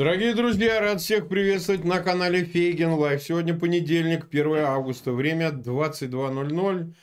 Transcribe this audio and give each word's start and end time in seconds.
Дорогие 0.00 0.32
друзья, 0.34 0.80
рад 0.80 1.02
всех 1.02 1.28
приветствовать 1.28 1.84
на 1.84 2.00
канале 2.00 2.42
Фейгин 2.42 2.94
Live. 2.94 3.22
Сегодня 3.22 3.52
понедельник, 3.52 4.28
1 4.30 4.56
августа, 4.60 5.12
время 5.12 5.50
22.00. 5.50 6.94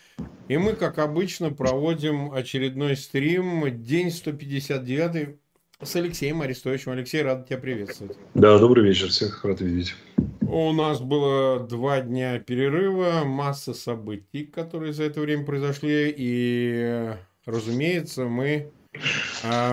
И 0.48 0.58
мы, 0.58 0.74
как 0.74 0.98
обычно, 0.98 1.52
проводим 1.52 2.32
очередной 2.32 2.98
стрим, 2.98 3.84
день 3.84 4.10
159 4.10 5.36
с 5.80 5.96
Алексеем 5.96 6.42
Арестовичем. 6.42 6.94
Алексей, 6.94 7.22
рад 7.22 7.48
тебя 7.48 7.60
приветствовать. 7.60 8.18
Да, 8.34 8.58
добрый 8.58 8.84
вечер, 8.84 9.10
всех 9.10 9.46
рад 9.46 9.62
видеть. 9.62 9.94
У 10.42 10.72
нас 10.72 11.00
было 11.00 11.60
два 11.60 12.02
дня 12.02 12.40
перерыва, 12.40 13.22
масса 13.26 13.76
событий, 13.76 14.44
которые 14.44 14.94
за 14.94 15.04
это 15.04 15.22
время 15.22 15.46
произошли. 15.46 16.12
И, 16.18 17.12
разумеется, 17.46 18.26
мы 18.26 18.72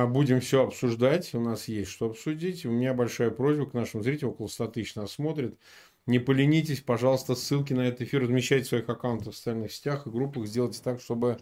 будем 0.09 0.41
все 0.41 0.65
обсуждать. 0.65 1.35
У 1.35 1.41
нас 1.41 1.69
есть 1.69 1.91
что 1.91 2.07
обсудить. 2.07 2.65
У 2.67 2.71
меня 2.71 2.95
большая 2.95 3.31
просьба 3.31 3.67
к 3.67 3.75
нашим 3.75 4.03
зрителям, 4.03 4.31
около 4.31 4.49
100 4.49 4.69
тысяч 4.69 4.95
нас 4.95 5.13
смотрит. 5.13 5.59
Не 6.07 6.19
поленитесь, 6.19 6.81
пожалуйста, 6.81 7.35
ссылки 7.35 7.73
на 7.73 7.89
этот 7.89 8.03
эфир 8.03 8.23
размещайте 8.23 8.67
в 8.67 8.69
своих 8.69 8.89
аккаунтах 8.89 9.33
в 9.33 9.37
социальных 9.37 9.73
сетях 9.73 10.07
и 10.07 10.11
группах. 10.11 10.47
Сделайте 10.47 10.83
так, 10.83 11.01
чтобы 11.01 11.39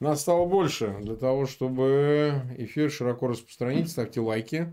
нас 0.00 0.22
стало 0.22 0.46
больше. 0.46 0.96
Для 1.02 1.16
того, 1.16 1.44
чтобы 1.44 2.42
эфир 2.56 2.90
широко 2.90 3.28
распространить, 3.28 3.90
ставьте 3.90 4.20
лайки. 4.20 4.72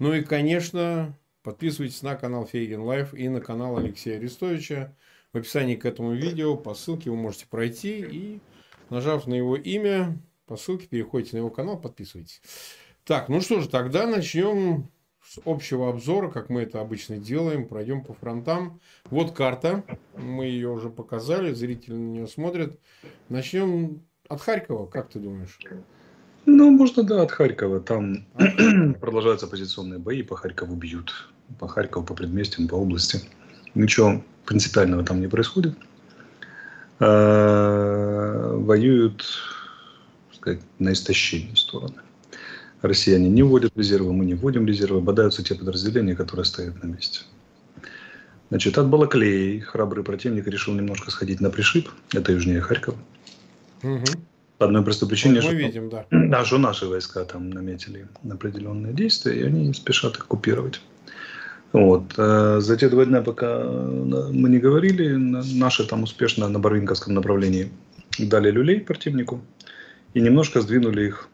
Ну 0.00 0.12
и, 0.12 0.22
конечно, 0.22 1.16
подписывайтесь 1.44 2.02
на 2.02 2.16
канал 2.16 2.46
Фейгин 2.46 2.80
Live 2.80 3.14
и 3.14 3.28
на 3.28 3.40
канал 3.40 3.76
Алексея 3.76 4.16
Арестовича. 4.16 4.96
В 5.32 5.38
описании 5.38 5.76
к 5.76 5.84
этому 5.84 6.12
видео 6.12 6.56
по 6.56 6.74
ссылке 6.74 7.10
вы 7.10 7.16
можете 7.16 7.46
пройти 7.46 8.00
и, 8.00 8.40
нажав 8.88 9.28
на 9.28 9.34
его 9.34 9.54
имя, 9.54 10.18
по 10.50 10.56
ссылке 10.56 10.88
переходите 10.88 11.36
на 11.36 11.38
его 11.38 11.50
канал, 11.50 11.78
подписывайтесь. 11.78 12.42
Так, 13.04 13.28
ну 13.28 13.40
что 13.40 13.60
же, 13.60 13.68
тогда 13.68 14.04
начнем 14.08 14.88
с 15.24 15.38
общего 15.44 15.88
обзора, 15.88 16.28
как 16.28 16.50
мы 16.50 16.62
это 16.62 16.80
обычно 16.80 17.18
делаем. 17.18 17.68
Пройдем 17.68 18.02
по 18.02 18.14
фронтам. 18.14 18.80
Вот 19.10 19.30
карта. 19.30 19.84
Мы 20.16 20.46
ее 20.46 20.70
уже 20.70 20.90
показали, 20.90 21.52
зрители 21.52 21.92
на 21.92 22.10
нее 22.10 22.26
смотрят. 22.26 22.80
Начнем 23.28 24.02
от 24.28 24.40
Харькова, 24.40 24.86
как 24.86 25.10
ты 25.10 25.20
думаешь? 25.20 25.56
Ну, 26.46 26.70
можно, 26.72 27.04
да, 27.04 27.22
от 27.22 27.30
Харькова. 27.30 27.78
Там 27.78 28.26
продолжаются 29.00 29.46
позиционные 29.46 30.00
бои, 30.00 30.24
по 30.24 30.34
Харькову 30.34 30.74
бьют. 30.74 31.30
По 31.60 31.68
Харькову, 31.68 32.04
по 32.04 32.14
предместьям, 32.14 32.66
по 32.66 32.74
области. 32.74 33.20
Ничего 33.76 34.20
принципиального 34.46 35.04
там 35.04 35.20
не 35.20 35.28
происходит. 35.28 35.76
А, 36.98 38.56
воюют 38.56 39.24
сказать, 40.40 40.60
на 40.78 40.92
истощение 40.92 41.56
стороны. 41.56 42.00
Россияне 42.82 43.28
не 43.28 43.42
вводят 43.42 43.76
резервы, 43.76 44.12
мы 44.12 44.24
не 44.24 44.34
вводим 44.34 44.66
резервы, 44.66 45.00
бодаются 45.00 45.42
те 45.42 45.54
подразделения, 45.54 46.16
которые 46.16 46.46
стоят 46.46 46.82
на 46.82 46.88
месте. 46.88 47.20
Значит, 48.48 48.78
от 48.78 48.88
Балаклеи 48.88 49.60
храбрый 49.60 50.02
противник 50.02 50.46
решил 50.48 50.74
немножко 50.74 51.10
сходить 51.10 51.40
на 51.40 51.50
пришиб, 51.50 51.88
это 52.14 52.32
южнее 52.32 52.60
Харькова. 52.60 52.96
Угу. 53.82 54.04
По 54.58 54.66
одной 54.66 54.82
простой 54.82 55.08
причине, 55.08 55.40
что, 55.40 55.52
видим, 55.52 55.88
да. 55.88 56.06
Да, 56.10 56.44
что 56.44 56.58
наши 56.58 56.86
войска 56.86 57.24
там 57.24 57.50
наметили 57.50 58.08
определенные 58.28 58.92
действия, 58.92 59.40
и 59.40 59.42
они 59.42 59.72
спешат 59.72 60.16
их 60.16 60.24
оккупировать. 60.24 60.80
Вот. 61.72 62.14
Э, 62.16 62.58
за 62.60 62.76
те 62.76 62.88
два 62.88 63.04
дня, 63.04 63.22
пока 63.22 63.62
мы 63.64 64.48
не 64.48 64.58
говорили, 64.58 65.14
наши 65.14 65.86
там 65.86 66.02
успешно 66.02 66.48
на 66.48 66.58
Барвинковском 66.58 67.14
направлении 67.14 67.70
дали 68.18 68.50
люлей 68.50 68.80
противнику 68.80 69.40
и 70.14 70.20
немножко 70.20 70.60
сдвинули 70.60 71.08
их 71.08 71.28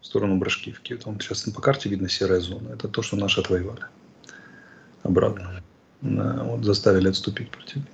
в 0.00 0.06
сторону 0.06 0.36
Брашкивки. 0.36 0.96
Там 0.96 1.20
сейчас 1.20 1.42
по 1.42 1.60
карте 1.60 1.88
видно 1.88 2.08
серая 2.08 2.40
зона. 2.40 2.70
Это 2.74 2.88
то, 2.88 3.02
что 3.02 3.16
наши 3.16 3.40
отвоевали. 3.40 3.84
Обратно. 5.02 5.62
Да, 6.02 6.42
вот 6.44 6.64
заставили 6.64 7.08
отступить 7.08 7.50
противника. 7.50 7.90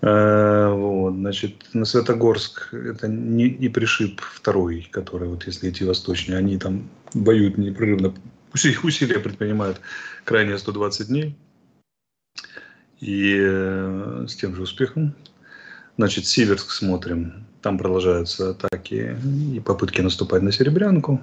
Э, 0.00 0.72
вот, 0.72 1.14
значит, 1.14 1.74
на 1.74 1.84
Светогорск 1.84 2.72
это 2.72 3.08
не, 3.08 3.50
не 3.50 3.68
пришиб 3.68 4.20
второй, 4.20 4.88
который, 4.90 5.28
вот 5.28 5.46
если 5.46 5.70
идти 5.70 5.84
восточнее, 5.84 6.38
они 6.38 6.58
там 6.58 6.88
воюют 7.14 7.58
непрерывно, 7.58 8.14
усилия 8.54 9.18
предпринимают 9.18 9.80
крайне 10.24 10.56
120 10.56 11.08
дней. 11.08 11.36
И 13.00 13.36
э, 13.38 14.26
с 14.28 14.34
тем 14.34 14.54
же 14.54 14.62
успехом. 14.62 15.14
Значит, 15.96 16.26
Северск 16.26 16.70
смотрим. 16.70 17.46
Там 17.62 17.76
продолжаются 17.76 18.50
атаки 18.50 19.16
и 19.54 19.60
попытки 19.60 20.00
наступать 20.00 20.42
на 20.42 20.52
Серебрянку. 20.52 21.20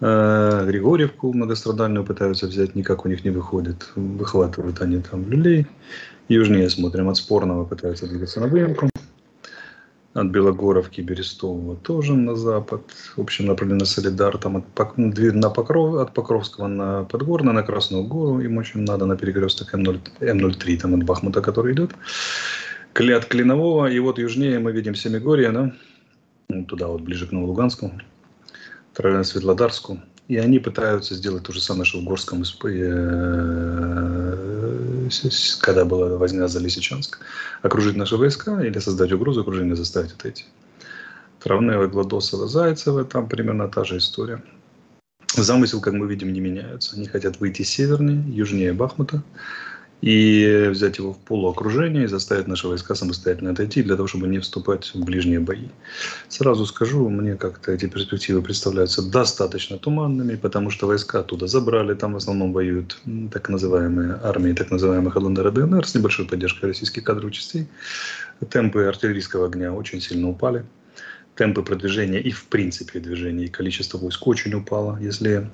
Э, 0.00 0.64
Григорьевку 0.66 1.32
многострадальную 1.32 2.04
пытаются 2.04 2.46
взять, 2.46 2.74
никак 2.74 3.04
у 3.04 3.08
них 3.08 3.24
не 3.24 3.30
выходит. 3.30 3.88
Выхватывают 3.96 4.80
они 4.80 5.00
там 5.00 5.28
люлей. 5.28 5.66
Южнее 6.28 6.70
смотрим, 6.70 7.08
от 7.08 7.16
Спорного 7.16 7.64
пытаются 7.64 8.06
двигаться 8.06 8.40
на 8.40 8.46
выемку. 8.46 8.88
От 10.14 10.26
Белогоровки, 10.26 11.00
Берестового 11.00 11.74
тоже 11.76 12.14
на 12.14 12.36
запад. 12.36 12.82
В 13.16 13.20
общем, 13.20 13.46
направлено 13.46 13.80
на 13.80 13.84
Солидар. 13.84 14.38
Там 14.38 14.56
от, 14.56 14.96
на 14.96 15.50
Покров, 15.50 15.94
от 15.96 16.14
Покровского 16.14 16.68
на 16.68 17.04
Подгорно, 17.04 17.52
на 17.52 17.62
Красную 17.62 18.04
Гору. 18.04 18.40
Им 18.40 18.58
очень 18.58 18.82
надо 18.82 19.06
на 19.06 19.16
перекресток 19.16 19.74
М0, 19.74 20.00
М03, 20.20 20.80
там 20.80 20.94
от 20.94 21.04
Бахмута, 21.04 21.40
который 21.40 21.72
идет 21.72 21.92
от 22.94 23.24
Клинового, 23.26 23.86
и 23.90 23.98
вот 23.98 24.18
южнее 24.18 24.58
мы 24.58 24.72
видим 24.72 24.94
Семигорье, 24.94 25.50
да? 25.50 25.72
Ну, 26.48 26.64
туда 26.64 26.88
вот 26.88 27.00
ближе 27.00 27.26
к 27.26 27.32
Новолуганску, 27.32 27.92
Светлодарску. 28.94 30.00
И 30.28 30.36
они 30.36 30.58
пытаются 30.58 31.14
сделать 31.14 31.42
то 31.44 31.52
же 31.52 31.60
самое, 31.60 31.84
что 31.84 31.98
в 31.98 32.04
Горском, 32.04 32.42
э, 32.64 33.48
когда 35.60 35.84
была 35.84 36.16
возня 36.16 36.46
за 36.48 36.60
Лисичанск. 36.60 37.18
Окружить 37.62 37.96
наши 37.96 38.16
войска 38.16 38.62
или 38.62 38.78
создать 38.78 39.12
угрозу 39.12 39.40
окружения, 39.40 39.74
заставить 39.74 40.12
отойти. 40.12 40.44
Травнева, 41.42 41.86
Гладосова, 41.86 42.46
Зайцева, 42.46 43.04
там 43.04 43.28
примерно 43.28 43.68
та 43.68 43.84
же 43.84 43.98
история. 43.98 44.42
Замысел, 45.34 45.80
как 45.80 45.94
мы 45.94 46.06
видим, 46.06 46.32
не 46.32 46.40
меняется. 46.40 46.96
Они 46.96 47.06
хотят 47.06 47.40
выйти 47.40 47.62
севернее, 47.62 48.22
южнее 48.28 48.72
Бахмута 48.72 49.22
и 50.02 50.66
взять 50.68 50.98
его 50.98 51.12
в 51.12 51.18
полуокружение 51.18 52.04
и 52.04 52.08
заставить 52.08 52.48
наши 52.48 52.66
войска 52.66 52.96
самостоятельно 52.96 53.52
отойти 53.52 53.82
для 53.84 53.94
того, 53.94 54.08
чтобы 54.08 54.26
не 54.26 54.40
вступать 54.40 54.90
в 54.94 55.04
ближние 55.04 55.38
бои. 55.38 55.68
Сразу 56.28 56.66
скажу, 56.66 57.08
мне 57.08 57.36
как-то 57.36 57.70
эти 57.70 57.86
перспективы 57.86 58.42
представляются 58.42 59.00
достаточно 59.00 59.78
туманными, 59.78 60.34
потому 60.34 60.70
что 60.70 60.88
войска 60.88 61.20
оттуда 61.20 61.46
забрали, 61.46 61.94
там 61.94 62.14
в 62.14 62.16
основном 62.16 62.52
воюют 62.52 62.98
так 63.32 63.48
называемые 63.48 64.18
армии 64.22 64.52
так 64.52 64.72
называемых 64.72 65.14
ЛНР 65.14 65.48
и 65.48 65.50
ДНР 65.52 65.86
с 65.86 65.94
небольшой 65.94 66.26
поддержкой 66.26 66.66
российских 66.66 67.04
кадровых 67.04 67.34
частей. 67.34 67.68
Темпы 68.50 68.82
артиллерийского 68.82 69.46
огня 69.46 69.72
очень 69.72 70.00
сильно 70.00 70.28
упали. 70.28 70.64
Темпы 71.36 71.62
продвижения 71.62 72.20
и 72.20 72.32
в 72.32 72.46
принципе 72.46 72.98
движения 72.98 73.44
и 73.44 73.48
количество 73.48 73.98
войск 73.98 74.26
очень 74.26 74.52
упало. 74.52 74.98
Если 75.00 75.48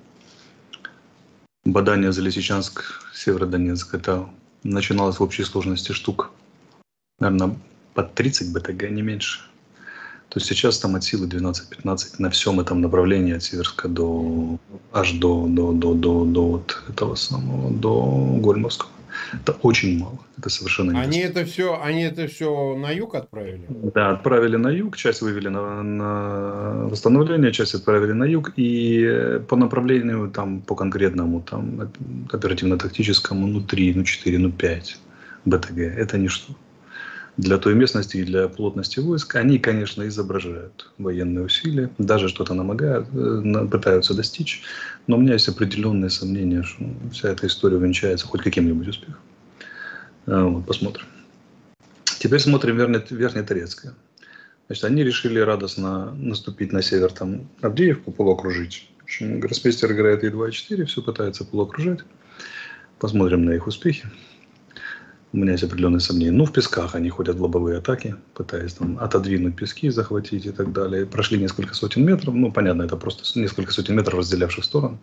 Бадание 1.65 2.13
за 2.13 2.23
Лисичанск, 2.23 2.85
Северодонецк, 3.15 3.95
это 3.95 4.29
начиналось 4.63 5.19
в 5.19 5.23
общей 5.23 5.45
сложности 5.45 5.93
штук, 5.93 6.31
наверное, 7.19 7.57
под 7.95 8.15
30 8.15 8.53
БТГ, 8.53 8.91
не 8.91 9.03
меньше. 9.03 9.41
То 10.29 10.39
есть 10.39 10.47
сейчас 10.47 10.79
там 10.79 10.95
от 10.95 11.05
силы 11.05 11.27
12-15 11.27 12.17
на 12.19 12.31
всем 12.31 12.61
этом 12.61 12.81
направлении 12.81 13.35
от 13.35 13.43
Северска 13.43 13.89
до 13.89 14.59
аж 14.93 15.13
до, 15.13 15.47
до, 15.49 15.73
до, 15.73 15.95
до, 15.95 16.25
до 16.25 16.47
вот 16.47 16.83
этого 16.89 17.15
самого, 17.15 17.71
до 17.71 18.39
Гольмовского. 18.41 18.91
Это 19.33 19.53
очень 19.63 19.99
мало. 19.99 20.19
Это 20.39 20.51
совершенно 20.51 20.93
не 20.93 21.01
Они 21.01 21.19
это 21.19 21.45
все, 21.45 21.81
они 21.83 22.03
это 22.03 22.27
все 22.27 22.77
на 22.77 22.91
юг 22.91 23.15
отправили? 23.15 23.67
Да, 23.95 24.11
отправили 24.11 24.57
на 24.57 24.69
юг, 24.69 24.97
часть 24.97 25.23
вывели 25.23 25.49
на, 25.49 25.83
на 25.83 26.87
восстановление, 26.89 27.53
часть 27.53 27.75
отправили 27.75 28.13
на 28.13 28.25
юг. 28.25 28.53
И 28.57 29.41
по 29.49 29.57
направлению, 29.57 30.31
там, 30.31 30.61
по 30.61 30.75
конкретному, 30.75 31.41
там, 31.41 31.91
оперативно-тактическому, 32.33 33.47
ну, 33.47 33.61
3, 33.61 33.95
ну, 33.95 34.05
4, 34.05 34.39
ну, 34.39 34.53
5 34.53 34.99
БТГ. 35.45 35.79
Это 35.79 36.19
ничто. 36.19 36.55
Для 37.39 37.57
той 37.57 37.77
местности 37.77 38.17
и 38.17 38.25
для 38.25 38.49
плотности 38.49 38.99
войск 38.99 39.37
они, 39.37 39.61
конечно, 39.61 40.07
изображают 40.09 40.91
военные 40.99 41.45
усилия, 41.45 41.89
даже 41.97 42.29
что-то 42.29 42.53
намогают, 42.53 43.07
э, 43.15 43.69
пытаются 43.71 44.13
достичь. 44.13 44.63
Но 45.07 45.17
у 45.17 45.21
меня 45.21 45.35
есть 45.35 45.49
определенные 45.49 46.11
сомнения, 46.11 46.65
что 46.65 46.85
вся 47.13 47.29
эта 47.29 47.47
история 47.47 47.77
увенчается 47.77 48.27
хоть 48.27 48.43
каким-нибудь 48.43 48.89
успехом. 48.89 49.21
А, 50.27 50.45
вот, 50.47 50.67
посмотрим. 50.67 51.07
Теперь 52.19 52.41
смотрим 52.41 52.77
Верхне, 52.77 53.05
Верхнеторецкое. 53.09 53.95
Значит, 54.67 54.85
они 54.85 55.05
решили 55.05 55.39
радостно 55.39 56.13
наступить 56.17 56.73
на 56.73 56.83
север, 56.83 57.13
там, 57.13 57.49
Авдеевку 57.61 58.11
полуокружить. 58.11 58.91
Гроссмейстер 59.21 59.93
играет 59.93 60.25
Е2-4, 60.25 60.87
все 60.87 61.03
пытается 61.03 61.45
полуокружать. 61.45 62.01
Посмотрим 62.99 63.45
на 63.45 63.53
их 63.53 63.69
успехи. 63.69 64.09
У 65.33 65.37
меня 65.37 65.53
есть 65.53 65.65
определенные 65.65 66.01
сомнения. 66.01 66.33
Ну, 66.33 66.47
в 66.47 66.53
песках 66.53 66.95
они 66.95 67.11
ходят 67.11 67.37
в 67.37 67.43
лобовые 67.43 67.79
атаки, 67.79 68.17
пытаясь 68.33 68.73
там 68.73 68.99
отодвинуть 68.99 69.57
пески, 69.57 69.91
захватить 69.91 70.47
и 70.47 70.51
так 70.51 70.73
далее. 70.73 71.05
Прошли 71.05 71.39
несколько 71.39 71.75
сотен 71.75 72.07
метров. 72.07 72.35
Ну, 72.35 72.51
понятно, 72.51 72.83
это 72.83 72.97
просто 72.97 73.39
несколько 73.39 73.73
сотен 73.73 73.95
метров 73.95 74.21
разделявших 74.21 74.65
стороны. 74.65 74.99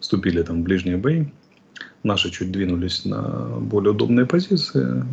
Вступили 0.00 0.42
там 0.42 0.60
в 0.60 0.64
ближние 0.64 0.96
бои. 0.96 1.26
Наши 2.02 2.30
чуть 2.30 2.50
двинулись 2.50 3.04
на 3.04 3.22
более 3.60 3.92
удобные 3.92 4.26
позиции. 4.26 5.04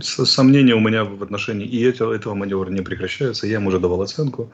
Сомнения 0.00 0.74
у 0.74 0.80
меня 0.80 1.04
в 1.04 1.22
отношении 1.22 1.66
и 1.66 1.82
этого, 1.82 2.14
этого 2.14 2.32
маневра 2.32 2.70
не 2.70 2.80
прекращаются. 2.80 3.46
Я 3.46 3.56
им 3.56 3.66
уже 3.66 3.78
давал 3.78 4.00
оценку. 4.00 4.50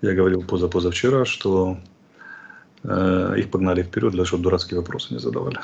Я 0.00 0.14
говорил 0.14 0.42
позапозавчера, 0.42 1.26
что 1.26 1.76
э, 2.84 3.34
их 3.36 3.50
погнали 3.50 3.82
вперед, 3.82 4.12
для 4.12 4.18
того, 4.18 4.26
чтобы 4.26 4.44
дурацкие 4.44 4.80
вопросы 4.80 5.12
не 5.12 5.20
задавали. 5.20 5.58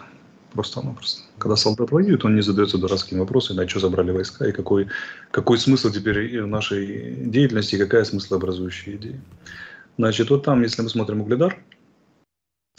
Просто-напросто. 0.54 1.22
Когда 1.38 1.56
солдат 1.56 1.90
воюет, 1.90 2.24
он 2.24 2.36
не 2.36 2.42
задается 2.42 2.78
дурацкими 2.78 3.18
вопросами, 3.18 3.56
на 3.56 3.68
что 3.68 3.80
забрали 3.80 4.12
войска 4.12 4.46
и 4.46 4.52
какой, 4.52 4.86
какой 5.32 5.58
смысл 5.58 5.90
теперь 5.90 6.42
в 6.42 6.46
нашей 6.46 7.16
деятельности, 7.26 7.74
и 7.74 7.78
какая 7.78 8.04
смыслообразующая 8.04 8.94
идея. 8.94 9.20
Значит, 9.98 10.30
вот 10.30 10.44
там, 10.44 10.62
если 10.62 10.82
мы 10.82 10.88
смотрим 10.88 11.22
Угледар, 11.22 11.60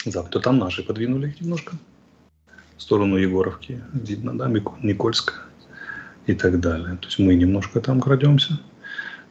да, 0.06 0.24
то 0.24 0.40
там 0.40 0.58
наши 0.58 0.84
подвинули 0.84 1.28
их 1.28 1.42
немножко 1.42 1.76
в 2.78 2.82
сторону 2.82 3.18
Егоровки, 3.18 3.82
видно, 3.94 4.38
да, 4.38 4.48
Никольска 4.48 5.34
и 6.26 6.34
так 6.34 6.62
далее. 6.62 6.98
То 6.98 7.08
есть 7.08 7.20
мы 7.20 7.36
немножко 7.36 7.82
там 7.82 8.00
крадемся. 8.00 8.60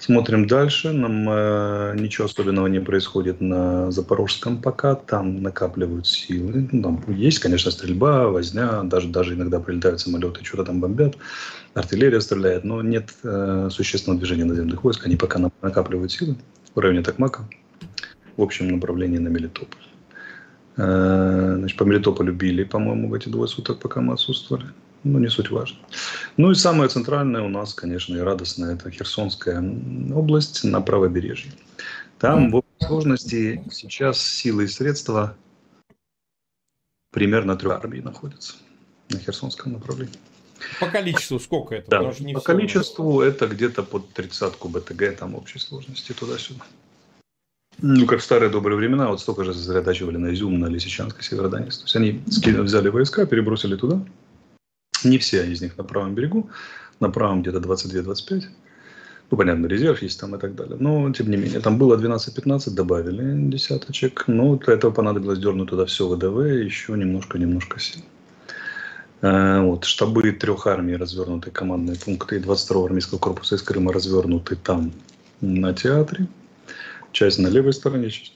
Смотрим 0.05 0.47
дальше. 0.47 0.93
Нам 0.93 1.27
э, 1.31 1.95
ничего 1.99 2.27
особенного 2.27 2.67
не 2.67 2.79
происходит 2.79 3.41
на 3.41 3.91
Запорожском 3.91 4.61
пока. 4.61 4.97
Там 4.97 5.43
накапливают 5.43 6.07
силы. 6.07 6.69
Ну, 6.73 6.83
там 6.83 7.03
есть, 7.09 7.39
конечно, 7.39 7.71
стрельба, 7.71 8.29
возня. 8.29 8.83
Даже, 8.83 9.09
даже 9.09 9.33
иногда 9.33 9.61
прилетают 9.61 10.01
самолеты, 10.01 10.45
что-то 10.45 10.65
там 10.65 10.81
бомбят. 10.81 11.17
Артиллерия 11.73 12.21
стреляет. 12.21 12.65
Но 12.65 12.83
нет 12.83 13.15
э, 13.23 13.71
существенного 13.71 14.21
движения 14.21 14.45
наземных 14.45 14.85
войск. 14.85 15.07
Они 15.07 15.17
пока 15.17 15.41
накапливают 15.63 16.13
силы 16.13 16.37
в 16.75 16.79
районе 16.79 17.01
Токмака. 17.01 17.49
В 18.37 18.43
общем 18.43 18.69
направлении 18.69 19.17
на 19.17 19.29
Мелитополь. 19.29 19.87
Э, 20.77 21.55
значит, 21.57 21.79
по 21.79 21.85
Мелитополю 21.85 22.35
били, 22.35 22.65
по-моему, 22.65 23.09
в 23.09 23.15
эти 23.15 23.31
двое 23.31 23.49
суток, 23.49 23.79
пока 23.79 24.03
мы 24.03 24.13
отсутствовали 24.13 24.67
ну, 25.05 25.19
не 25.19 25.29
суть 25.29 25.51
важно. 25.51 25.79
Ну 26.37 26.51
и 26.51 26.55
самое 26.55 26.89
центральное 26.89 27.43
у 27.43 27.49
нас, 27.49 27.75
конечно, 27.75 28.17
и 28.17 28.21
радостное, 28.21 28.75
это 28.75 28.91
Херсонская 28.91 29.63
область 30.15 30.65
на 30.65 30.81
правобережье. 30.81 31.53
Там 32.19 32.51
в 32.51 32.57
общей 32.57 32.87
сложности 32.87 33.65
сейчас 33.71 34.21
силы 34.21 34.65
и 34.65 34.69
средства 34.69 35.37
примерно 37.13 37.57
трех 37.57 37.75
армий 37.75 38.01
находятся 38.01 38.55
на 39.11 39.19
Херсонском 39.19 39.73
направлении. 39.73 40.19
По 40.81 40.87
количеству 40.87 41.39
сколько 41.39 41.75
это? 41.75 41.91
Да, 41.91 42.13
по 42.33 42.41
количеству 42.41 43.21
это 43.21 43.47
где-то 43.47 43.83
под 43.83 44.13
тридцатку 44.15 44.69
БТГ 44.69 45.17
там 45.19 45.35
общей 45.35 45.59
сложности 45.59 46.13
туда-сюда. 46.13 46.65
Ну, 47.79 48.07
как 48.07 48.21
в 48.21 48.25
старые 48.25 48.51
добрые 48.51 48.79
времена, 48.79 49.09
вот 49.09 49.21
столько 49.21 49.45
же 49.45 49.53
сосредотачивали 49.53 50.17
на 50.17 50.33
Изюм, 50.33 50.61
на 50.61 50.67
Лисичанск 50.67 51.21
и 51.21 51.23
Северодонецк. 51.23 51.81
То 51.81 51.85
есть 51.85 51.97
они 51.97 52.23
взяли 52.63 52.89
войска, 52.89 53.27
перебросили 53.27 53.77
туда, 53.77 54.01
не 55.05 55.19
все 55.19 55.45
из 55.45 55.61
них 55.61 55.77
на 55.77 55.85
правом 55.85 56.15
берегу, 56.15 56.51
на 57.01 57.11
правом 57.11 57.43
где-то 57.43 57.59
22-25. 57.59 58.45
Ну, 59.31 59.39
понятно, 59.39 59.67
резерв 59.67 60.03
есть 60.03 60.21
там 60.21 60.35
и 60.37 60.39
так 60.39 60.55
далее. 60.55 60.77
Но, 60.79 61.11
тем 61.13 61.31
не 61.31 61.37
менее, 61.37 61.61
там 61.61 61.79
было 61.79 61.97
12-15, 61.97 62.71
добавили 62.71 63.51
десяточек. 63.51 64.25
Но 64.27 64.57
для 64.57 64.75
этого 64.75 64.93
понадобилось 64.93 65.39
дернуть 65.39 65.71
туда 65.71 65.87
все 65.87 66.09
ВДВ, 66.09 66.65
еще 66.65 66.93
немножко-немножко 66.93 67.81
сил. 67.81 68.03
Э, 69.23 69.61
вот, 69.63 69.85
штабы 69.85 70.33
трех 70.33 70.67
армий 70.67 70.97
развернуты, 70.97 71.51
командные 71.51 71.97
пункты 71.99 72.39
22-го 72.39 72.85
армейского 72.85 73.19
корпуса 73.19 73.57
из 73.57 73.63
Крыма 73.63 73.93
развернуты 73.93 74.57
там 74.57 74.93
на 75.41 75.73
театре. 75.73 76.27
Часть 77.13 77.39
на 77.39 77.49
левой 77.49 77.73
стороне, 77.73 78.11
часть 78.11 78.35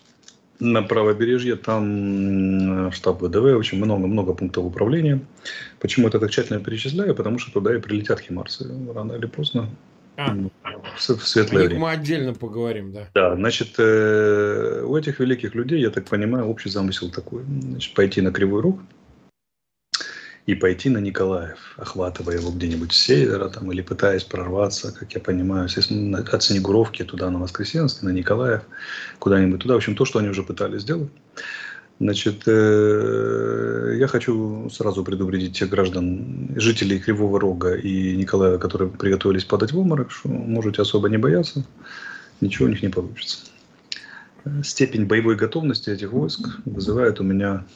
на 0.61 0.83
правобережье, 0.83 1.57
там 1.57 2.91
штаб 2.93 3.23
ВДВ, 3.23 3.57
очень 3.57 3.79
много-много 3.79 4.35
пунктов 4.35 4.65
управления. 4.65 5.21
Почему 5.81 6.09
это 6.09 6.19
так 6.19 6.31
тщательно 6.31 6.61
перечисляю? 6.61 7.15
Потому 7.15 7.39
что 7.39 7.53
туда 7.53 7.75
и 7.75 7.81
прилетят 7.81 8.21
химарсы 8.21 8.69
рано 8.95 9.13
или 9.13 9.27
поздно. 9.27 9.69
А, 10.17 10.35
в 10.97 11.01
светлое 11.01 11.67
время. 11.67 11.81
мы 11.81 11.91
отдельно 11.93 12.35
поговорим, 12.35 12.93
да. 12.93 13.07
Да, 13.15 13.37
значит, 13.37 13.75
э, 13.79 14.83
у 14.85 14.97
этих 14.97 15.21
великих 15.21 15.55
людей, 15.55 15.81
я 15.81 15.91
так 15.91 16.07
понимаю, 16.07 16.47
общий 16.47 16.71
замысел 16.71 17.09
такой. 17.09 17.45
Значит, 17.45 17.95
пойти 17.95 18.21
на 18.21 18.33
Кривой 18.33 18.63
Рог, 18.63 18.81
и 20.49 20.55
пойти 20.55 20.89
на 20.89 20.97
Николаев, 20.97 21.59
охватывая 21.77 22.39
его 22.39 22.51
где-нибудь 22.51 22.95
с 22.95 22.97
севера 22.97 23.51
там, 23.51 23.71
или 23.71 23.83
пытаясь 23.83 24.25
прорваться, 24.25 24.93
как 24.99 25.13
я 25.13 25.21
понимаю, 25.21 25.69
от 26.33 26.43
Снегуровки 26.43 27.05
туда 27.05 27.29
на 27.31 27.39
Воскресенск, 27.39 28.03
на 28.03 28.09
Николаев, 28.09 28.63
куда-нибудь 29.19 29.61
туда. 29.61 29.75
В 29.75 29.77
общем, 29.77 29.95
то, 29.95 30.07
что 30.07 30.21
они 30.21 30.31
уже 30.31 30.43
пытались 30.43 30.83
сделать. 30.83 31.11
Значит, 32.01 32.45
э, 32.47 33.97
я 33.99 34.07
хочу 34.07 34.71
сразу 34.71 35.05
предупредить 35.05 35.59
тех 35.59 35.69
граждан, 35.69 36.49
жителей 36.57 36.99
Кривого 36.99 37.39
Рога 37.39 37.75
и 37.75 38.17
Николаева, 38.17 38.57
которые 38.57 38.89
приготовились 38.89 39.45
падать 39.45 39.73
в 39.73 39.79
обморок, 39.79 40.11
что 40.11 40.31
можете 40.31 40.81
особо 40.81 41.11
не 41.11 41.19
бояться, 41.19 41.63
ничего 42.41 42.65
у 42.65 42.71
них 42.71 42.83
не 42.83 42.89
получится. 42.89 43.41
Степень 44.63 45.05
боевой 45.05 45.37
готовности 45.37 45.91
этих 45.91 46.11
войск 46.13 46.49
вызывает 46.65 47.21
у 47.21 47.23
меня 47.23 47.67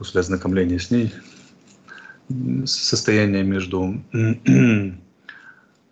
после 0.00 0.20
ознакомления 0.20 0.78
с 0.78 0.90
ней 0.90 1.12
состояние 2.64 3.42
между 3.42 4.02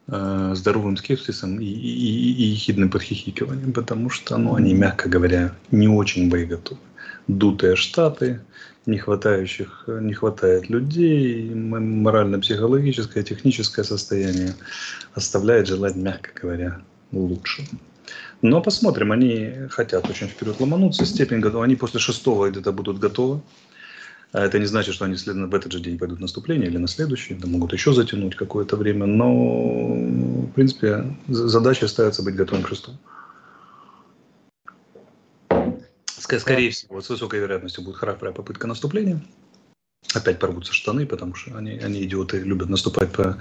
э, 0.07 0.55
здоровым 0.55 0.97
скепсисом 0.97 1.61
и, 1.61 1.67
и, 1.67 2.33
и 2.33 2.43
ехидным 2.45 2.89
подхихикиванием, 2.89 3.75
потому 3.75 4.09
что 4.09 4.39
ну, 4.39 4.55
они, 4.55 4.73
мягко 4.73 5.11
говоря, 5.11 5.53
не 5.71 5.89
очень 5.89 6.31
боеготовы. 6.31 6.81
Дутые 7.27 7.77
штаты, 7.77 8.41
не, 8.87 8.97
хватающих, 8.97 9.85
не 10.01 10.15
хватает 10.15 10.71
людей, 10.71 11.55
морально-психологическое, 11.55 13.23
техническое 13.23 13.85
состояние 13.85 14.55
оставляет 15.13 15.67
желать, 15.67 15.97
мягко 15.97 16.31
говоря, 16.41 16.81
лучшего. 17.13 17.69
Но 18.41 18.63
посмотрим, 18.63 19.13
они 19.13 19.53
хотят 19.69 20.09
очень 20.09 20.29
вперед 20.29 20.59
ломануться, 20.61 21.05
степень 21.05 21.41
готова, 21.41 21.65
они 21.65 21.77
после 21.77 22.01
шестого 22.01 22.49
где-то 22.49 22.73
будут 22.73 22.99
готовы, 22.99 23.43
а 24.33 24.45
это 24.45 24.59
не 24.59 24.67
значит, 24.67 24.95
что 24.95 25.07
они 25.07 25.17
в 25.17 25.55
этот 25.55 25.73
же 25.73 25.81
день 25.81 25.99
пойдут 25.99 26.19
в 26.19 26.23
наступление 26.23 26.69
или 26.69 26.77
на 26.77 26.89
следующий. 26.89 27.35
Да, 27.35 27.49
могут 27.49 27.73
еще 27.73 27.95
затянуть 27.95 28.37
какое-то 28.37 28.77
время. 28.77 29.07
Но, 29.07 29.95
в 30.45 30.53
принципе, 30.53 31.17
задача 31.29 31.89
ставится 31.89 32.23
быть 32.23 32.35
готовым 32.35 32.65
к 32.65 32.69
шестому. 32.69 32.99
Скорее 36.19 36.71
всего, 36.71 37.01
с 37.01 37.09
высокой 37.09 37.41
вероятностью 37.41 37.83
будет 37.83 37.97
храбрая 37.97 38.35
попытка 38.35 38.67
наступления. 38.67 39.23
Опять 40.15 40.39
порвутся 40.39 40.75
штаны, 40.75 41.07
потому 41.07 41.35
что 41.35 41.57
они, 41.57 41.79
они 41.79 42.03
идиоты, 42.05 42.39
любят 42.41 42.69
наступать 42.69 43.11
по 43.11 43.39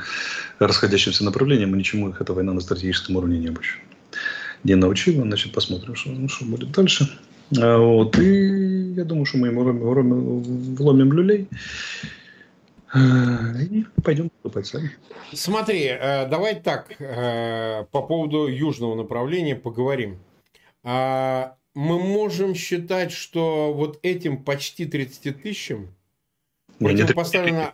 расходящимся 0.60 1.26
направлениям, 1.26 1.76
и 1.76 1.78
ничему 1.78 2.10
их 2.10 2.22
эта 2.22 2.34
война 2.34 2.54
на 2.54 2.62
стратегическом 2.62 3.18
уровне 3.18 3.40
не 3.40 3.48
обучила. 3.48 3.82
Не 4.64 4.76
научила, 4.76 5.24
значит, 5.24 5.54
посмотрим, 5.54 5.96
что, 5.96 6.28
что 6.30 6.46
будет 6.46 6.72
дальше. 6.72 7.10
А, 7.58 7.78
вот, 7.78 8.18
и 8.18 8.87
я 8.98 9.06
думаю, 9.06 9.26
что 9.26 9.38
мы 9.38 9.48
ему 9.48 9.64
вломим 10.76 11.14
люлей. 11.14 11.48
И 12.96 13.86
пойдем 14.04 14.30
поступать 14.30 14.66
сами. 14.66 14.92
Смотри, 15.34 15.84
э, 15.86 16.28
давай 16.28 16.56
так, 16.56 16.96
э, 17.00 17.86
по 17.92 18.02
поводу 18.02 18.48
южного 18.48 18.96
направления 18.96 19.56
поговорим. 19.56 20.18
А, 20.84 21.58
мы 21.76 22.00
можем 22.00 22.56
считать, 22.56 23.12
что 23.12 23.74
вот 23.74 24.00
этим 24.04 24.44
почти 24.44 24.86
30 24.86 25.44
тысячам 25.44 25.94
противопоставлено... 26.80 27.74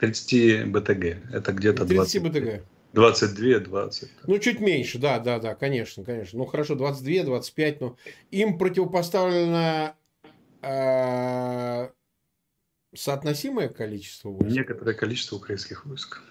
30 0.00 0.68
БТГ. 0.68 1.32
Это 1.32 1.52
где-то 1.52 1.84
30 1.84 2.22
БТГ. 2.22 2.62
22, 2.94 3.58
20. 3.60 4.10
Ну, 4.26 4.38
чуть 4.38 4.60
меньше, 4.60 4.98
да, 4.98 5.18
да, 5.18 5.38
да, 5.38 5.54
конечно, 5.54 6.02
конечно. 6.02 6.38
Ну, 6.38 6.46
хорошо, 6.46 6.76
22, 6.76 7.24
25, 7.24 7.80
но 7.82 7.96
им 8.30 8.56
противопоставлено 8.56 9.94
э, 10.62 11.90
соотносимое 12.94 13.68
количество 13.68 14.30
войск. 14.30 14.54
Некоторое 14.54 14.94
количество 14.94 15.36
украинских 15.36 15.86
войск. 15.86 16.22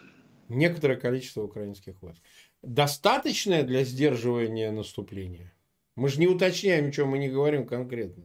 Некоторое 0.49 0.97
количество 0.97 1.43
украинских 1.43 2.01
войск. 2.01 2.21
Достаточное 2.61 3.63
для 3.63 3.83
сдерживания 3.83 4.71
наступления? 4.71 5.53
Мы 5.95 6.09
же 6.09 6.19
не 6.19 6.27
уточняем, 6.27 6.87
ничего, 6.87 7.07
мы 7.07 7.17
не 7.17 7.29
говорим 7.29 7.65
конкретно. 7.65 8.23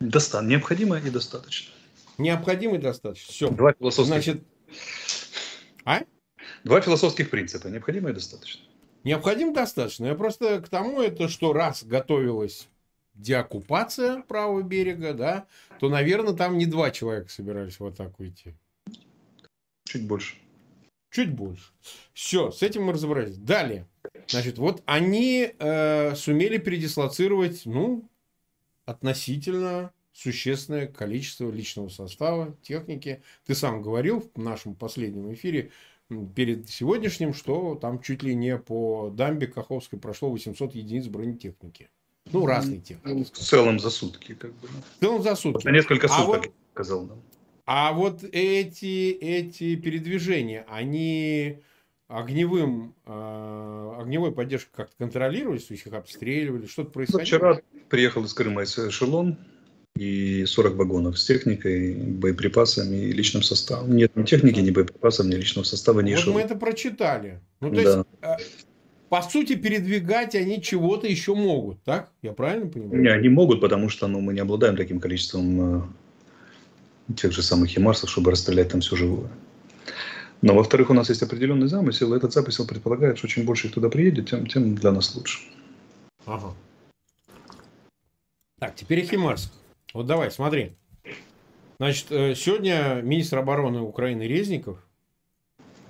Доста... 0.00 0.42
Необходимо 0.42 0.98
и 0.98 1.10
достаточно. 1.10 1.72
Необходимо 2.18 2.76
и 2.76 2.78
достаточно. 2.78 3.32
Все. 3.32 3.50
Два 3.50 3.72
философских... 3.72 4.06
Значит... 4.06 4.42
А? 5.84 6.02
Два 6.64 6.80
философских 6.80 7.30
принципа. 7.30 7.68
Необходимо 7.68 8.10
и 8.10 8.12
достаточно. 8.12 8.62
Необходимо 9.04 9.54
достаточно. 9.54 10.06
Я 10.06 10.14
просто 10.14 10.60
к 10.60 10.68
тому, 10.68 11.00
это 11.00 11.28
что 11.28 11.52
раз 11.52 11.84
готовилась 11.84 12.68
деоккупация 13.18 14.22
правого 14.22 14.62
берега, 14.62 15.12
да, 15.12 15.46
то, 15.80 15.88
наверное, 15.88 16.34
там 16.34 16.56
не 16.56 16.66
два 16.66 16.90
человека 16.90 17.28
собирались 17.28 17.78
в 17.78 17.84
атаку 17.84 18.24
идти. 18.24 18.54
Чуть 19.84 20.06
больше. 20.06 20.36
Чуть 21.10 21.32
больше. 21.32 21.72
Все, 22.12 22.50
с 22.50 22.62
этим 22.62 22.84
мы 22.84 22.92
разобрались. 22.92 23.36
Далее. 23.36 23.86
Значит, 24.26 24.58
вот 24.58 24.82
они 24.86 25.52
э, 25.58 26.14
сумели 26.14 26.58
передислоцировать, 26.58 27.62
ну, 27.64 28.08
относительно 28.84 29.92
существенное 30.12 30.86
количество 30.86 31.50
личного 31.50 31.88
состава, 31.88 32.56
техники. 32.62 33.22
Ты 33.46 33.54
сам 33.54 33.82
говорил 33.82 34.30
в 34.34 34.38
нашем 34.38 34.74
последнем 34.74 35.32
эфире 35.32 35.70
перед 36.34 36.68
сегодняшним, 36.68 37.34
что 37.34 37.74
там 37.74 38.00
чуть 38.00 38.22
ли 38.22 38.34
не 38.34 38.58
по 38.58 39.10
дамбе 39.10 39.46
Каховской 39.46 39.98
прошло 39.98 40.30
800 40.30 40.74
единиц 40.74 41.06
бронетехники. 41.06 41.88
Ну, 42.32 42.46
разные 42.46 42.80
техники. 42.80 43.02
Ну, 43.04 43.24
в 43.24 43.28
целом 43.30 43.80
за 43.80 43.90
сутки. 43.90 44.34
Как 44.34 44.52
бы. 44.54 44.68
В 44.68 45.00
целом 45.00 45.22
за 45.22 45.34
сутки. 45.34 45.66
На 45.66 45.70
несколько 45.70 46.08
суток, 46.08 46.24
а 46.24 46.26
вот, 46.26 46.52
сказал 46.72 47.06
нам. 47.06 47.22
А 47.66 47.92
вот 47.92 48.24
эти, 48.32 49.10
эти 49.20 49.76
передвижения, 49.76 50.64
они 50.68 51.58
огневым, 52.08 52.94
э, 53.04 53.92
огневой 54.00 54.32
поддержкой 54.32 54.70
как-то 54.74 54.94
контролировались, 54.96 55.70
их 55.70 55.86
обстреливали, 55.88 56.66
что-то 56.66 56.90
происходило? 56.90 57.20
Ну, 57.20 57.26
вчера 57.26 57.60
приехал 57.90 58.24
из 58.24 58.32
Крыма 58.32 58.64
эшелон 58.64 59.36
и 59.96 60.44
40 60.46 60.76
вагонов 60.76 61.18
с 61.18 61.26
техникой, 61.26 61.94
боеприпасами 61.94 62.96
и 62.96 63.12
личным 63.12 63.42
составом. 63.42 63.94
Нет 63.94 64.16
ни 64.16 64.22
техники, 64.24 64.60
ни 64.60 64.70
боеприпасов, 64.70 65.26
ни 65.26 65.34
личного 65.34 65.64
состава, 65.64 66.00
ни 66.00 66.12
Вот 66.12 66.20
эшелон. 66.20 66.34
мы 66.36 66.40
это 66.40 66.56
прочитали. 66.56 67.40
Ну, 67.60 67.70
то 67.70 67.82
да. 68.20 68.36
есть, 68.38 68.66
по 69.08 69.22
сути, 69.22 69.54
передвигать 69.54 70.34
они 70.34 70.62
чего-то 70.62 71.06
еще 71.06 71.34
могут, 71.34 71.82
так? 71.82 72.10
Я 72.22 72.32
правильно 72.32 72.68
понимаю? 72.68 73.00
Не, 73.00 73.08
они 73.08 73.28
могут, 73.28 73.60
потому 73.60 73.88
что 73.88 74.06
ну, 74.06 74.20
мы 74.20 74.34
не 74.34 74.40
обладаем 74.40 74.76
таким 74.76 75.00
количеством 75.00 75.88
э, 77.08 77.14
тех 77.16 77.32
же 77.32 77.42
самых 77.42 77.70
химарсов, 77.70 78.10
чтобы 78.10 78.30
расстрелять 78.30 78.70
там 78.70 78.80
все 78.80 78.96
живое. 78.96 79.30
Но, 80.42 80.54
во-вторых, 80.54 80.90
у 80.90 80.94
нас 80.94 81.08
есть 81.08 81.22
определенный 81.22 81.68
замысел, 81.68 82.12
и 82.12 82.16
этот 82.16 82.32
замысел 82.32 82.66
предполагает, 82.66 83.18
что 83.18 83.28
чем 83.28 83.44
больше 83.44 83.68
их 83.68 83.74
туда 83.74 83.88
приедет, 83.88 84.28
тем, 84.28 84.46
тем 84.46 84.74
для 84.74 84.92
нас 84.92 85.14
лучше. 85.16 85.40
Ага. 86.26 86.54
Так, 88.58 88.74
теперь 88.74 89.02
о 89.02 89.06
Химарск. 89.06 89.52
Вот 89.94 90.06
давай, 90.06 90.30
смотри. 90.30 90.76
Значит, 91.78 92.06
э, 92.10 92.34
сегодня 92.34 93.00
министр 93.02 93.38
обороны 93.38 93.80
Украины 93.80 94.24
Резников 94.24 94.84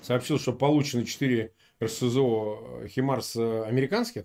сообщил, 0.02 0.38
что 0.38 0.52
получено 0.52 1.04
4 1.04 1.52
РСЗО 1.82 2.86
Химарс 2.88 3.36
американских. 3.36 4.24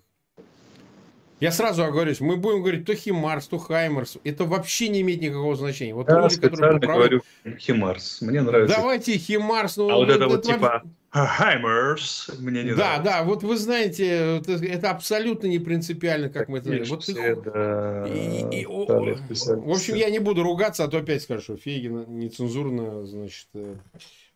Я 1.40 1.52
сразу 1.52 1.84
оговорюсь, 1.84 2.22
мы 2.22 2.38
будем 2.38 2.62
говорить 2.62 2.86
то 2.86 2.96
Химарс, 2.96 3.48
то 3.48 3.58
Хаймарс. 3.58 4.18
Это 4.24 4.46
вообще 4.46 4.88
не 4.88 5.02
имеет 5.02 5.20
никакого 5.20 5.56
значения. 5.58 5.94
Вот 5.94 6.08
Я 6.08 6.22
люди, 6.22 6.40
которые 6.40 6.80
поправляют... 6.80 7.12
говорю 7.44 7.58
Химарс. 7.60 8.22
Мне 8.22 8.42
нравится. 8.42 8.78
Давайте 8.78 9.18
Химарс. 9.18 9.76
Ну, 9.76 9.90
а 9.90 9.96
вот 9.96 10.10
это, 10.10 10.24
это 10.24 10.28
вот 10.28 10.44
типа 10.44 10.84
Хаймерс 11.10 12.32
мне 12.40 12.64
не 12.64 12.70
да, 12.72 12.76
нравится. 12.78 13.04
Да, 13.04 13.12
да, 13.20 13.24
вот 13.24 13.44
вы 13.44 13.58
знаете, 13.58 14.38
это, 14.38 14.54
это 14.54 14.92
абсолютно 14.92 15.48
не 15.48 15.60
принципиально, 15.60 16.30
как 16.30 16.48
мы 16.48 16.60
это... 16.60 16.82
Вот 16.88 17.06
ты... 17.06 17.36
да, 17.36 18.08
и, 18.08 18.62
и, 18.62 18.66
о, 18.66 18.86
в 18.86 19.72
общем, 19.72 19.96
я 19.96 20.10
не 20.10 20.20
буду 20.20 20.44
ругаться, 20.44 20.86
а 20.86 20.88
то 20.88 21.00
опять 21.00 21.24
скажу, 21.24 21.42
что 21.42 21.58
Фейгин 21.58 22.06
нецензурно, 22.20 23.06
значит, 23.06 23.48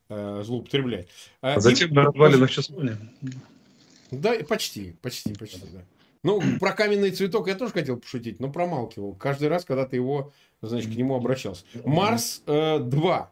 э, 0.10 0.42
злоупотребляет. 0.44 1.10
А, 1.42 1.56
а 1.56 1.60
затем 1.60 1.90
и... 1.90 1.94
на 1.94 2.04
развалинах 2.04 2.52
сейчас 2.52 2.72
Да, 4.12 4.34
почти, 4.48 4.96
почти, 5.02 5.34
почти, 5.34 5.62
да. 5.74 5.82
Ну, 6.24 6.42
про 6.60 6.74
каменный 6.74 7.12
цветок 7.12 7.48
я 7.48 7.56
тоже 7.56 7.74
хотел 7.74 7.98
пошутить, 7.98 8.40
но 8.40 8.52
промалкивал. 8.52 9.14
Каждый 9.14 9.48
раз, 9.48 9.66
когда 9.66 9.86
ты 9.86 9.96
его, 9.96 10.34
значит, 10.62 10.92
к 10.92 10.96
нему 10.96 11.16
обращался. 11.16 11.64
Марс 11.86 12.42
э, 12.48 12.80
2. 12.80 13.32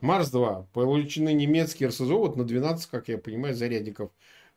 Марс 0.00 0.30
2. 0.30 0.66
Получены 0.72 1.32
немецкие 1.32 1.88
РСЗО 1.88 2.14
вот 2.14 2.36
на 2.36 2.44
12, 2.44 2.86
как 2.90 3.08
я 3.08 3.18
понимаю, 3.18 3.54
зарядников 3.54 4.10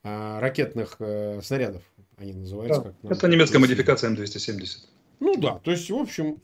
э, 0.03 0.39
ракетных 0.39 0.97
э, 0.99 1.41
снарядов. 1.43 1.81
Они 2.17 2.33
называются. 2.33 2.81
Да, 2.81 2.93
как, 3.01 3.17
это 3.17 3.27
немецкая 3.27 3.59
модификация 3.59 4.11
М270. 4.11 4.85
Ну 5.19 5.37
да, 5.37 5.59
то 5.63 5.71
есть, 5.71 5.89
в 5.89 5.95
общем, 5.95 6.41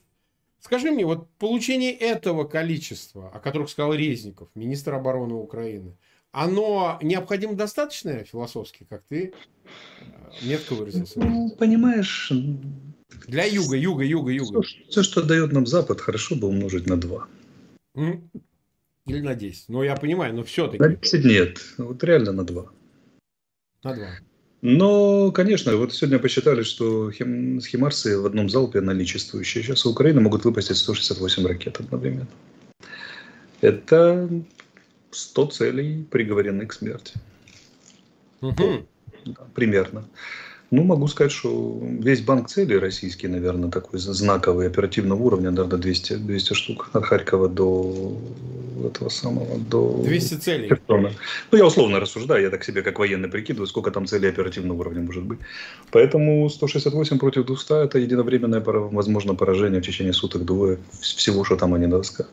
скажи 0.60 0.90
мне, 0.90 1.04
вот 1.04 1.28
получение 1.38 1.92
этого 1.92 2.44
количества, 2.44 3.30
о 3.30 3.38
которых 3.40 3.70
сказал 3.70 3.94
Резников, 3.94 4.48
министр 4.54 4.94
обороны 4.94 5.34
Украины, 5.34 5.96
оно 6.30 6.98
необходимо 7.02 7.54
достаточное 7.54 8.24
философски, 8.24 8.86
как 8.88 9.02
ты 9.08 9.32
э, 9.60 10.46
метко 10.46 10.74
выразился? 10.74 11.18
Ну, 11.20 11.50
понимаешь... 11.50 12.32
Для 13.26 13.44
юга, 13.44 13.76
юга, 13.76 14.04
юга, 14.04 14.30
юга. 14.30 14.62
Все, 14.62 14.84
все, 14.88 15.02
что 15.02 15.22
дает 15.22 15.52
нам 15.52 15.66
Запад, 15.66 16.00
хорошо 16.00 16.36
бы 16.36 16.46
умножить 16.48 16.86
на 16.86 17.00
2. 17.00 17.26
Или 19.06 19.20
на 19.20 19.34
10. 19.34 19.68
Ну, 19.68 19.82
я 19.82 19.96
понимаю, 19.96 20.34
но 20.34 20.44
все-таки... 20.44 20.78
На 20.78 20.94
10 20.94 21.24
нет. 21.24 21.58
Вот 21.78 22.04
реально 22.04 22.32
на 22.32 22.44
2. 22.44 22.66
На 23.84 23.94
2. 23.94 24.06
Но, 24.60 25.30
конечно, 25.30 25.76
вот 25.76 25.94
сегодня 25.94 26.18
посчитали, 26.18 26.62
что 26.62 27.12
хим, 27.12 27.60
химарсы 27.60 28.18
в 28.18 28.26
одном 28.26 28.50
залпе 28.50 28.80
наличествующие 28.80 29.62
сейчас 29.62 29.86
у 29.86 29.90
Украины 29.90 30.20
могут 30.20 30.44
выпустить 30.44 30.76
168 30.78 31.46
ракет 31.46 31.78
одновременно. 31.78 32.26
Это 33.60 34.28
100 35.12 35.46
целей 35.46 36.04
приговорены 36.10 36.66
к 36.66 36.72
смерти. 36.72 37.14
Угу. 38.40 38.86
Да, 39.26 39.46
примерно. 39.54 40.04
Ну, 40.70 40.82
могу 40.82 41.06
сказать, 41.08 41.32
что 41.32 41.80
весь 41.82 42.20
банк 42.20 42.48
целей 42.48 42.78
российский, 42.78 43.28
наверное, 43.28 43.70
такой 43.70 43.98
знаковый, 44.00 44.66
оперативного 44.66 45.22
уровня, 45.22 45.50
наверное, 45.50 45.78
200, 45.78 46.16
200 46.16 46.52
штук 46.52 46.90
от 46.92 47.04
Харькова 47.04 47.48
до 47.48 48.18
этого 48.86 49.08
самого, 49.08 49.58
до... 49.58 50.02
200 50.04 50.34
целей? 50.34 50.68
Херсона. 50.68 51.12
Ну, 51.50 51.58
я 51.58 51.66
условно 51.66 52.00
рассуждаю, 52.00 52.42
я 52.42 52.50
так 52.50 52.64
себе 52.64 52.82
как 52.82 52.98
военный 52.98 53.28
прикидываю, 53.28 53.66
сколько 53.66 53.90
там 53.90 54.06
целей 54.06 54.28
оперативного 54.28 54.80
уровня 54.80 55.02
может 55.02 55.24
быть. 55.24 55.38
Поэтому 55.90 56.48
168 56.48 57.18
против 57.18 57.46
200– 57.46 57.72
это 57.84 57.98
единовременное, 57.98 58.60
возможно, 58.60 59.34
поражение 59.34 59.80
в 59.80 59.84
течение 59.84 60.12
суток 60.12 60.44
двое 60.44 60.78
всего, 61.00 61.44
что 61.44 61.56
там 61.56 61.74
они 61.74 61.90
таскали. 61.90 62.28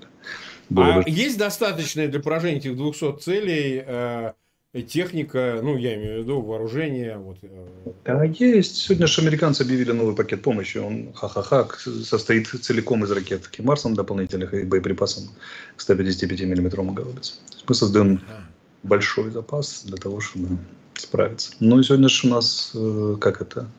Было 0.69 0.95
а 0.95 1.01
бы... 1.01 1.03
есть 1.07 1.37
достаточное 1.37 2.07
для 2.07 2.19
поражения 2.19 2.57
этих 2.57 2.75
200 2.75 3.17
целей 3.19 3.83
э, 3.85 4.33
техника, 4.81 5.59
ну, 5.63 5.77
я 5.77 5.95
имею 5.95 6.19
в 6.19 6.23
виду 6.23 6.41
вооружение? 6.41 7.17
Вот, 7.17 7.37
э... 7.41 7.91
Да, 8.05 8.23
есть. 8.23 8.75
Сегодня 8.77 9.07
же 9.07 9.21
американцы 9.21 9.61
объявили 9.61 9.91
новый 9.91 10.15
пакет 10.15 10.41
помощи. 10.41 10.77
Он, 10.77 11.13
ха-ха-ха, 11.13 11.67
состоит 12.03 12.47
целиком 12.47 13.03
из 13.03 13.11
ракет 13.11 13.49
Марсом 13.59 13.93
дополнительных 13.93 14.53
и 14.53 14.63
боеприпасом 14.63 15.29
к 15.75 15.81
155 15.81 16.41
миллиметровому 16.41 16.93
гаубице. 16.93 17.35
Мы 17.67 17.75
создаем 17.75 18.21
а. 18.29 18.43
большой 18.83 19.31
запас 19.31 19.83
для 19.85 19.97
того, 19.97 20.19
чтобы 20.19 20.57
справиться. 20.95 21.53
Ну 21.59 21.79
и 21.79 21.83
сегодня 21.83 22.09
же 22.09 22.27
у 22.27 22.31
нас, 22.31 22.71
э, 22.73 23.15
как 23.19 23.41
это, 23.41 23.69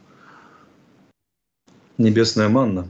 небесная 1.99 2.49
манна 2.49 2.89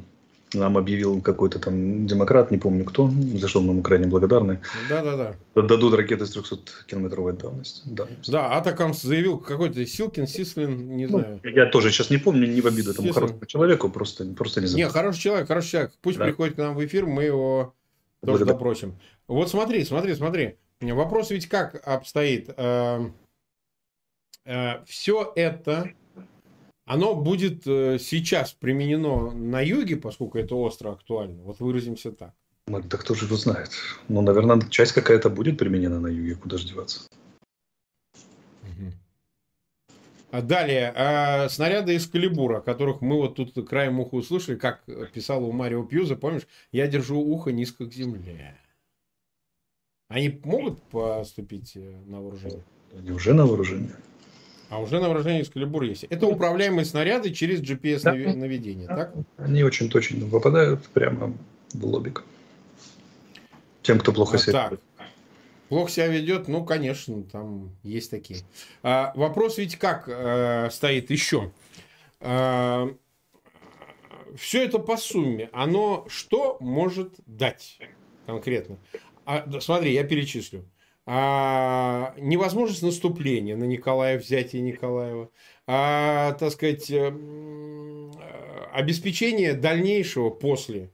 нам 0.54 0.78
объявил 0.78 1.20
какой-то 1.20 1.58
там 1.58 2.06
демократ, 2.06 2.50
не 2.50 2.58
помню 2.58 2.84
кто, 2.84 3.10
за 3.10 3.48
что 3.48 3.60
мы 3.60 3.72
ему 3.72 3.82
крайне 3.82 4.06
благодарны. 4.06 4.60
Да, 4.88 5.02
да, 5.02 5.34
да. 5.54 5.62
Дадут 5.62 5.94
ракеты 5.94 6.26
с 6.26 6.36
300-километровой 6.36 7.32
давности. 7.32 7.82
Да, 7.86 8.06
да 8.28 8.56
Атакамс 8.56 9.02
заявил 9.02 9.38
какой-то 9.38 9.84
Силкин, 9.84 10.26
Сислин, 10.26 10.96
не 10.96 11.06
ну, 11.06 11.18
знаю. 11.18 11.40
Я 11.42 11.66
тоже 11.66 11.90
сейчас 11.90 12.10
не 12.10 12.18
помню, 12.18 12.46
не 12.46 12.60
в 12.60 12.66
обиду 12.66 12.92
этому 12.92 13.12
хорошему 13.12 13.44
человеку, 13.46 13.88
просто, 13.88 14.24
просто 14.34 14.60
не 14.60 14.66
знаю. 14.66 14.86
Не, 14.86 14.90
хороший 14.90 15.20
человек, 15.20 15.48
хороший 15.48 15.70
человек. 15.70 15.92
Пусть 16.00 16.18
да. 16.18 16.24
приходит 16.24 16.54
к 16.54 16.58
нам 16.58 16.74
в 16.76 16.84
эфир, 16.84 17.06
мы 17.06 17.24
его 17.24 17.74
тоже 18.20 18.38
Благодарю. 18.38 18.46
допросим. 18.54 18.98
Вот 19.26 19.50
смотри, 19.50 19.84
смотри, 19.84 20.14
смотри. 20.14 20.56
Вопрос 20.80 21.30
ведь 21.30 21.48
как 21.48 21.80
обстоит? 21.86 22.50
Э, 22.56 23.08
э, 24.44 24.84
Все 24.84 25.32
это 25.34 25.90
оно 26.86 27.16
будет 27.16 27.66
э, 27.66 27.98
сейчас 27.98 28.52
применено 28.52 29.32
на 29.32 29.60
юге, 29.60 29.96
поскольку 29.96 30.38
это 30.38 30.54
остро 30.54 30.92
актуально. 30.92 31.42
Вот 31.42 31.58
выразимся 31.58 32.12
так. 32.12 32.32
Ну, 32.68 32.80
да 32.80 32.96
кто 32.96 33.14
же 33.14 33.26
его 33.26 33.36
знает? 33.36 33.70
Ну, 34.08 34.22
наверное, 34.22 34.60
часть 34.70 34.92
какая-то 34.92 35.28
будет 35.28 35.58
применена 35.58 36.00
на 36.00 36.06
юге, 36.06 36.36
куда 36.36 36.58
же 36.58 36.66
деваться. 36.66 37.00
А 40.30 40.42
далее, 40.42 40.92
а 40.94 41.48
снаряды 41.48 41.94
из 41.94 42.06
калибура, 42.06 42.60
которых 42.60 43.00
мы 43.00 43.16
вот 43.16 43.36
тут 43.36 43.54
краем 43.66 44.00
уха 44.00 44.16
услышали, 44.16 44.56
как 44.56 44.84
писал 45.12 45.44
у 45.44 45.52
Марио 45.52 45.82
Пьюза, 45.84 46.16
помнишь, 46.16 46.46
я 46.72 46.88
держу 46.88 47.18
ухо 47.18 47.52
низко 47.52 47.86
к 47.86 47.92
земле. 47.92 48.56
Они 50.08 50.40
могут 50.44 50.82
поступить 50.84 51.76
э, 51.76 52.02
на 52.06 52.20
вооружение? 52.20 52.62
Они 52.92 53.10
уже 53.10 53.34
на 53.34 53.46
вооружении. 53.46 53.90
А 54.68 54.80
уже 54.80 54.98
на 55.00 55.08
вооружении 55.08 55.42
Экскалибур 55.42 55.84
есть. 55.84 56.04
Это 56.04 56.26
управляемые 56.26 56.84
снаряды 56.84 57.32
через 57.32 57.60
GPS-наведение, 57.60 58.88
да. 58.88 58.96
так? 58.96 59.14
Они 59.36 59.62
очень 59.62 59.88
точно 59.88 60.26
попадают 60.26 60.84
прямо 60.88 61.32
в 61.72 61.84
лобик. 61.84 62.24
Тем, 63.82 64.00
кто 64.00 64.12
плохо 64.12 64.36
а, 64.36 64.38
себя 64.38 64.64
ведет. 64.66 64.80
Плохо 65.68 65.90
себя 65.90 66.08
ведет, 66.08 66.48
ну, 66.48 66.64
конечно, 66.64 67.22
там 67.22 67.70
есть 67.84 68.10
такие. 68.10 68.40
А, 68.82 69.12
вопрос 69.14 69.58
ведь 69.58 69.76
как 69.76 70.08
а, 70.08 70.68
стоит 70.70 71.10
еще? 71.10 71.52
А, 72.20 72.88
все 74.36 74.64
это 74.64 74.80
по 74.80 74.96
сумме, 74.96 75.48
оно 75.52 76.04
что 76.08 76.56
может 76.60 77.14
дать 77.26 77.78
конкретно? 78.26 78.78
А, 79.24 79.46
смотри, 79.60 79.92
я 79.92 80.02
перечислю 80.02 80.64
а, 81.08 82.14
невозможность 82.18 82.82
наступления 82.82 83.56
на 83.56 83.64
Николаев, 83.64 84.24
взятие 84.24 84.60
Николаева, 84.62 85.30
а, 85.68 86.32
так 86.32 86.50
сказать, 86.50 86.90
э, 86.90 87.12
обеспечение 88.72 89.54
дальнейшего 89.54 90.30
после 90.30 90.90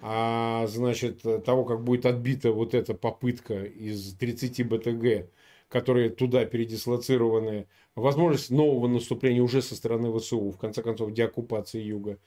а, 0.00 0.66
значит, 0.66 1.22
того, 1.44 1.64
как 1.64 1.84
будет 1.84 2.06
отбита 2.06 2.50
вот 2.50 2.74
эта 2.74 2.92
попытка 2.94 3.62
из 3.64 4.14
30 4.14 4.66
БТГ, 4.66 5.30
которые 5.68 6.10
туда 6.10 6.44
передислоцированы, 6.44 7.68
возможность 7.94 8.50
нового 8.50 8.88
наступления 8.88 9.42
уже 9.42 9.62
со 9.62 9.76
стороны 9.76 10.16
ВСУ, 10.18 10.50
в 10.50 10.58
конце 10.58 10.82
концов, 10.82 11.12
деоккупации 11.12 11.80
юга. 11.80 12.18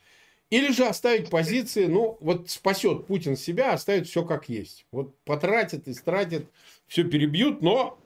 Или 0.48 0.72
же 0.72 0.86
оставить 0.86 1.28
позиции, 1.28 1.86
ну, 1.86 2.16
вот 2.20 2.48
спасет 2.50 3.06
Путин 3.06 3.36
себя, 3.36 3.72
оставит 3.72 4.06
все 4.06 4.24
как 4.24 4.48
есть. 4.48 4.86
Вот 4.92 5.18
потратит, 5.24 5.88
истратит, 5.88 6.46
все 6.86 7.04
перебьют, 7.04 7.62
но 7.62 7.98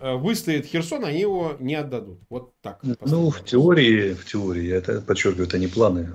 э, 0.00 0.14
выстоит 0.14 0.66
Херсон, 0.66 1.04
они 1.04 1.20
его 1.20 1.56
не 1.58 1.74
отдадут. 1.74 2.20
Вот 2.28 2.52
так. 2.60 2.80
Ну, 2.82 3.30
в 3.30 3.44
теории, 3.44 4.14
в 4.14 4.26
теории, 4.26 4.66
я 4.66 4.76
это 4.76 5.00
подчеркиваю, 5.00 5.46
это 5.46 5.58
не 5.58 5.66
планы 5.66 6.10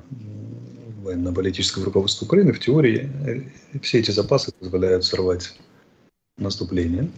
военно-политического 1.03 1.85
руководства 1.85 2.25
Украины. 2.25 2.53
В 2.53 2.59
теории 2.59 3.09
э, 3.25 3.79
все 3.79 3.99
эти 3.99 4.11
запасы 4.11 4.51
позволяют 4.53 5.03
сорвать 5.05 5.57
наступление, 6.37 7.09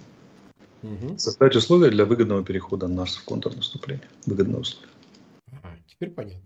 угу. 0.82 1.18
создать 1.18 1.56
условия 1.56 1.90
для 1.90 2.06
выгодного 2.06 2.44
перехода 2.44 2.88
нас 2.88 3.16
в 3.16 3.24
контрнаступление. 3.24 4.08
Выгодные 4.26 4.60
условия. 4.60 4.90
А, 5.64 5.76
теперь 5.88 6.10
понятно. 6.10 6.42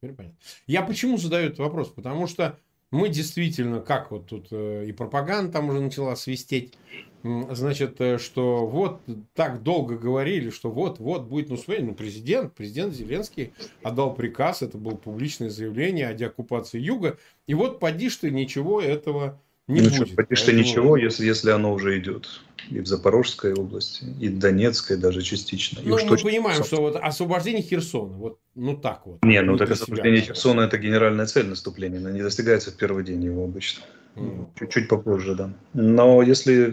Теперь 0.00 0.14
понятно. 0.14 0.38
Я 0.66 0.82
почему 0.82 1.18
задаю 1.18 1.46
этот 1.48 1.58
вопрос? 1.58 1.88
Потому 1.88 2.26
что 2.26 2.58
мы 2.90 3.08
действительно, 3.08 3.80
как 3.80 4.10
вот 4.10 4.26
тут 4.26 4.48
э, 4.50 4.86
и 4.86 4.92
пропаганда 4.92 5.52
там 5.52 5.68
уже 5.68 5.80
начала 5.80 6.16
свистеть, 6.16 6.74
значит, 7.22 8.00
э, 8.00 8.18
что 8.18 8.66
вот 8.66 9.00
так 9.34 9.62
долго 9.62 9.98
говорили, 9.98 10.50
что 10.50 10.70
вот-вот 10.70 11.24
будет 11.24 11.50
наступление. 11.50 11.88
Ну, 11.88 11.94
президент, 11.94 12.54
президент 12.54 12.94
Зеленский 12.94 13.52
отдал 13.82 14.14
приказ, 14.14 14.62
это 14.62 14.78
было 14.78 14.94
публичное 14.94 15.50
заявление 15.50 16.08
о 16.08 16.14
деоккупации 16.14 16.80
Юга. 16.80 17.18
И 17.46 17.54
вот 17.54 17.78
поди 17.78 18.08
ты, 18.08 18.30
ничего 18.30 18.80
этого 18.80 19.38
не 19.68 19.82
ну, 19.82 19.90
будет. 19.90 20.16
Поди 20.16 20.34
что 20.34 20.52
ничего, 20.52 20.96
если, 20.96 21.26
если 21.26 21.50
оно 21.50 21.72
уже 21.72 21.98
идет 21.98 22.40
и 22.70 22.80
в 22.80 22.86
Запорожской 22.86 23.54
области, 23.54 24.04
и 24.20 24.28
в 24.28 24.38
Донецкой 24.38 24.96
даже 24.96 25.22
частично. 25.22 25.80
Ну, 25.84 25.98
мы 26.04 26.16
понимаем, 26.16 26.64
что 26.64 26.76
вот 26.80 26.96
освобождение 26.96 27.62
Херсона, 27.62 28.12
вот 28.14 28.38
ну 28.54 28.76
так 28.76 29.02
вот. 29.06 29.22
Не, 29.22 29.40
ну 29.42 29.56
так 29.56 29.70
освобождение 29.70 30.22
себя. 30.22 30.34
Херсона 30.34 30.62
это 30.62 30.78
генеральная 30.78 31.26
цель 31.26 31.46
наступления, 31.46 31.98
она 31.98 32.10
не 32.10 32.22
достигается 32.22 32.70
в 32.70 32.74
первый 32.74 33.04
день 33.04 33.24
его 33.24 33.44
обычно. 33.44 33.84
Mm. 34.16 34.46
Чуть-чуть 34.58 34.88
попозже, 34.88 35.34
да. 35.34 35.50
Но 35.74 36.22
если 36.22 36.72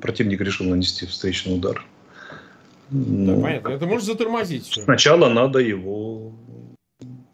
противник 0.00 0.40
решил 0.40 0.66
нанести 0.66 1.06
встречный 1.06 1.54
удар, 1.54 1.84
ну, 2.90 3.36
да, 3.36 3.42
понятно. 3.42 3.68
Это 3.70 3.86
может 3.86 4.04
затормозить 4.04 4.66
все. 4.66 4.82
Сначала 4.82 5.28
надо 5.28 5.60
его 5.60 6.32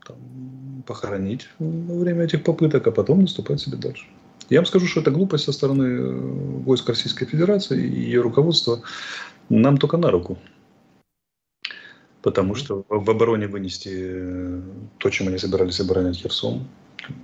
там, 0.06 0.84
похоронить 0.86 1.48
во 1.58 1.98
время 1.98 2.24
этих 2.24 2.44
попыток, 2.44 2.86
а 2.86 2.92
потом 2.92 3.22
наступать 3.22 3.60
себе 3.60 3.76
дальше. 3.76 4.06
Я 4.48 4.60
вам 4.60 4.66
скажу, 4.66 4.86
что 4.86 5.00
это 5.00 5.10
глупость 5.10 5.44
со 5.44 5.52
стороны 5.52 5.84
э, 5.84 6.10
войск 6.64 6.88
Российской 6.88 7.26
Федерации 7.26 7.86
и 7.86 8.00
ее 8.00 8.22
руководства 8.22 8.82
нам 9.48 9.76
только 9.76 9.96
на 9.96 10.10
руку. 10.10 10.38
Потому 12.22 12.54
что 12.54 12.84
в 12.88 13.10
обороне 13.10 13.46
вынести 13.46 13.90
э, 13.92 14.62
то, 14.98 15.10
чем 15.10 15.28
они 15.28 15.38
собирались 15.38 15.80
оборонять 15.80 16.16
Херсон, 16.16 16.66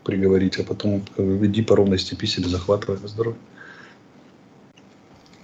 приговорить, 0.04 0.58
а 0.58 0.64
потом 0.64 1.02
веди 1.16 1.62
по 1.62 1.76
ровной 1.76 1.98
степи 1.98 2.26
себе 2.26 2.48
захватывая 2.48 2.98
здоровье. 3.08 3.40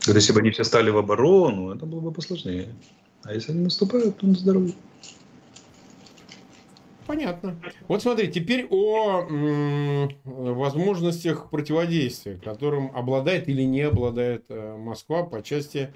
Если 0.07 0.33
бы 0.33 0.41
они 0.41 0.51
все 0.51 0.65
стали 0.65 0.91
в 0.91 0.99
оборону, 0.99 1.75
это 1.75 1.87
было 1.87 2.01
бы 2.01 2.13
посложнее. 2.13 2.69
А 3.23 3.35
если 3.35 3.53
они 3.53 3.63
наступают, 3.63 4.19
то 4.19 4.27
на 4.27 4.35
здоровье. 4.35 4.75
Понятно. 7.07 7.61
Вот 7.89 8.03
смотри, 8.03 8.31
теперь 8.31 8.67
о 8.71 9.23
м, 9.23 10.11
возможностях 10.25 11.51
противодействия, 11.51 12.37
которым 12.37 12.95
обладает 12.95 13.49
или 13.49 13.63
не 13.63 13.83
обладает 13.83 14.45
э, 14.49 14.77
Москва 14.77 15.25
по 15.25 15.43
части 15.43 15.93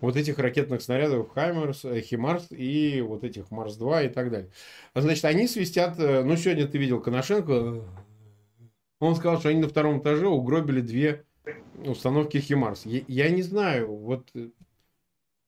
вот 0.00 0.16
этих 0.16 0.38
ракетных 0.38 0.82
снарядов 0.82 1.30
Хаймерс, 1.32 1.84
э, 1.84 2.00
Химарс 2.00 2.48
и 2.50 3.00
вот 3.00 3.24
этих 3.24 3.50
Марс-2 3.50 4.06
и 4.06 4.08
так 4.08 4.30
далее. 4.30 4.50
Значит, 4.94 5.24
они 5.24 5.46
свистят, 5.46 5.98
э, 5.98 6.22
ну, 6.24 6.36
сегодня 6.36 6.66
ты 6.66 6.78
видел 6.78 7.00
Коношенко, 7.00 7.82
он 8.98 9.14
сказал, 9.14 9.38
что 9.38 9.50
они 9.50 9.60
на 9.60 9.68
втором 9.68 10.00
этаже 10.00 10.26
угробили 10.26 10.80
две 10.80 11.24
установки 11.84 12.38
Химарс. 12.38 12.86
Я, 12.86 13.02
я 13.06 13.30
не 13.30 13.42
знаю, 13.42 13.94
вот 13.94 14.30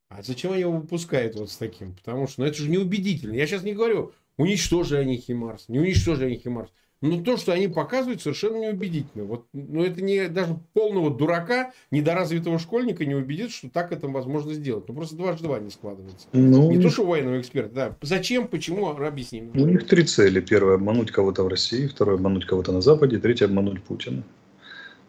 а 0.09 0.23
зачем 0.23 0.53
они 0.53 0.63
его 0.63 0.73
выпускают 0.73 1.37
вот 1.37 1.51
с 1.51 1.57
таким? 1.57 1.95
Потому 1.95 2.27
что 2.27 2.41
ну, 2.41 2.47
это 2.47 2.57
же 2.57 2.71
неубедительно. 2.71 3.35
Я 3.35 3.47
сейчас 3.47 3.63
не 3.63 3.75
говорю, 3.75 4.13
уничтожили 4.39 4.99
они 5.01 5.19
Химарс, 5.19 5.69
не 5.69 5.79
уничтожили 5.79 6.27
они 6.27 6.37
Химарс. 6.39 6.71
Но 7.01 7.23
то, 7.23 7.37
что 7.37 7.53
они 7.53 7.69
показывают, 7.69 8.23
совершенно 8.23 8.57
неубедительно. 8.57 9.25
Вот, 9.25 9.47
ну, 9.53 9.85
это 9.85 10.03
не 10.03 10.27
даже 10.29 10.59
полного 10.73 11.17
дурака, 11.17 11.73
недоразвитого 11.93 12.59
школьника 12.59 13.05
не 13.05 13.15
убедит, 13.15 13.53
что 13.53 13.71
так 13.71 13.93
это 13.93 14.09
возможно 14.09 14.53
сделать. 14.53 14.89
Ну, 14.89 14.95
просто 14.95 15.15
дважды 15.15 15.45
два 15.45 15.61
не 15.61 15.71
складывается. 15.71 16.27
Ну, 16.33 16.73
не 16.73 16.83
то, 16.83 16.91
что 16.91 17.07
военного 17.07 17.41
эксперта, 17.41 17.73
да. 17.73 17.97
Зачем, 18.03 18.49
почему, 18.49 18.89
объясним. 18.89 19.53
У 19.55 19.67
них 19.67 19.87
три 19.87 20.03
цели. 20.03 20.41
Первое– 20.41 20.75
обмануть 20.77 21.13
кого-то 21.13 21.45
в 21.45 21.49
России. 21.49 21.87
Второе– 21.87 22.17
обмануть 22.17 22.47
кого-то 22.47 22.73
на 22.73 22.81
Западе. 22.81 23.19
Третье– 23.19 23.45
обмануть 23.47 23.81
Путина. 23.85 24.25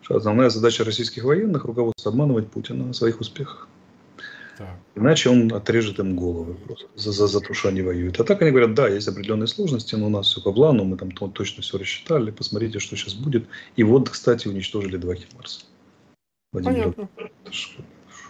Основная 0.07 0.49
задача 0.49 0.83
российских 0.83 1.23
военных– 1.23 1.65
руководство 1.65 2.11
обманывать 2.11 2.51
Путина 2.51 2.91
о 2.91 2.93
своих 2.93 3.19
успехах. 3.19 3.67
Так. 4.59 4.77
Иначе 4.95 5.29
он 5.29 5.53
отрежет 5.53 5.99
им 5.99 6.17
головы 6.17 6.53
просто 6.55 6.87
за, 6.93 7.13
за, 7.13 7.27
за 7.27 7.39
то, 7.39 7.53
что 7.53 7.69
они 7.69 7.81
воюют. 7.81 8.19
А 8.19 8.25
так 8.25 8.41
они 8.41 8.51
говорят, 8.51 8.73
да, 8.73 8.89
есть 8.89 9.07
определенные 9.07 9.47
сложности, 9.47 9.95
но 9.95 10.07
у 10.07 10.09
нас 10.09 10.27
все 10.27 10.41
по 10.41 10.51
плану, 10.51 10.83
мы 10.83 10.97
там 10.97 11.11
точно 11.11 11.63
все 11.63 11.77
рассчитали, 11.77 12.29
посмотрите, 12.29 12.79
что 12.79 12.97
сейчас 12.97 13.13
будет. 13.13 13.47
И 13.77 13.83
вот, 13.83 14.09
кстати, 14.09 14.49
уничтожили 14.49 14.97
два 14.97 15.15
Химарса. 15.15 15.61
Понятно. 16.51 17.07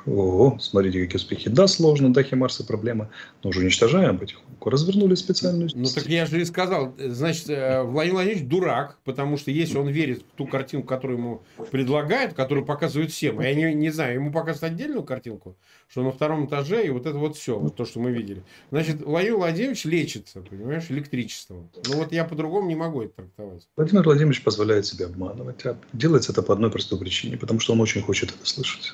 Ого, 0.05 0.57
смотрите, 0.59 1.01
какие 1.01 1.17
успехи. 1.17 1.49
Да, 1.49 1.67
сложно, 1.67 2.13
да, 2.13 2.23
Химарсы 2.23 2.65
проблема, 2.65 3.09
но 3.43 3.49
уже 3.49 3.61
уничтожаем 3.61 4.17
потихоньку. 4.17 4.69
Развернули 4.69 5.15
специальную 5.15 5.69
Ну 5.73 5.85
так 5.85 6.05
я 6.07 6.25
же 6.25 6.41
и 6.41 6.45
сказал, 6.45 6.93
значит, 6.97 7.49
э, 7.49 7.83
Владимир 7.83 8.15
Владимирович 8.15 8.47
дурак, 8.47 8.97
потому 9.03 9.37
что 9.37 9.51
если 9.51 9.77
он 9.77 9.89
верит 9.89 10.21
в 10.21 10.37
ту 10.37 10.47
картинку, 10.47 10.87
которую 10.87 11.19
ему 11.19 11.41
предлагают, 11.71 12.33
которую 12.33 12.65
показывают 12.65 13.11
всем, 13.11 13.39
я 13.41 13.53
не, 13.53 13.73
не 13.73 13.89
знаю, 13.89 14.15
ему 14.15 14.31
показывают 14.31 14.73
отдельную 14.73 15.03
картинку, 15.03 15.55
что 15.87 16.03
на 16.03 16.11
втором 16.11 16.45
этаже 16.45 16.85
и 16.85 16.89
вот 16.89 17.05
это 17.05 17.17
вот 17.17 17.37
все, 17.37 17.57
вот 17.57 17.75
то, 17.75 17.85
что 17.85 17.99
мы 17.99 18.11
видели. 18.11 18.43
Значит, 18.71 19.01
Владимир 19.01 19.37
Владимирович 19.37 19.85
лечится, 19.85 20.41
понимаешь, 20.41 20.85
электричеством. 20.89 21.69
Ну 21.87 21.97
вот 21.97 22.11
я 22.11 22.25
по-другому 22.25 22.67
не 22.67 22.75
могу 22.75 23.03
это 23.03 23.13
трактовать. 23.15 23.67
Владимир 23.75 24.03
Владимирович 24.03 24.43
позволяет 24.43 24.85
себе 24.85 25.05
обманывать. 25.05 25.65
А 25.65 25.77
делается 25.93 26.31
это 26.31 26.41
по 26.41 26.53
одной 26.53 26.71
простой 26.71 26.99
причине, 26.99 27.37
потому 27.37 27.59
что 27.59 27.73
он 27.73 27.81
очень 27.81 28.01
хочет 28.01 28.29
это 28.29 28.45
слышать. 28.45 28.93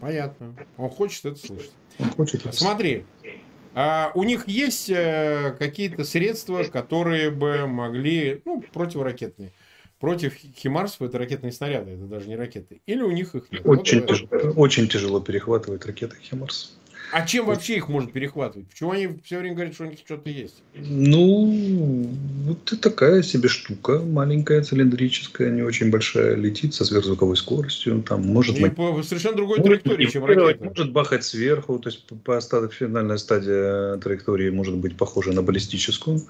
Понятно. 0.00 0.54
Он 0.76 0.90
хочет 0.90 1.24
это 1.24 1.38
слышать. 1.38 1.72
Он 1.98 2.10
хочет 2.10 2.46
это 2.46 2.56
Смотри, 2.56 3.04
а 3.74 4.10
у 4.14 4.22
них 4.24 4.48
есть 4.48 4.90
э, 4.90 5.54
какие-то 5.58 6.04
средства, 6.04 6.64
которые 6.64 7.30
бы 7.30 7.66
могли, 7.66 8.42
ну, 8.44 8.62
противоракетные. 8.72 9.52
Против 10.00 10.34
химарсов 10.34 11.02
это 11.02 11.18
ракетные 11.18 11.52
снаряды, 11.52 11.92
это 11.92 12.04
даже 12.04 12.28
не 12.28 12.36
ракеты. 12.36 12.80
Или 12.86 13.02
у 13.02 13.10
них 13.10 13.34
их 13.34 13.50
нет. 13.50 13.62
Очень, 13.64 14.00
вот, 14.00 14.08
тяжело, 14.08 14.52
очень 14.56 14.88
тяжело 14.88 15.20
перехватывать 15.20 15.84
ракеты 15.86 16.16
химарс. 16.20 16.77
А 17.10 17.26
чем 17.26 17.46
вообще 17.46 17.76
их 17.76 17.88
может 17.88 18.12
перехватывать? 18.12 18.68
Почему 18.68 18.90
они 18.90 19.08
все 19.24 19.38
время 19.38 19.54
говорят, 19.54 19.74
что 19.74 19.84
у 19.84 19.86
них 19.86 19.98
что-то 19.98 20.28
есть? 20.28 20.62
Ну, 20.74 22.10
вот 22.44 22.72
и 22.72 22.76
такая 22.76 23.22
себе 23.22 23.48
штука, 23.48 24.00
маленькая, 24.00 24.62
цилиндрическая, 24.62 25.50
не 25.50 25.62
очень 25.62 25.90
большая, 25.90 26.34
летит 26.34 26.74
со 26.74 26.84
сверхзвуковой 26.84 27.36
скоростью. 27.36 28.02
Там 28.02 28.22
может 28.22 28.58
и 28.58 28.68
по 28.70 29.02
совершенно 29.02 29.36
другой 29.36 29.58
может, 29.58 29.82
траектории, 29.82 30.06
чем 30.10 30.24
ракета. 30.24 30.64
Может 30.64 30.92
бахать 30.92 31.24
сверху, 31.24 31.78
то 31.78 31.88
есть 31.88 32.04
по 32.24 32.36
остаток 32.36 32.72
финальная 32.72 33.16
стадия 33.16 33.96
траектории 33.96 34.50
может 34.50 34.76
быть 34.76 34.96
похожа 34.96 35.32
на 35.32 35.42
баллистическую. 35.42 36.22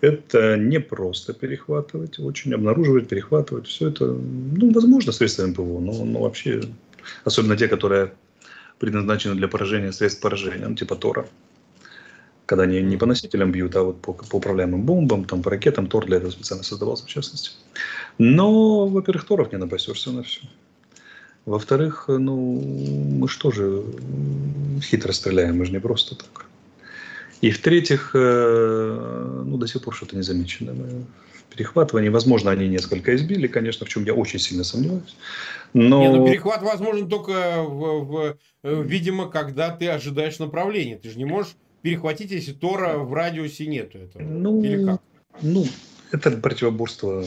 Это 0.00 0.56
не 0.56 0.80
просто 0.80 1.32
перехватывать, 1.32 2.18
очень 2.18 2.54
обнаруживать, 2.54 3.08
перехватывать. 3.08 3.66
Все 3.66 3.88
это, 3.88 4.06
ну, 4.06 4.72
возможно, 4.72 5.12
средства 5.12 5.46
МПВО, 5.46 5.80
но, 5.80 6.04
но 6.04 6.20
вообще, 6.20 6.62
особенно 7.24 7.56
те, 7.56 7.68
которые 7.68 8.12
предназначены 8.80 9.34
для 9.34 9.46
поражения 9.46 9.92
средств 9.92 10.20
поражения, 10.20 10.66
ну, 10.66 10.74
типа 10.74 10.96
Тора. 10.96 11.28
Когда 12.46 12.64
они 12.64 12.82
не 12.82 12.96
по 12.96 13.06
носителям 13.06 13.52
бьют, 13.52 13.76
а 13.76 13.82
вот 13.82 14.00
по, 14.00 14.12
по 14.12 14.36
управляемым 14.36 14.82
бомбам, 14.82 15.24
там, 15.24 15.42
по 15.42 15.50
ракетам, 15.50 15.86
Тор 15.86 16.06
для 16.06 16.16
этого 16.16 16.30
специально 16.32 16.64
создавался, 16.64 17.04
в 17.04 17.08
частности. 17.08 17.50
Но, 18.18 18.88
во-первых, 18.88 19.24
Торов 19.26 19.52
не 19.52 19.58
напасешься 19.58 20.10
на 20.10 20.22
все. 20.22 20.40
Во-вторых, 21.44 22.06
ну, 22.08 22.60
мы 23.20 23.28
что 23.28 23.50
же 23.50 23.84
хитро 24.82 25.12
стреляем, 25.12 25.58
мы 25.58 25.66
же 25.66 25.72
не 25.72 25.80
просто 25.80 26.16
так. 26.16 26.46
И 27.42 27.50
в-третьих, 27.50 28.10
э, 28.14 29.42
ну, 29.46 29.56
до 29.56 29.66
сих 29.66 29.82
пор 29.82 29.94
что-то 29.94 30.16
не 30.16 30.22
замечено. 30.22 30.72
Мы 30.72 31.04
перехватывании. 31.50 32.08
Возможно, 32.08 32.50
они 32.50 32.68
несколько 32.68 33.14
избили, 33.14 33.46
конечно, 33.46 33.86
в 33.86 33.88
чем 33.88 34.04
я 34.04 34.14
очень 34.14 34.38
сильно 34.38 34.64
сомневаюсь. 34.64 35.16
Но... 35.72 36.00
Не, 36.00 36.16
ну 36.16 36.26
перехват 36.26 36.62
возможен 36.62 37.08
только, 37.08 37.62
в, 37.62 38.04
в, 38.04 38.36
э, 38.62 38.82
видимо, 38.82 39.30
когда 39.30 39.70
ты 39.70 39.88
ожидаешь 39.88 40.38
направления. 40.38 40.96
Ты 40.96 41.10
же 41.10 41.18
не 41.18 41.24
можешь 41.24 41.54
перехватить, 41.82 42.30
если 42.30 42.52
Тора 42.52 42.98
в 42.98 43.12
радиусе 43.12 43.66
нету 43.66 43.98
этого. 43.98 44.22
Ну, 44.22 44.62
Или 44.62 44.84
как? 44.84 45.00
Ну, 45.42 45.64
это 46.12 46.30
противоборство 46.32 47.24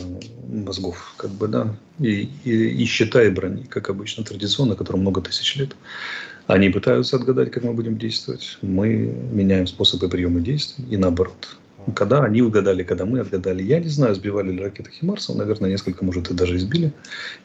мозгов, 0.48 1.14
как 1.18 1.32
бы, 1.32 1.48
да, 1.48 1.76
и, 2.00 2.30
и, 2.44 2.52
и 2.52 2.86
щита, 2.86 3.24
и 3.24 3.30
брони, 3.30 3.64
как 3.64 3.90
обычно, 3.90 4.24
традиционно, 4.24 4.76
которым 4.76 5.02
много 5.02 5.22
тысяч 5.22 5.56
лет. 5.56 5.76
Они 6.48 6.70
пытаются 6.70 7.16
отгадать, 7.16 7.52
как 7.52 7.64
мы 7.64 7.74
будем 7.74 7.98
действовать. 7.98 8.58
Мы 8.62 8.88
меняем 9.32 9.66
способы 9.66 10.10
приема 10.10 10.42
действий 10.42 10.86
и 10.90 10.98
наоборот. 10.98 11.58
Когда 11.96 12.24
они 12.24 12.42
угадали, 12.42 12.84
когда 12.84 13.06
мы 13.06 13.20
отгадали. 13.20 13.64
Я 13.64 13.80
не 13.80 13.90
знаю, 13.90 14.16
сбивали 14.16 14.52
ли 14.52 14.64
ракеты 14.64 14.92
Химарса. 14.92 15.38
Наверное, 15.38 15.70
несколько, 15.70 16.06
может, 16.06 16.30
и 16.32 16.34
даже 16.34 16.58
избили. 16.58 16.94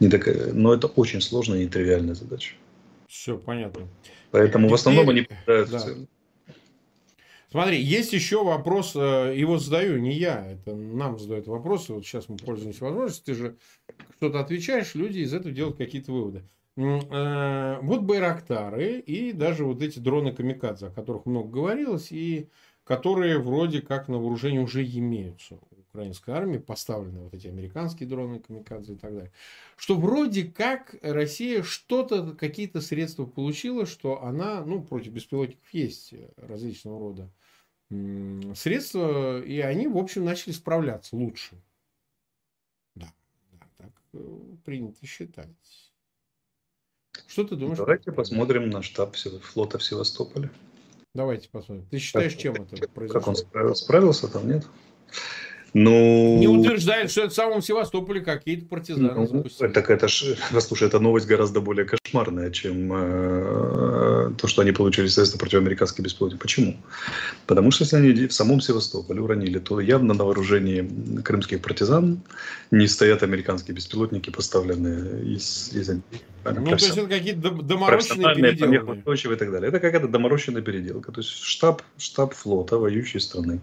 Не 0.00 0.08
такая, 0.08 0.52
но 0.52 0.74
это 0.74 0.86
очень 0.86 1.20
сложная 1.20 1.60
и 1.60 1.64
нетривиальная 1.64 2.14
задача. 2.14 2.54
Все 3.08 3.36
понятно. 3.36 3.88
Поэтому 4.30 4.66
Теперь... 4.66 4.70
в 4.70 4.80
основном 4.80 5.08
они 5.08 5.22
попадают 5.22 5.70
да. 5.70 5.80
Смотри, 7.50 7.80
есть 7.80 8.12
еще 8.12 8.44
вопрос, 8.44 8.92
э, 8.94 9.32
его 9.34 9.56
задаю 9.56 9.98
не 9.98 10.12
я, 10.12 10.52
это 10.52 10.74
нам 10.74 11.18
задают 11.18 11.46
вопросы, 11.46 11.94
вот 11.94 12.04
сейчас 12.04 12.28
мы 12.28 12.36
пользуемся 12.36 12.84
возможностью, 12.84 13.24
ты 13.24 13.34
же 13.34 13.56
что-то 14.16 14.40
отвечаешь, 14.40 14.94
люди 14.94 15.20
из 15.20 15.32
этого 15.32 15.50
делают 15.54 15.78
какие-то 15.78 16.12
выводы. 16.12 16.44
Э, 16.76 17.78
вот 17.80 18.02
Байрактары 18.02 18.98
и 18.98 19.32
даже 19.32 19.64
вот 19.64 19.82
эти 19.82 19.98
дроны 19.98 20.32
Камикадзе, 20.32 20.88
о 20.88 20.90
которых 20.90 21.24
много 21.24 21.48
говорилось, 21.48 22.12
и 22.12 22.50
которые 22.88 23.38
вроде 23.38 23.82
как 23.82 24.08
на 24.08 24.16
вооружении 24.16 24.58
уже 24.58 24.82
имеются 24.82 25.56
у 25.56 25.80
украинской 25.90 26.30
армии, 26.30 26.56
поставлены 26.56 27.20
вот 27.20 27.34
эти 27.34 27.46
американские 27.46 28.08
дроны 28.08 28.40
Камикадзе 28.40 28.94
и 28.94 28.96
так 28.96 29.12
далее. 29.12 29.32
Что 29.76 29.94
вроде 29.94 30.44
как 30.44 30.94
Россия 31.02 31.62
что-то, 31.62 32.32
какие-то 32.32 32.80
средства 32.80 33.26
получила, 33.26 33.84
что 33.84 34.22
она, 34.22 34.64
ну, 34.64 34.82
против 34.82 35.12
беспилотников 35.12 35.68
есть 35.74 36.14
различного 36.38 36.98
рода 36.98 37.30
средства, 38.54 39.42
и 39.42 39.60
они, 39.60 39.86
в 39.86 39.98
общем, 39.98 40.24
начали 40.24 40.52
справляться 40.52 41.14
лучше. 41.14 41.56
Да, 42.94 43.12
да 43.52 43.66
так 43.76 43.92
э, 44.14 44.38
принято 44.64 45.06
считать. 45.06 45.48
Что 47.26 47.44
ты 47.44 47.56
думаешь? 47.56 47.78
Давайте 47.78 48.12
посмотрим 48.12 48.70
на 48.70 48.82
штаб 48.82 49.14
флота 49.16 49.76
в 49.78 49.84
Севастополе. 49.84 50.50
Давайте 51.14 51.48
посмотрим. 51.48 51.86
Ты 51.90 51.98
считаешь, 51.98 52.34
чем 52.34 52.54
это 52.54 52.88
произошло? 52.88 53.20
Как 53.20 53.28
он 53.28 53.36
справился, 53.36 53.84
справился 53.84 54.28
там, 54.28 54.48
нет? 54.48 54.66
Ну... 55.74 56.38
Не 56.38 56.48
утверждает, 56.48 57.10
что 57.10 57.22
это 57.22 57.30
в 57.30 57.34
самом 57.34 57.62
Севастополе 57.62 58.20
какие-то 58.20 58.64
партизаны 58.66 59.12
ну, 59.14 59.26
запустили. 59.26 59.68
Так 59.68 59.90
это 59.90 60.08
ж, 60.08 60.36
послушай, 60.52 60.88
эта 60.88 60.98
новость 60.98 61.26
гораздо 61.26 61.60
более 61.60 61.84
кошмарная, 61.84 62.50
чем 62.50 62.90
э, 62.92 64.32
то, 64.38 64.46
что 64.46 64.62
они 64.62 64.72
получили 64.72 65.08
средства 65.08 65.38
против 65.38 65.58
американских 65.58 66.02
беспилотников. 66.02 66.42
Почему? 66.42 66.76
Потому 67.46 67.70
что 67.70 67.84
если 67.84 67.96
они 67.96 68.26
в 68.28 68.32
самом 68.32 68.60
Севастополе 68.60 69.20
уронили, 69.20 69.58
то 69.58 69.80
явно 69.80 70.14
на 70.14 70.24
вооружении 70.24 70.88
крымских 71.22 71.60
партизан 71.60 72.22
не 72.70 72.86
стоят 72.86 73.22
американские 73.22 73.74
беспилотники, 73.74 74.30
поставленные 74.30 75.34
из... 75.34 75.72
из 75.74 75.88
ну, 75.88 76.64
то 76.64 76.72
есть 76.72 76.96
это 76.96 77.06
какие-то 77.06 77.50
доморощенные 77.50 78.34
переделки. 78.34 79.32
и 79.32 79.36
так 79.36 79.50
далее. 79.50 79.68
Это 79.68 79.80
какая-то 79.80 80.08
доморощенная 80.08 80.62
переделка. 80.62 81.12
То 81.12 81.20
есть 81.20 81.30
штаб, 81.30 81.82
штаб 81.98 82.32
флота 82.32 82.78
воюющей 82.78 83.20
страны, 83.20 83.60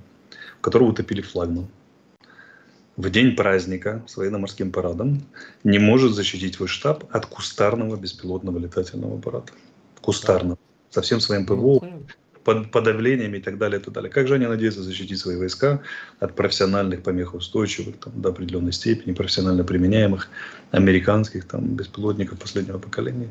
в 0.59 0.61
которого 0.61 0.89
утопили 0.89 1.21
флагман 1.21 1.67
в 2.97 3.10
день 3.10 3.36
праздника 3.36 4.03
с 4.08 4.15
военно-морским 4.17 4.71
парадом 4.71 5.21
не 5.63 5.79
может 5.79 6.13
защитить 6.13 6.55
свой 6.55 6.67
штаб 6.67 7.03
от 7.12 7.25
кустарного 7.25 7.95
беспилотного 7.97 8.58
летательного 8.58 9.17
аппарата. 9.17 9.51
Кустарного. 10.01 10.58
Со 10.89 11.01
всем 11.01 11.19
своим 11.19 11.45
ПВО, 11.45 11.79
ну, 11.81 12.05
под 12.45 12.71
подавлениями 12.71 13.38
и 13.38 13.41
так 13.41 13.58
далее, 13.58 13.81
и 13.81 13.84
так 13.84 13.93
далее. 13.93 14.10
Как 14.10 14.27
же 14.27 14.36
они 14.36 14.45
надеются 14.45 14.81
защитить 14.81 15.19
свои 15.19 15.36
войска 15.36 15.81
от 16.19 16.36
профессиональных 16.36 17.01
помехоустойчивых, 17.03 17.97
там, 17.97 18.21
до 18.21 18.29
определенной 18.29 18.71
степени, 18.71 19.13
профессионально 19.13 19.63
применяемых 19.63 20.29
американских 20.71 21.45
там, 21.45 21.75
беспилотников 21.75 22.39
последнего 22.39 22.77
поколения? 22.77 23.27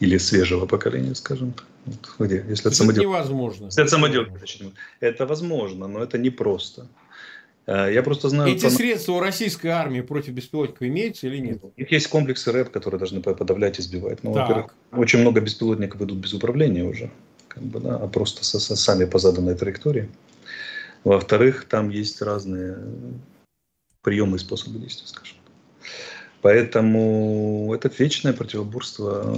Или 0.00 0.18
свежего 0.18 0.66
поколения, 0.66 1.14
скажем 1.14 1.52
так. 1.52 1.66
Вот, 1.84 2.26
где? 2.26 2.44
Если 2.48 2.72
это, 2.72 2.84
это 2.90 3.00
невозможно. 3.00 3.66
Если 3.66 3.82
это 3.82 3.90
самоделки, 3.90 4.32
это 5.00 5.26
возможно, 5.26 5.88
но 5.88 6.02
это 6.02 6.16
непросто. 6.16 6.86
Э, 7.66 7.92
я 7.92 8.02
просто 8.02 8.28
знаю... 8.28 8.50
Эти 8.52 8.68
средства 8.68 9.12
у 9.12 9.20
российской 9.20 9.68
армии 9.68 10.00
против 10.00 10.32
беспилотников 10.32 10.82
имеются 10.82 11.26
или 11.26 11.38
нет? 11.38 11.62
У 11.62 11.72
них 11.76 11.90
есть 11.90 12.08
комплексы 12.08 12.50
РЭП, 12.52 12.70
которые 12.70 12.98
должны 12.98 13.20
подавлять 13.20 13.78
и 13.78 13.82
сбивать. 13.82 14.22
Но, 14.22 14.30
ну, 14.30 14.40
во-первых, 14.40 14.74
очень 14.92 15.20
много 15.20 15.40
беспилотников 15.40 16.00
идут 16.02 16.18
без 16.18 16.34
управления 16.34 16.84
уже, 16.84 17.10
как 17.48 17.62
бы, 17.62 17.80
да, 17.80 17.96
а 17.96 18.08
просто 18.08 18.44
со, 18.44 18.58
со, 18.60 18.76
сами 18.76 19.04
по 19.04 19.18
заданной 19.18 19.54
траектории. 19.54 20.08
Во-вторых, 21.04 21.66
там 21.68 21.90
есть 21.90 22.22
разные 22.22 22.78
приемы 24.02 24.36
и 24.36 24.40
способы 24.40 24.78
действия, 24.78 25.06
скажем. 25.06 25.36
Поэтому 26.42 27.72
это 27.72 27.90
вечное 27.96 28.32
противоборство. 28.32 29.36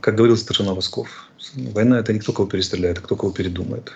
Как 0.00 0.14
говорил 0.14 0.36
старшина 0.36 0.72
Восков, 0.72 1.28
война 1.54 1.98
это 1.98 2.12
не 2.12 2.20
кто 2.20 2.32
кого 2.32 2.48
перестреляет, 2.48 2.98
а 2.98 3.00
кто 3.02 3.16
кого 3.16 3.32
передумает. 3.32 3.92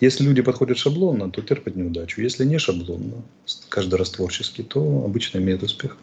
Если 0.00 0.24
люди 0.24 0.42
подходят 0.42 0.76
шаблонно, 0.76 1.30
то 1.30 1.40
терпят 1.40 1.74
неудачу. 1.74 2.20
Если 2.20 2.44
не 2.44 2.58
шаблонно, 2.58 3.22
каждый 3.68 3.94
раз 3.94 4.10
творчески, 4.10 4.62
то 4.62 5.04
обычно 5.04 5.38
имеют 5.38 5.62
успех. 5.62 5.96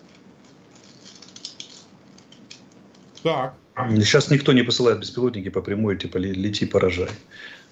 Так. 3.22 3.56
Сейчас 3.76 4.30
никто 4.30 4.52
не 4.54 4.64
посылает 4.64 5.00
беспилотники 5.00 5.50
по 5.50 5.62
прямой, 5.62 5.98
типа 5.98 6.18
лети, 6.18 6.66
поражай. 6.66 7.10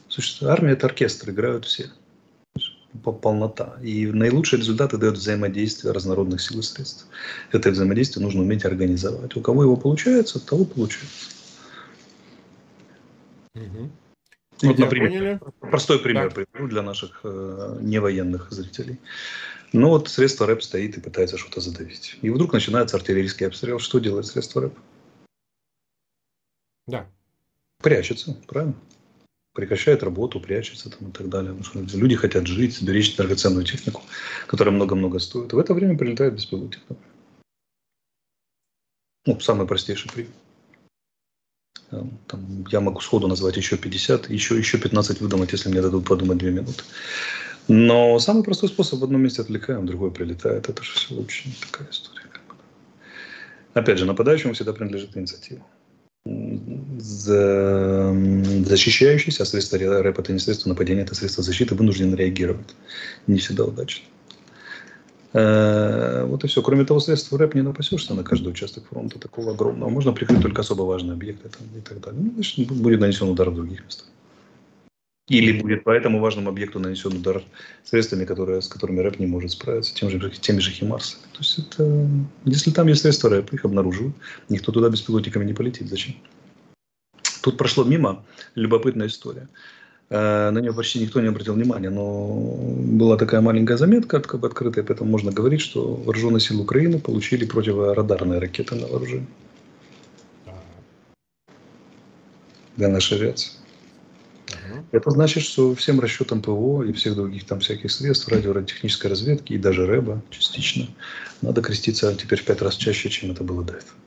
Слушай, 0.10 0.48
армия 0.48 0.72
это 0.74 0.88
оркестр, 0.88 1.32
играют 1.32 1.66
все. 1.66 1.90
Полнота. 3.04 3.78
И 3.82 4.06
наилучшие 4.08 4.60
результаты 4.60 4.98
дает 4.98 5.16
взаимодействие 5.16 5.94
разнородных 5.94 6.42
сил 6.42 6.60
и 6.60 6.62
средств. 6.62 7.08
Это 7.52 7.72
взаимодействие 7.72 8.24
нужно 8.24 8.42
уметь 8.42 8.66
организовать. 8.66 9.36
У 9.36 9.42
кого 9.42 9.64
его 9.64 9.78
получается, 9.78 10.46
того 10.46 10.66
получается. 10.66 11.30
Угу. 13.56 13.90
Вот, 14.62 14.78
например, 14.78 15.10
поняли. 15.10 15.40
простой 15.60 16.00
пример 16.00 16.30
да. 16.30 16.36
приведу 16.36 16.68
для 16.68 16.82
наших 16.82 17.22
э, 17.24 17.78
невоенных 17.82 18.52
зрителей. 18.52 19.00
Ну 19.74 19.90
вот 19.90 20.10
средство 20.10 20.46
РЭП 20.48 20.62
стоит 20.62 20.98
и 20.98 21.02
пытается 21.02 21.38
что-то 21.38 21.62
задавить. 21.62 22.18
И 22.22 22.30
вдруг 22.30 22.54
начинается 22.54 22.98
артиллерийский 22.98 23.48
обстрел. 23.48 23.80
Что 23.80 24.00
делает 24.00 24.26
средство 24.26 24.64
РЭП? 24.64 24.78
Да. 26.88 27.08
Прячется, 27.82 28.38
правильно? 28.48 28.76
Прекращает 29.54 30.04
работу, 30.04 30.40
прячется 30.40 30.90
там 30.90 31.10
и 31.10 31.12
так 31.12 31.30
далее. 31.30 31.54
Потому 31.54 31.88
что 31.88 31.98
люди 31.98 32.16
хотят 32.16 32.48
жить, 32.48 32.76
сберечь 32.76 33.16
драгоценную 33.16 33.66
технику, 33.66 34.04
которая 34.48 34.74
много-много 34.74 35.20
стоит. 35.20 35.54
В 35.54 35.60
это 35.60 35.74
время 35.74 35.98
прилетает 35.98 36.36
беспилотник. 36.36 36.82
Ну, 39.26 39.40
самый 39.40 39.68
простейший 39.68 40.12
пример. 40.12 40.32
Там, 41.92 42.66
я 42.72 42.80
могу 42.80 43.02
сходу 43.02 43.28
назвать 43.28 43.58
еще 43.58 43.78
50, 43.78 44.30
еще, 44.30 44.58
еще 44.58 44.78
15 44.78 45.20
выдумать, 45.22 45.52
если 45.52 45.70
мне 45.70 45.82
дадут 45.82 46.06
подумать 46.08 46.38
2 46.38 46.50
минуты. 46.50 46.84
Но 47.68 48.18
самый 48.20 48.44
простой 48.44 48.70
способ 48.70 49.00
в 49.00 49.04
одном 49.04 49.22
месте 49.22 49.42
отвлекаем, 49.42 49.86
другой 49.86 50.12
прилетает. 50.12 50.70
Это 50.70 50.84
же 50.84 50.94
все 50.94 51.14
не 51.16 51.54
такая 51.60 51.88
история. 51.92 52.22
Опять 53.74 53.98
же, 53.98 54.06
нападающему 54.06 54.54
всегда 54.54 54.74
принадлежит 54.74 55.16
инициатива. 55.18 55.62
Защищающийся, 58.66 59.44
а 59.44 59.46
средства 59.46 59.78
рэп 59.78 60.20
это 60.20 60.34
не 60.34 60.40
средства 60.40 60.70
нападения, 60.70 61.02
это 61.02 61.16
средства 61.16 61.44
защиты, 61.44 61.76
вынуждены 61.76 62.16
реагировать. 62.16 62.76
Не 63.28 63.38
всегда 63.38 63.66
удачно. 63.66 64.06
Э, 65.34 66.26
вот 66.26 66.44
и 66.44 66.48
все. 66.48 66.62
Кроме 66.62 66.86
того, 66.86 67.00
средств 67.00 67.32
рэп 67.32 67.56
не 67.56 67.62
напасешься 67.62 68.14
на 68.14 68.24
каждый 68.24 68.50
участок 68.50 68.86
фронта 68.90 69.20
такого 69.20 69.52
огромного. 69.52 69.90
Можно 69.90 70.12
прикрыть 70.12 70.42
только 70.42 70.62
особо 70.62 70.84
важные 70.84 71.14
объекты 71.14 71.50
там, 71.50 71.68
и 71.78 71.82
так 71.82 72.02
далее. 72.02 72.22
Ну, 72.22 72.32
значит, 72.34 72.68
будет 72.72 73.00
нанесен 73.00 73.30
удар 73.30 73.50
в 73.50 73.56
других 73.56 73.84
местах. 73.86 74.08
Или 75.28 75.62
будет 75.62 75.86
по 75.86 75.92
этому 75.92 76.20
важному 76.20 76.50
объекту 76.50 76.80
нанесен 76.80 77.14
удар 77.14 77.42
средствами, 77.86 78.26
которые, 78.26 78.62
с 78.62 78.68
которыми 78.68 79.00
рэп 79.00 79.20
не 79.20 79.28
может 79.28 79.52
справиться, 79.52 79.96
тем 79.96 80.10
же, 80.10 80.30
теми 80.32 80.60
же 80.60 80.72
химарсами. 80.72 81.22
То 81.32 81.40
есть 81.40 81.60
это, 81.60 82.08
если 82.44 82.72
там 82.72 82.88
есть 82.88 83.02
средства 83.02 83.30
рэп, 83.30 83.54
их 83.54 83.64
обнаруживают, 83.64 84.16
никто 84.50 84.74
туда 84.74 84.90
беспилотниками 84.90 85.46
не 85.46 85.54
полетит. 85.54 85.88
Зачем? 85.88 86.16
Тут 87.42 87.58
прошло 87.58 87.86
мимо 87.86 88.26
любопытная 88.56 89.08
история. 89.08 89.48
Э, 90.12 90.50
на 90.50 90.60
нее 90.60 90.74
почти 90.74 91.00
никто 91.00 91.22
не 91.22 91.30
обратил 91.30 91.54
внимания, 91.54 91.90
но 91.90 92.28
была 93.00 93.16
такая 93.16 93.40
маленькая 93.40 93.78
заметка, 93.78 94.20
как 94.20 94.42
бы 94.42 94.48
открытая, 94.48 94.84
поэтому 94.84 95.10
можно 95.10 95.32
говорить, 95.32 95.62
что 95.62 95.96
вооруженные 95.96 96.42
силы 96.42 96.64
Украины 96.64 97.00
получили 97.00 97.46
противорадарные 97.46 98.40
ракеты 98.40 98.76
на 98.76 98.88
вооружение. 98.88 99.28
Для 102.76 102.90
нашей 102.90 103.20
авиации. 103.20 103.52
Это 104.92 105.12
значит, 105.12 105.44
что 105.44 105.74
всем 105.76 106.02
расчетам 106.02 106.42
ПВО 106.42 106.84
и 106.84 106.92
всех 106.92 107.16
других 107.16 107.46
там 107.46 107.62
всяких 107.62 107.90
средств, 107.90 108.28
радиотехнической 108.28 109.10
разведки 109.10 109.54
и 109.54 109.58
даже 109.58 109.86
РЭБа 109.86 110.22
частично, 110.30 110.88
надо 111.42 111.62
креститься 111.62 112.14
теперь 112.16 112.42
в 112.42 112.44
пять 112.44 112.62
раз 112.62 112.76
чаще, 112.76 113.10
чем 113.10 113.32
это 113.32 113.46
было 113.46 113.64
до 113.64 113.76
этого. 113.76 114.01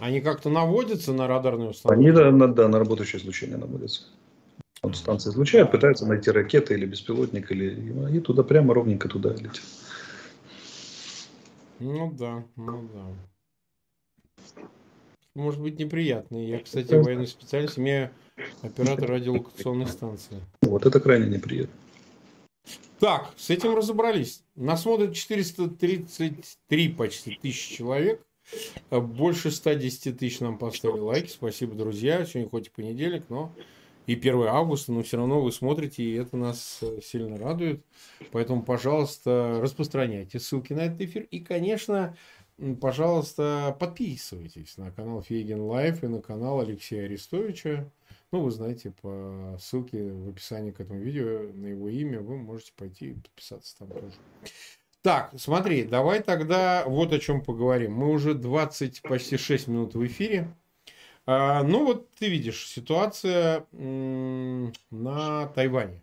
Они 0.00 0.20
как-то 0.22 0.48
наводятся 0.48 1.12
на 1.12 1.26
радарные 1.26 1.70
установки? 1.70 2.00
Они, 2.00 2.10
да, 2.10 2.30
на, 2.30 2.48
да, 2.48 2.68
на 2.68 2.78
работающее 2.78 3.20
излучение 3.20 3.58
наводятся. 3.58 4.04
Вот 4.82 4.96
станция 4.96 5.30
излучает, 5.30 5.70
пытается 5.70 6.06
найти 6.06 6.30
ракеты 6.30 6.72
или 6.72 6.86
беспилотник, 6.86 7.52
или 7.52 8.16
и 8.16 8.20
туда 8.20 8.42
прямо 8.42 8.72
ровненько 8.72 9.08
туда 9.08 9.34
летит. 9.34 9.62
Ну 11.78 12.10
да, 12.12 12.42
ну 12.56 12.88
да. 12.94 14.62
Может 15.34 15.60
быть 15.60 15.78
неприятно. 15.78 16.36
Я, 16.44 16.60
кстати, 16.60 16.94
военный 16.94 17.26
специалист, 17.26 17.78
имею 17.78 18.10
оператор 18.62 19.10
радиолокационной 19.10 19.86
станции. 19.86 20.40
Вот 20.62 20.86
это 20.86 20.98
крайне 20.98 21.28
неприятно. 21.28 21.74
Так, 22.98 23.32
с 23.36 23.50
этим 23.50 23.76
разобрались. 23.76 24.42
Нас 24.56 24.82
смотрит 24.82 25.14
433 25.14 26.88
почти 26.88 27.38
тысячи 27.40 27.76
человек. 27.76 28.22
Больше 28.90 29.50
110 29.50 30.18
тысяч 30.18 30.40
нам 30.40 30.58
поставили 30.58 31.00
лайки. 31.00 31.28
Спасибо, 31.28 31.74
друзья. 31.74 32.24
Сегодня 32.24 32.50
хоть 32.50 32.66
и 32.68 32.70
понедельник, 32.70 33.24
но 33.28 33.52
и 34.06 34.14
1 34.14 34.42
августа, 34.48 34.92
но 34.92 35.02
все 35.02 35.18
равно 35.18 35.40
вы 35.40 35.52
смотрите, 35.52 36.02
и 36.02 36.14
это 36.14 36.36
нас 36.36 36.78
э, 36.82 37.00
сильно 37.02 37.36
радует. 37.36 37.84
Поэтому, 38.32 38.62
пожалуйста, 38.62 39.60
распространяйте 39.62 40.40
ссылки 40.40 40.72
на 40.72 40.80
этот 40.80 41.00
эфир. 41.02 41.22
И, 41.30 41.38
конечно, 41.38 42.16
пожалуйста, 42.80 43.76
подписывайтесь 43.78 44.76
на 44.78 44.90
канал 44.90 45.22
Фейгин 45.22 45.60
Live 45.60 46.02
и 46.02 46.08
на 46.08 46.20
канал 46.20 46.60
Алексея 46.60 47.04
Арестовича. 47.04 47.88
Ну, 48.32 48.42
вы 48.42 48.50
знаете, 48.50 48.92
по 49.02 49.56
ссылке 49.60 50.12
в 50.12 50.28
описании 50.28 50.70
к 50.70 50.80
этому 50.80 51.00
видео 51.00 51.50
на 51.52 51.66
его 51.66 51.88
имя 51.88 52.20
вы 52.20 52.36
можете 52.36 52.72
пойти 52.76 53.10
и 53.10 53.14
подписаться 53.14 53.78
там 53.78 53.88
тоже. 53.88 54.14
Так, 55.02 55.32
смотри, 55.38 55.84
давай 55.84 56.22
тогда 56.22 56.84
вот 56.86 57.12
о 57.12 57.18
чем 57.18 57.42
поговорим. 57.42 57.94
Мы 57.94 58.10
уже 58.10 58.34
20, 58.34 59.02
почти 59.02 59.38
6 59.38 59.68
минут 59.68 59.94
в 59.94 60.06
эфире. 60.06 60.54
А, 61.24 61.62
ну 61.62 61.86
вот 61.86 62.10
ты 62.12 62.28
видишь, 62.28 62.68
ситуация 62.68 63.64
на 63.72 65.46
Тайване. 65.54 66.02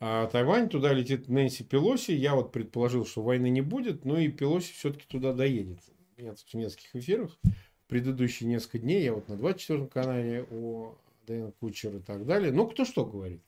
А 0.00 0.26
Тайвань, 0.26 0.68
туда 0.68 0.92
летит 0.92 1.28
Нэнси 1.28 1.64
Пелоси. 1.64 2.12
Я 2.12 2.34
вот 2.34 2.52
предположил, 2.52 3.04
что 3.06 3.22
войны 3.22 3.50
не 3.50 3.60
будет, 3.60 4.04
но 4.04 4.18
и 4.18 4.28
Пелоси 4.28 4.72
все-таки 4.72 5.06
туда 5.06 5.32
доедет. 5.32 5.80
Нет, 6.16 6.38
в 6.38 6.54
нескольких 6.54 6.96
эфирах. 6.96 7.38
Предыдущие 7.86 8.48
несколько 8.48 8.78
дней 8.78 9.02
я 9.02 9.12
вот 9.12 9.28
на 9.28 9.36
24 9.36 9.86
канале 9.88 10.46
о 10.50 10.94
Дэн 11.26 11.52
Кучер 11.52 11.96
и 11.96 12.00
так 12.00 12.24
далее. 12.24 12.50
Ну, 12.50 12.66
кто 12.66 12.84
что 12.84 13.04
говорит. 13.04 13.42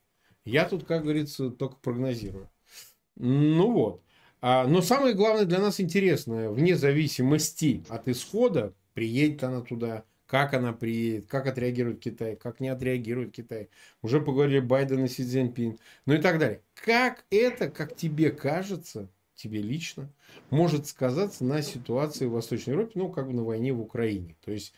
Я 0.44 0.68
тут, 0.68 0.84
как 0.84 1.02
говорится, 1.02 1.50
только 1.50 1.76
прогнозирую. 1.76 2.48
Ну 3.16 3.70
вот. 3.72 4.02
А, 4.40 4.66
но 4.66 4.82
самое 4.82 5.14
главное 5.14 5.44
для 5.44 5.58
нас 5.58 5.80
интересное, 5.80 6.50
вне 6.50 6.76
зависимости 6.76 7.82
от 7.88 8.08
исхода, 8.08 8.74
приедет 8.94 9.44
она 9.44 9.60
туда, 9.60 10.04
как 10.26 10.54
она 10.54 10.72
приедет, 10.72 11.26
как 11.26 11.46
отреагирует 11.46 12.00
Китай, 12.00 12.36
как 12.36 12.60
не 12.60 12.68
отреагирует 12.68 13.32
Китай. 13.32 13.68
Уже 14.02 14.20
поговорили 14.20 14.60
Байден 14.60 15.04
и 15.04 15.08
Си 15.08 15.24
Цзиньпин, 15.24 15.78
ну 16.04 16.14
и 16.14 16.18
так 16.18 16.38
далее. 16.38 16.60
Как 16.74 17.24
это, 17.30 17.70
как 17.70 17.96
тебе 17.96 18.30
кажется, 18.30 19.08
тебе 19.36 19.62
лично, 19.62 20.10
может 20.50 20.86
сказаться 20.86 21.44
на 21.44 21.62
ситуации 21.62 22.26
в 22.26 22.32
Восточной 22.32 22.72
Европе, 22.72 22.92
ну, 22.94 23.10
как 23.10 23.28
бы 23.28 23.34
на 23.34 23.44
войне 23.44 23.72
в 23.72 23.80
Украине. 23.80 24.34
То 24.44 24.50
есть, 24.50 24.74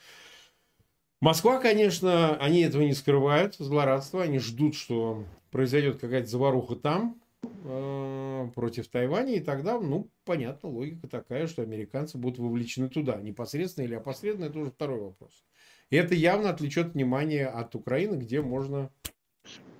Москва, 1.20 1.58
конечно, 1.58 2.36
они 2.36 2.60
этого 2.60 2.82
не 2.82 2.92
скрывают, 2.92 3.56
злорадство, 3.56 4.22
они 4.22 4.38
ждут, 4.38 4.74
что 4.74 5.24
произойдет 5.50 5.98
какая-то 5.98 6.28
заваруха 6.28 6.76
там, 6.76 7.20
э, 7.64 8.48
против 8.54 8.88
Тайваня, 8.88 9.34
и 9.34 9.40
тогда, 9.40 9.78
ну, 9.78 10.10
понятно, 10.24 10.68
логика 10.68 11.08
такая, 11.08 11.46
что 11.46 11.62
американцы 11.62 12.18
будут 12.18 12.38
вовлечены 12.38 12.88
туда. 12.88 13.16
Непосредственно 13.20 13.84
или 13.84 13.94
опосредованно, 13.94 14.46
это 14.46 14.58
уже 14.58 14.70
второй 14.70 15.00
вопрос. 15.00 15.44
И 15.90 15.96
это 15.96 16.14
явно 16.14 16.50
отвлечет 16.50 16.94
внимание 16.94 17.46
от 17.46 17.74
Украины, 17.74 18.16
где 18.16 18.42
можно... 18.42 18.90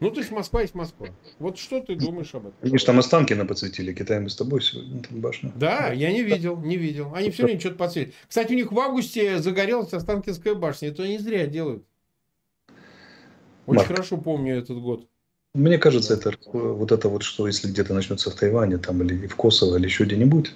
Ну, 0.01 0.11
то 0.11 0.21
есть 0.21 0.31
Москва 0.31 0.62
есть 0.62 0.75
Москва. 0.75 1.09
Вот 1.38 1.59
что 1.59 1.81
ты 1.81 1.97
думаешь 1.97 2.35
об 2.35 2.47
этом? 2.47 2.79
Же 2.79 2.85
там 2.87 2.99
Останкина 2.99 3.45
подсветили, 3.45 3.93
Китай 3.93 4.21
мы 4.21 4.31
с 4.31 4.37
тобой 4.37 4.62
сегодня, 4.62 5.03
там 5.03 5.21
башня. 5.21 5.53
Да, 5.57 5.93
я 5.93 6.12
не 6.12 6.23
видел, 6.23 6.57
не 6.57 6.77
видел. 6.77 7.12
Они 7.14 7.31
все 7.31 7.45
время 7.45 7.61
что-то 7.61 7.77
подсветили. 7.77 8.14
Кстати, 8.29 8.53
у 8.53 8.57
них 8.57 8.73
в 8.73 8.79
августе 8.79 9.38
загорелась 9.38 9.93
Останкинская 9.93 10.55
башня. 10.55 10.88
Это 10.88 11.03
они 11.03 11.19
зря 11.19 11.47
делают. 11.47 11.85
Очень 13.67 13.81
Марк. 13.81 13.88
хорошо 13.88 14.17
помню 14.17 14.57
этот 14.57 14.79
год. 14.79 15.09
Мне 15.59 15.77
кажется, 15.77 16.14
это 16.14 16.35
вот 16.53 16.92
это 16.92 17.09
вот, 17.09 17.25
что 17.25 17.49
если 17.49 17.66
где-то 17.66 17.92
начнется 17.92 18.31
в 18.31 18.35
Тайване, 18.35 18.79
там 18.79 19.03
или 19.03 19.27
в 19.27 19.35
Косово, 19.35 19.77
или 19.77 19.87
еще 19.87 20.05
где-нибудь, 20.05 20.55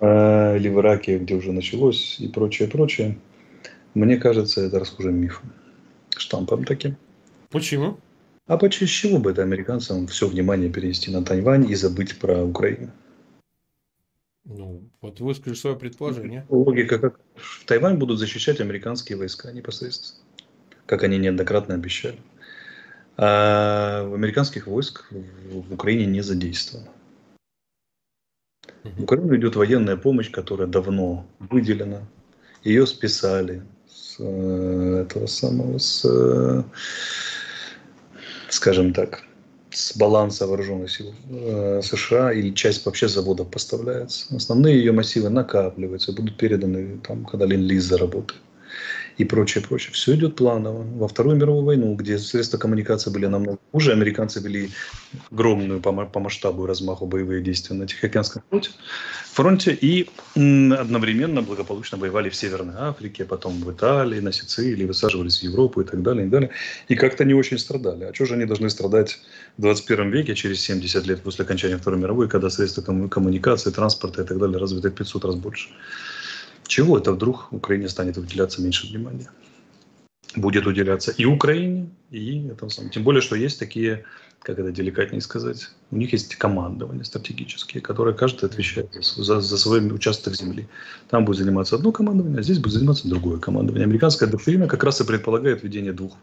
э, 0.00 0.56
или 0.56 0.68
в 0.70 0.80
Ираке, 0.80 1.18
где 1.18 1.34
уже 1.34 1.52
началось, 1.52 2.18
и 2.18 2.28
прочее, 2.28 2.68
прочее, 2.68 3.18
мне 3.92 4.16
кажется, 4.16 4.62
это 4.62 4.78
расхожим 4.78 5.16
мифом. 5.16 5.52
Штампом 6.16 6.64
таким. 6.64 6.96
Почему? 7.50 7.98
А 8.46 8.56
почему 8.56 8.86
чего 8.86 9.18
бы 9.18 9.32
это 9.32 9.42
американцам 9.42 10.06
все 10.06 10.26
внимание 10.26 10.70
перенести 10.70 11.10
на 11.10 11.22
Тайвань 11.22 11.70
и 11.70 11.74
забыть 11.74 12.18
про 12.18 12.42
Украину? 12.42 12.92
Ну, 14.46 14.88
вот 15.02 15.20
выскажи 15.20 15.54
свое 15.54 15.76
предположение. 15.76 16.46
Логика 16.48 16.98
как? 16.98 17.20
В 17.34 17.66
Тайвань 17.66 17.98
будут 17.98 18.18
защищать 18.18 18.58
американские 18.58 19.18
войска 19.18 19.52
непосредственно. 19.52 20.24
Как 20.86 21.02
они 21.02 21.18
неоднократно 21.18 21.74
обещали 21.74 22.18
а 23.16 24.10
американских 24.12 24.66
войск 24.66 25.06
в 25.10 25.72
Украине 25.72 26.06
не 26.06 26.20
задействовано. 26.20 26.88
В 28.82 29.02
Украину 29.02 29.36
идет 29.36 29.56
военная 29.56 29.96
помощь, 29.96 30.30
которая 30.30 30.66
давно 30.66 31.26
выделена. 31.38 32.02
Ее 32.62 32.86
списали 32.86 33.62
с 33.88 34.16
э, 34.18 35.04
этого 35.06 35.26
самого, 35.26 35.78
с, 35.78 36.04
э, 36.04 36.62
скажем 38.48 38.92
так, 38.92 39.22
с 39.70 39.96
баланса 39.96 40.46
вооруженных 40.46 40.90
сил 40.90 41.14
э, 41.30 41.80
США 41.82 42.32
или 42.32 42.50
часть 42.50 42.84
вообще 42.86 43.08
заводов 43.08 43.50
поставляется. 43.50 44.34
Основные 44.34 44.78
ее 44.78 44.92
массивы 44.92 45.28
накапливаются, 45.30 46.12
будут 46.12 46.36
переданы 46.36 46.98
там, 47.06 47.24
когда 47.24 47.46
заработает 47.78 48.40
и 49.16 49.24
прочее, 49.24 49.62
прочее. 49.62 49.92
Все 49.92 50.14
идет 50.14 50.36
планово. 50.36 50.82
Во 50.82 51.08
Вторую 51.08 51.36
мировую 51.36 51.64
войну, 51.64 51.94
где 51.94 52.18
средства 52.18 52.58
коммуникации 52.58 53.10
были 53.10 53.26
намного 53.26 53.58
хуже, 53.72 53.92
американцы 53.92 54.40
вели 54.40 54.70
огромную 55.30 55.80
по, 55.80 55.92
по 55.92 56.20
масштабу 56.20 56.64
и 56.64 56.68
размаху 56.68 57.06
боевые 57.06 57.42
действия 57.42 57.76
на 57.76 57.86
Тихоокеанском 57.86 58.42
фронте, 58.50 58.70
фронте 59.32 59.72
и 59.72 60.08
одновременно 60.34 61.42
благополучно 61.42 61.96
воевали 61.98 62.28
в 62.28 62.34
Северной 62.34 62.74
Африке, 62.76 63.24
потом 63.24 63.60
в 63.60 63.70
Италии, 63.70 64.20
на 64.20 64.32
Сицилии, 64.32 64.84
высаживались 64.84 65.40
в 65.40 65.42
Европу 65.44 65.80
и 65.80 65.84
так 65.84 66.02
далее, 66.02 66.26
и 66.26 66.30
далее. 66.30 66.50
И 66.88 66.96
как-то 66.96 67.24
не 67.24 67.34
очень 67.34 67.58
страдали. 67.58 68.04
А 68.04 68.14
что 68.14 68.26
же 68.26 68.34
они 68.34 68.46
должны 68.46 68.68
страдать 68.68 69.20
в 69.58 69.62
21 69.62 70.10
веке, 70.10 70.34
через 70.34 70.60
70 70.60 71.06
лет 71.06 71.22
после 71.22 71.44
окончания 71.44 71.76
Второй 71.76 72.00
мировой, 72.00 72.28
когда 72.28 72.50
средства 72.50 72.82
коммуникации, 72.82 73.70
транспорта 73.70 74.22
и 74.22 74.24
так 74.24 74.38
далее 74.38 74.58
развиты 74.58 74.90
в 74.90 74.94
500 74.94 75.24
раз 75.24 75.34
больше? 75.36 75.68
Чего 76.66 76.98
это 76.98 77.12
вдруг 77.12 77.52
Украине 77.52 77.88
станет 77.88 78.16
уделяться 78.16 78.62
меньше 78.62 78.86
внимания? 78.86 79.30
Будет 80.36 80.66
уделяться 80.66 81.12
и 81.12 81.24
Украине, 81.24 81.90
и 82.10 82.48
этому 82.48 82.70
самому. 82.70 82.92
Тем 82.92 83.04
более, 83.04 83.20
что 83.20 83.36
есть 83.36 83.58
такие, 83.58 84.04
как 84.40 84.58
это 84.58 84.72
деликатнее 84.72 85.20
сказать, 85.20 85.70
у 85.92 85.96
них 85.96 86.12
есть 86.12 86.34
командования 86.34 87.04
стратегические, 87.04 87.80
которые 87.80 88.16
каждый 88.16 88.46
отвечает 88.46 88.88
за, 89.00 89.40
за 89.40 89.58
свой 89.58 89.86
участок 89.92 90.34
земли. 90.34 90.66
Там 91.08 91.24
будет 91.24 91.38
заниматься 91.38 91.76
одно 91.76 91.92
командование, 91.92 92.40
а 92.40 92.42
здесь 92.42 92.58
будет 92.58 92.72
заниматься 92.72 93.08
другое 93.08 93.38
командование. 93.38 93.84
Американская 93.84 94.28
доктрина 94.28 94.66
как 94.66 94.82
раз 94.82 95.00
и 95.00 95.04
предполагает 95.04 95.62
ведение 95.62 95.92
двух 95.92 96.16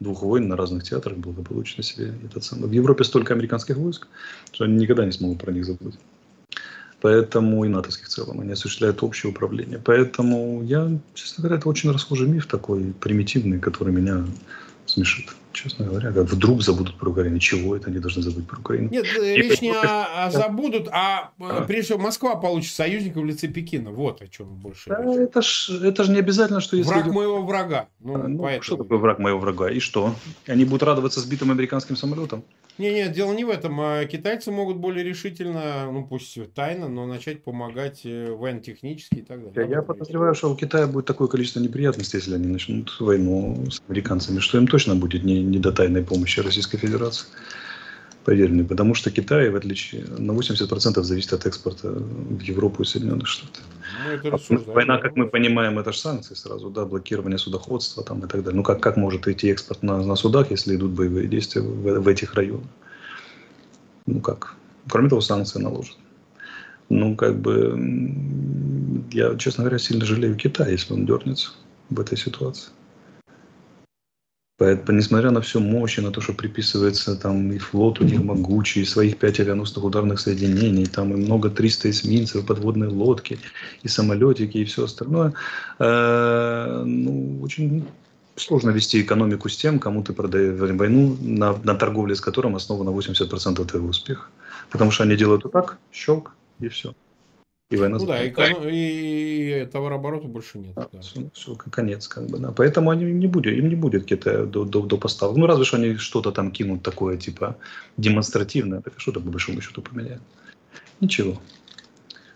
двух 0.00 0.22
войн 0.22 0.48
на 0.48 0.56
разных 0.56 0.82
театрах 0.82 1.16
благополучно 1.16 1.82
себе 1.82 2.14
этот 2.24 2.44
самый. 2.44 2.68
В 2.68 2.72
Европе 2.72 3.04
столько 3.04 3.34
американских 3.34 3.76
войск, 3.76 4.08
что 4.52 4.64
они 4.64 4.74
никогда 4.74 5.04
не 5.04 5.12
смогут 5.12 5.40
про 5.40 5.52
них 5.52 5.64
забыть. 5.64 5.94
Поэтому 7.02 7.64
и 7.64 7.68
натовских 7.68 8.06
в 8.06 8.10
целом, 8.10 8.40
они 8.40 8.52
осуществляют 8.52 9.02
общее 9.02 9.30
управление. 9.30 9.80
Поэтому 9.84 10.62
я, 10.62 10.88
честно 11.14 11.42
говоря, 11.42 11.58
это 11.58 11.68
очень 11.68 11.90
расхожий 11.90 12.28
миф 12.28 12.46
такой 12.46 12.94
примитивный, 13.00 13.58
который 13.58 13.92
меня 13.92 14.24
смешит, 14.86 15.34
честно 15.52 15.86
говоря. 15.86 16.12
Как 16.12 16.30
вдруг 16.30 16.62
забудут 16.62 16.96
про 16.98 17.10
Украину. 17.10 17.40
Чего 17.40 17.74
это 17.74 17.90
они 17.90 17.98
должны 17.98 18.22
забыть 18.22 18.46
про 18.46 18.60
Украину? 18.60 18.88
Нет, 18.90 19.06
и 19.16 19.34
речь 19.34 19.60
не 19.60 19.72
о, 19.72 20.26
о 20.26 20.30
забудут, 20.30 20.86
а, 20.92 21.32
а 21.40 21.62
прежде 21.62 21.86
всего 21.86 21.98
Москва 21.98 22.36
получит 22.36 22.72
союзника 22.72 23.20
в 23.20 23.24
лице 23.24 23.48
Пекина. 23.48 23.90
Вот 23.90 24.22
о 24.22 24.28
чем 24.28 24.46
больше. 24.46 24.88
Да, 24.88 25.02
это 25.02 25.42
же 25.42 25.84
это 25.84 26.04
ж 26.04 26.08
не 26.08 26.20
обязательно, 26.20 26.60
что 26.60 26.76
если... 26.76 26.92
Враг 26.92 27.06
моего 27.06 27.42
врага. 27.42 27.88
Ну, 27.98 28.14
а, 28.14 28.28
ну, 28.28 28.62
Что 28.62 28.76
такое 28.76 28.98
враг 28.98 29.18
моего 29.18 29.40
врага? 29.40 29.70
И 29.70 29.80
что? 29.80 30.14
Они 30.46 30.64
будут 30.64 30.84
радоваться 30.84 31.18
сбитым 31.18 31.50
американским 31.50 31.96
самолетом? 31.96 32.44
Не, 32.82 32.92
нет, 32.92 33.12
дело 33.12 33.32
не 33.32 33.44
в 33.44 33.48
этом. 33.48 33.80
А 33.80 34.04
китайцы 34.06 34.50
могут 34.50 34.78
более 34.78 35.04
решительно, 35.04 35.88
ну 35.92 36.04
пусть 36.04 36.36
тайно, 36.52 36.88
но 36.88 37.06
начать 37.06 37.44
помогать 37.44 38.00
э, 38.02 38.32
военно-технически 38.32 39.18
и 39.18 39.22
так 39.22 39.38
далее. 39.52 39.70
Я, 39.70 39.76
я 39.76 39.82
подозреваю, 39.82 40.34
что 40.34 40.50
у 40.50 40.56
Китая 40.56 40.88
будет 40.88 41.06
такое 41.06 41.28
количество 41.28 41.60
неприятностей, 41.60 42.16
если 42.16 42.34
они 42.34 42.48
начнут 42.48 42.96
войну 42.98 43.70
с 43.70 43.80
американцами, 43.86 44.40
что 44.40 44.58
им 44.58 44.66
точно 44.66 44.96
будет 44.96 45.22
не, 45.22 45.44
не 45.44 45.60
до 45.60 45.70
тайной 45.70 46.02
помощи 46.02 46.40
Российской 46.40 46.78
Федерации. 46.78 47.28
Поверь 48.24 48.50
мне, 48.50 48.64
потому 48.64 48.94
что 48.94 49.12
Китай, 49.12 49.48
в 49.50 49.54
отличие, 49.54 50.04
на 50.18 50.32
80% 50.32 51.02
зависит 51.02 51.32
от 51.32 51.46
экспорта 51.46 51.88
в 51.88 52.40
Европу 52.40 52.82
и 52.82 52.84
Соединенные 52.84 53.26
Штаты. 53.26 53.60
А 54.30 54.36
война, 54.72 54.98
как 54.98 55.16
мы 55.16 55.26
понимаем, 55.26 55.78
это 55.78 55.92
же 55.92 55.98
санкции 55.98 56.34
сразу, 56.34 56.70
да, 56.70 56.84
блокирование 56.84 57.38
судоходства 57.38 58.02
там 58.02 58.18
и 58.20 58.28
так 58.28 58.42
далее. 58.42 58.56
Ну, 58.56 58.62
как, 58.62 58.80
как 58.80 58.96
может 58.96 59.28
идти 59.28 59.48
экспорт 59.48 59.82
на, 59.82 60.02
на 60.02 60.16
судах, 60.16 60.50
если 60.50 60.76
идут 60.76 60.92
боевые 60.92 61.28
действия 61.28 61.62
в, 61.62 62.00
в 62.00 62.08
этих 62.08 62.34
районах? 62.34 62.66
Ну, 64.06 64.20
как? 64.20 64.56
Кроме 64.88 65.08
того, 65.08 65.20
санкции 65.20 65.60
наложат. 65.60 65.96
Ну, 66.88 67.16
как 67.16 67.38
бы, 67.38 67.78
я, 69.12 69.36
честно 69.36 69.64
говоря, 69.64 69.78
сильно 69.78 70.04
жалею 70.04 70.36
Китай, 70.36 70.72
если 70.72 70.92
он 70.92 71.06
дернется 71.06 71.52
в 71.90 72.00
этой 72.00 72.18
ситуации. 72.18 72.70
Поэтому, 74.58 74.98
несмотря 74.98 75.30
на 75.30 75.40
всю 75.40 75.60
мощь 75.60 75.98
на 75.98 76.10
то, 76.10 76.20
что 76.20 76.34
приписывается 76.34 77.16
там 77.16 77.52
и 77.52 77.58
флот 77.58 78.00
у 78.00 78.04
них 78.04 78.22
могучий, 78.22 78.82
и 78.82 78.84
своих 78.84 79.16
пять 79.16 79.40
авианосных 79.40 79.84
ударных 79.84 80.20
соединений, 80.20 80.86
там 80.86 81.12
и 81.12 81.16
много 81.16 81.50
300 81.50 81.90
эсминцев, 81.90 82.46
подводные 82.46 82.90
лодки, 82.90 83.38
и 83.82 83.88
самолетики, 83.88 84.58
и 84.58 84.64
все 84.64 84.84
остальное, 84.84 85.32
э, 85.78 86.82
ну, 86.84 87.40
очень 87.42 87.84
сложно 88.36 88.70
вести 88.70 89.00
экономику 89.00 89.48
с 89.48 89.56
тем, 89.56 89.78
кому 89.78 90.02
ты 90.02 90.12
продаешь 90.12 90.58
войну, 90.58 91.16
на, 91.20 91.56
на 91.64 91.74
торговле 91.74 92.14
с 92.14 92.20
которым 92.20 92.54
основано 92.56 92.90
80% 92.90 93.64
твоего 93.64 93.88
успеха. 93.88 94.28
Потому 94.70 94.90
что 94.90 95.04
они 95.04 95.16
делают 95.16 95.44
вот 95.44 95.52
так, 95.52 95.78
щелк, 95.92 96.32
и 96.60 96.68
все. 96.68 96.94
И 97.72 97.76
война 97.76 97.96
ну 97.98 98.04
да, 98.04 98.22
и, 98.22 98.30
и, 98.70 99.62
и 99.62 99.66
товарооборота 99.66 100.28
больше 100.28 100.58
нет. 100.58 100.74
Да, 100.74 100.88
да. 100.92 101.00
Все, 101.00 101.30
все, 101.32 101.54
конец, 101.54 102.06
как 102.06 102.26
бы, 102.26 102.38
да. 102.38 102.52
Поэтому 102.52 102.90
они 102.90 103.06
не 103.06 103.26
будет, 103.26 103.54
им 103.54 103.70
не 103.70 103.76
будет 103.76 104.02
какие-то 104.02 104.44
до, 104.44 104.64
до, 104.64 104.82
до 104.82 104.98
поставок. 104.98 105.38
Ну, 105.38 105.46
разве 105.46 105.64
что 105.64 105.78
они 105.78 105.96
что-то 105.96 106.32
там 106.32 106.50
кинут 106.50 106.82
такое, 106.82 107.16
типа, 107.16 107.56
демонстративное. 107.96 108.82
Так 108.82 108.92
что-то 108.98 109.20
по 109.20 109.30
большому 109.30 109.62
счету 109.62 109.80
поменяют. 109.80 110.20
Ничего. 111.00 111.40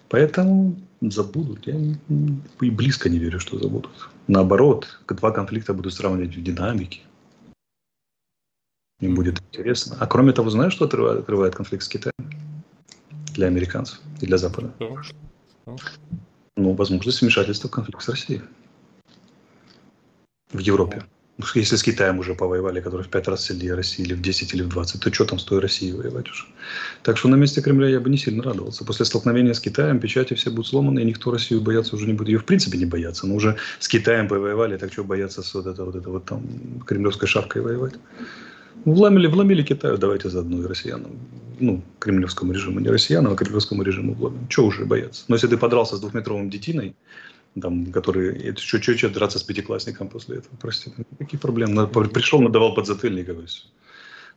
Поэтому 0.08 0.74
забудут. 1.02 1.66
Я 1.66 1.74
и 2.62 2.70
близко 2.70 3.10
не 3.10 3.18
верю, 3.18 3.38
что 3.38 3.58
забудут. 3.58 4.08
Наоборот, 4.28 4.86
два 5.06 5.32
конфликта 5.32 5.74
будут 5.74 5.92
сравнивать 5.92 6.34
в 6.34 6.42
динамике. 6.42 7.00
Им 9.00 9.14
будет 9.14 9.38
интересно. 9.38 9.98
А 10.00 10.06
кроме 10.06 10.32
того, 10.32 10.48
знаешь, 10.48 10.72
что 10.72 10.86
открывает, 10.86 11.18
открывает 11.18 11.54
конфликт 11.54 11.84
с 11.84 11.88
Китаем? 11.88 12.35
Для 13.36 13.46
американцев 13.48 14.00
и 14.20 14.26
для 14.26 14.38
Запада. 14.38 14.72
Ну, 16.56 16.72
возможность 16.72 17.20
вмешательства 17.20 17.68
в 17.68 17.70
конфликт 17.70 18.02
с 18.02 18.08
Россией. 18.08 18.40
В 20.52 20.58
Европе. 20.58 21.04
Ну, 21.38 21.44
если 21.54 21.76
с 21.76 21.82
Китаем 21.82 22.18
уже 22.18 22.34
повоевали, 22.34 22.80
который 22.80 23.02
в 23.02 23.08
пять 23.08 23.28
раз 23.28 23.44
сильнее 23.44 23.74
России, 23.74 24.02
или 24.02 24.14
в 24.14 24.22
10, 24.22 24.54
или 24.54 24.62
в 24.62 24.68
20, 24.68 25.02
то 25.02 25.12
что 25.12 25.26
там 25.26 25.38
с 25.38 25.44
той 25.44 25.60
Россией 25.60 25.92
воевать 25.92 26.30
уже? 26.30 26.44
Так 27.02 27.18
что 27.18 27.28
на 27.28 27.34
месте 27.34 27.60
Кремля 27.60 27.88
я 27.88 28.00
бы 28.00 28.08
не 28.08 28.16
сильно 28.16 28.42
радовался. 28.42 28.86
После 28.86 29.04
столкновения 29.04 29.52
с 29.52 29.60
Китаем 29.60 30.00
печати 30.00 30.32
все 30.32 30.48
будут 30.48 30.68
сломаны, 30.68 31.00
и 31.00 31.04
никто 31.04 31.30
Россию 31.30 31.60
бояться 31.60 31.94
уже 31.94 32.06
не 32.06 32.14
будет. 32.14 32.28
Ее 32.28 32.38
в 32.38 32.46
принципе 32.46 32.78
не 32.78 32.86
боятся. 32.86 33.26
Но 33.26 33.34
уже 33.34 33.56
с 33.80 33.88
Китаем 33.88 34.28
повоевали, 34.28 34.78
так 34.78 34.94
что 34.94 35.04
бояться 35.04 35.42
с 35.42 35.52
вот 35.52 35.66
это 35.66 35.84
вот, 35.84 35.94
это 35.94 36.08
вот 36.08 36.24
там 36.24 36.80
кремлевской 36.86 37.28
шапкой 37.28 37.60
воевать? 37.60 37.96
Вломили, 38.84 39.26
вломили 39.26 39.62
Китаю, 39.62 39.96
давайте 39.96 40.28
заодно 40.28 40.62
и 40.62 40.66
россиянам. 40.66 41.12
Ну, 41.58 41.82
кремлевскому 41.98 42.52
режиму. 42.52 42.80
Не 42.80 42.88
россиянам, 42.88 43.32
а 43.32 43.36
кремлевскому 43.36 43.82
режиму 43.82 44.14
вломим. 44.14 44.46
Чего 44.48 44.66
уже 44.66 44.84
бояться? 44.84 45.24
Но 45.28 45.34
если 45.34 45.48
ты 45.48 45.56
подрался 45.56 45.96
с 45.96 46.00
двухметровым 46.00 46.50
детиной, 46.50 46.94
там, 47.60 47.86
который, 47.86 48.54
что, 48.56 48.82
что, 48.82 48.96
что 48.96 49.08
драться 49.08 49.38
с 49.38 49.42
пятиклассником 49.42 50.08
после 50.08 50.36
этого, 50.38 50.54
прости, 50.60 50.92
какие 51.18 51.40
проблемы? 51.40 51.86
Пришел, 51.86 52.40
надавал 52.40 52.74
подзатыльник, 52.74 53.28
и 53.28 53.46
все. 53.46 53.62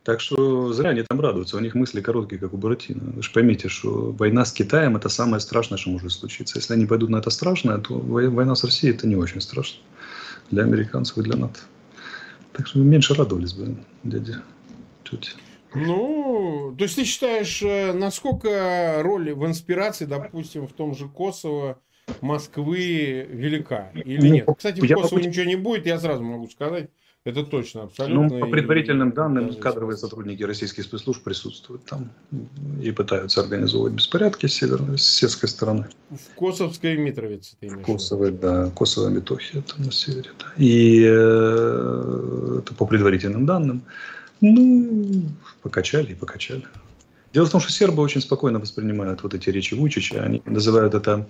Так 0.04 0.21
что 0.21 0.71
зря 0.71 0.91
они 0.91 1.04
там 1.04 1.19
радуются, 1.19 1.58
у 1.58 1.60
них 1.60 1.75
мысли 1.75 1.99
короткие, 1.99 2.39
как 2.39 2.54
у 2.54 2.58
Буратино. 2.58 3.12
Вы 3.15 3.21
же 3.21 3.32
поймите, 3.32 3.67
что 3.67 4.12
война 4.17 4.45
с 4.45 4.54
Китаем– 4.54 4.95
это 4.97 5.10
самое 5.10 5.41
страшное, 5.41 5.78
что 5.78 5.89
может 5.89 6.12
случиться. 6.13 6.58
Если 6.58 6.73
они 6.73 6.86
пойдут 6.86 7.10
на 7.10 7.17
это 7.17 7.30
страшное, 7.30 7.78
то 7.80 7.99
война 7.99 8.56
с 8.56 8.63
Россией– 8.63 8.93
это 8.95 9.08
не 9.08 9.17
очень 9.17 9.41
страшно 9.41 9.80
для 10.52 10.63
американцев 10.63 11.17
и 11.17 11.21
для 11.21 11.36
НАТО. 11.36 11.60
Так 12.54 12.68
что 12.68 12.80
меньше 12.80 13.14
радовались 13.14 13.54
бы, 13.54 13.78
дядя. 14.04 14.44
Чуть. 15.04 15.36
Ну, 15.76 16.74
то 16.78 16.84
есть 16.84 16.96
ты 16.96 17.04
считаешь, 17.04 17.62
э, 17.62 17.94
насколько 17.94 19.02
роль 19.02 19.34
в 19.34 19.46
инспирации, 19.46 20.06
допустим, 20.06 20.68
в 20.68 20.74
том 20.74 20.96
же 20.96 21.08
Косово, 21.08 21.80
Москвы 22.22 23.28
велика 23.30 23.92
или 23.94 24.28
ну, 24.28 24.34
нет? 24.34 24.50
Кстати, 24.58 24.82
в 24.82 24.94
Косово 24.94 25.20
ничего 25.20 25.46
не 25.46 25.56
будет, 25.56 25.86
я 25.86 26.00
сразу 26.00 26.24
могу 26.24 26.48
сказать. 26.48 26.90
Это 27.26 27.44
точно, 27.44 27.84
абсолютно. 27.84 28.30
Ну, 28.30 28.40
по 28.40 28.48
предварительным 28.48 29.10
и, 29.10 29.14
данным, 29.14 29.54
кадровые 29.56 29.98
сотрудники 29.98 30.42
российских 30.44 30.84
спецслужб 30.86 31.22
присутствуют 31.22 31.84
там 31.84 32.10
и 32.82 32.92
пытаются 32.92 33.42
организовывать 33.42 33.94
беспорядки 33.94 34.46
с 34.46 34.54
северной, 34.54 34.98
с 34.98 35.06
сельской 35.06 35.50
стороны. 35.50 35.88
В 36.10 36.36
Косовской 36.36 36.96
Митровице 36.96 37.58
ты 37.60 37.68
имеешь 37.68 37.86
Косово, 37.86 38.32
да, 38.32 38.70
Косово, 38.70 39.10
Метохия, 39.10 39.62
там 39.62 39.86
на 39.86 39.92
севере. 39.92 40.30
Да. 40.40 40.46
И 40.56 41.04
э, 41.06 42.60
это 42.60 42.74
по 42.74 42.86
предварительным 42.86 43.46
данным. 43.46 43.84
Ну, 44.40 45.24
покачали 45.62 46.14
и 46.14 46.16
покачали. 46.16 46.64
Дело 47.34 47.46
в 47.46 47.52
том, 47.52 47.60
что 47.60 47.72
сербы 47.72 48.02
очень 48.02 48.22
спокойно 48.22 48.60
воспринимают 48.60 49.24
вот 49.24 49.34
эти 49.34 49.50
речи 49.50 49.74
Вучича. 49.74 50.24
Они 50.24 50.42
называют 50.46 50.94
это 50.94 51.28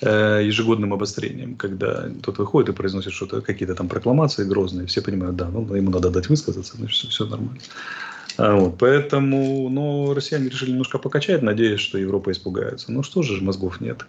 Э, 0.00 0.42
ежегодным 0.44 0.92
обострением, 0.92 1.54
когда 1.54 2.10
тот 2.20 2.38
выходит 2.38 2.68
и 2.68 2.72
произносит 2.72 3.12
что-то, 3.12 3.40
какие-то 3.40 3.76
там 3.76 3.88
прокламации 3.88 4.44
грозные, 4.44 4.88
все 4.88 5.00
понимают, 5.00 5.36
да, 5.36 5.48
ну, 5.48 5.72
ему 5.72 5.90
надо 5.90 6.10
дать 6.10 6.28
высказаться, 6.28 6.76
значит, 6.76 6.96
все, 6.96 7.08
все 7.08 7.24
нормально. 7.26 7.60
А 8.36 8.56
вот, 8.56 8.76
поэтому, 8.78 9.68
но 9.68 10.12
россияне 10.12 10.48
решили 10.48 10.72
немножко 10.72 10.98
покачать, 10.98 11.42
надеясь, 11.42 11.78
что 11.78 11.96
Европа 11.96 12.32
испугается. 12.32 12.90
Ну 12.90 13.04
что 13.04 13.22
же, 13.22 13.40
мозгов 13.42 13.80
нет. 13.80 14.04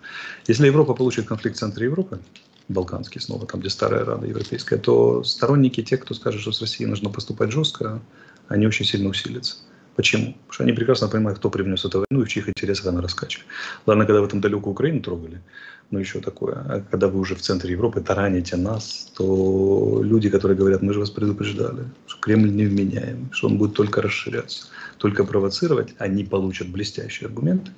Если 0.47 0.65
Европа 0.65 0.95
получит 0.95 1.27
конфликт 1.27 1.57
в 1.57 1.59
центре 1.59 1.85
Европы, 1.85 2.19
Балканский 2.67 3.21
снова, 3.21 3.45
там, 3.45 3.59
где 3.59 3.69
старая 3.69 4.03
Рада 4.03 4.25
европейская, 4.25 4.77
то 4.77 5.23
сторонники, 5.23 5.83
те, 5.83 5.97
кто 5.97 6.15
скажет, 6.15 6.41
что 6.41 6.51
с 6.51 6.61
Россией 6.61 6.89
нужно 6.89 7.11
поступать 7.11 7.51
жестко, 7.51 8.01
они 8.47 8.65
очень 8.65 8.85
сильно 8.85 9.09
усилятся. 9.09 9.57
Почему? 9.95 10.33
Потому 10.33 10.51
что 10.51 10.63
они 10.63 10.73
прекрасно 10.73 11.07
понимают, 11.07 11.39
кто 11.39 11.49
привнес 11.49 11.85
эту 11.85 11.99
войну 11.99 12.23
и 12.23 12.25
в 12.25 12.29
чьих 12.29 12.49
интересах 12.49 12.87
она 12.87 13.01
раскачка. 13.01 13.43
Ладно, 13.85 14.05
когда 14.05 14.21
вы 14.21 14.27
там 14.27 14.41
далеко 14.41 14.69
Украину 14.69 15.01
трогали, 15.01 15.41
ну 15.89 15.99
еще 15.99 16.19
такое. 16.19 16.55
А 16.55 16.83
когда 16.91 17.07
вы 17.07 17.19
уже 17.19 17.35
в 17.35 17.41
центре 17.41 17.71
Европы 17.71 18.01
тараните 18.01 18.57
нас, 18.57 19.11
то 19.15 20.01
люди, 20.03 20.29
которые 20.29 20.57
говорят, 20.57 20.81
мы 20.81 20.93
же 20.93 20.99
вас 20.99 21.09
предупреждали, 21.11 21.85
что 22.07 22.19
Кремль 22.19 22.51
не 22.51 22.65
вменяем, 22.65 23.29
что 23.31 23.47
он 23.47 23.57
будет 23.57 23.73
только 23.73 24.01
расширяться, 24.01 24.67
только 24.97 25.23
провоцировать, 25.23 25.93
они 25.97 26.25
получат 26.25 26.67
блестящие 26.67 27.27
аргументы. 27.27 27.71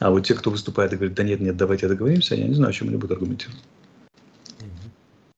А 0.00 0.10
вот 0.10 0.26
те, 0.26 0.34
кто 0.34 0.50
выступает 0.50 0.92
и 0.92 0.96
говорит, 0.96 1.16
да 1.16 1.22
нет, 1.22 1.40
нет, 1.40 1.56
давайте 1.56 1.88
договоримся, 1.88 2.34
я 2.34 2.46
не 2.46 2.54
знаю, 2.54 2.72
чем 2.72 2.88
они 2.88 2.96
будут 2.98 3.12
аргументировать. 3.12 3.62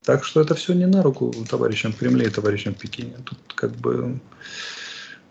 Так 0.02 0.24
что 0.24 0.40
это 0.40 0.54
все 0.54 0.72
не 0.72 0.86
на 0.86 1.02
руку 1.02 1.32
товарищам 1.48 1.92
в 1.92 1.96
Кремле 1.96 2.26
и 2.26 2.30
товарищам 2.30 2.74
в 2.74 2.78
Пекине. 2.78 3.16
Тут 3.24 3.38
как 3.54 3.70
бы 3.76 4.18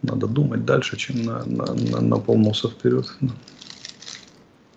надо 0.02 0.28
думать 0.28 0.66
дальше, 0.66 0.98
чем 0.98 1.24
на, 1.24 1.46
на, 1.46 1.74
на, 1.74 2.02
на 2.02 2.18
полноса 2.18 2.70
вперед. 2.70 3.06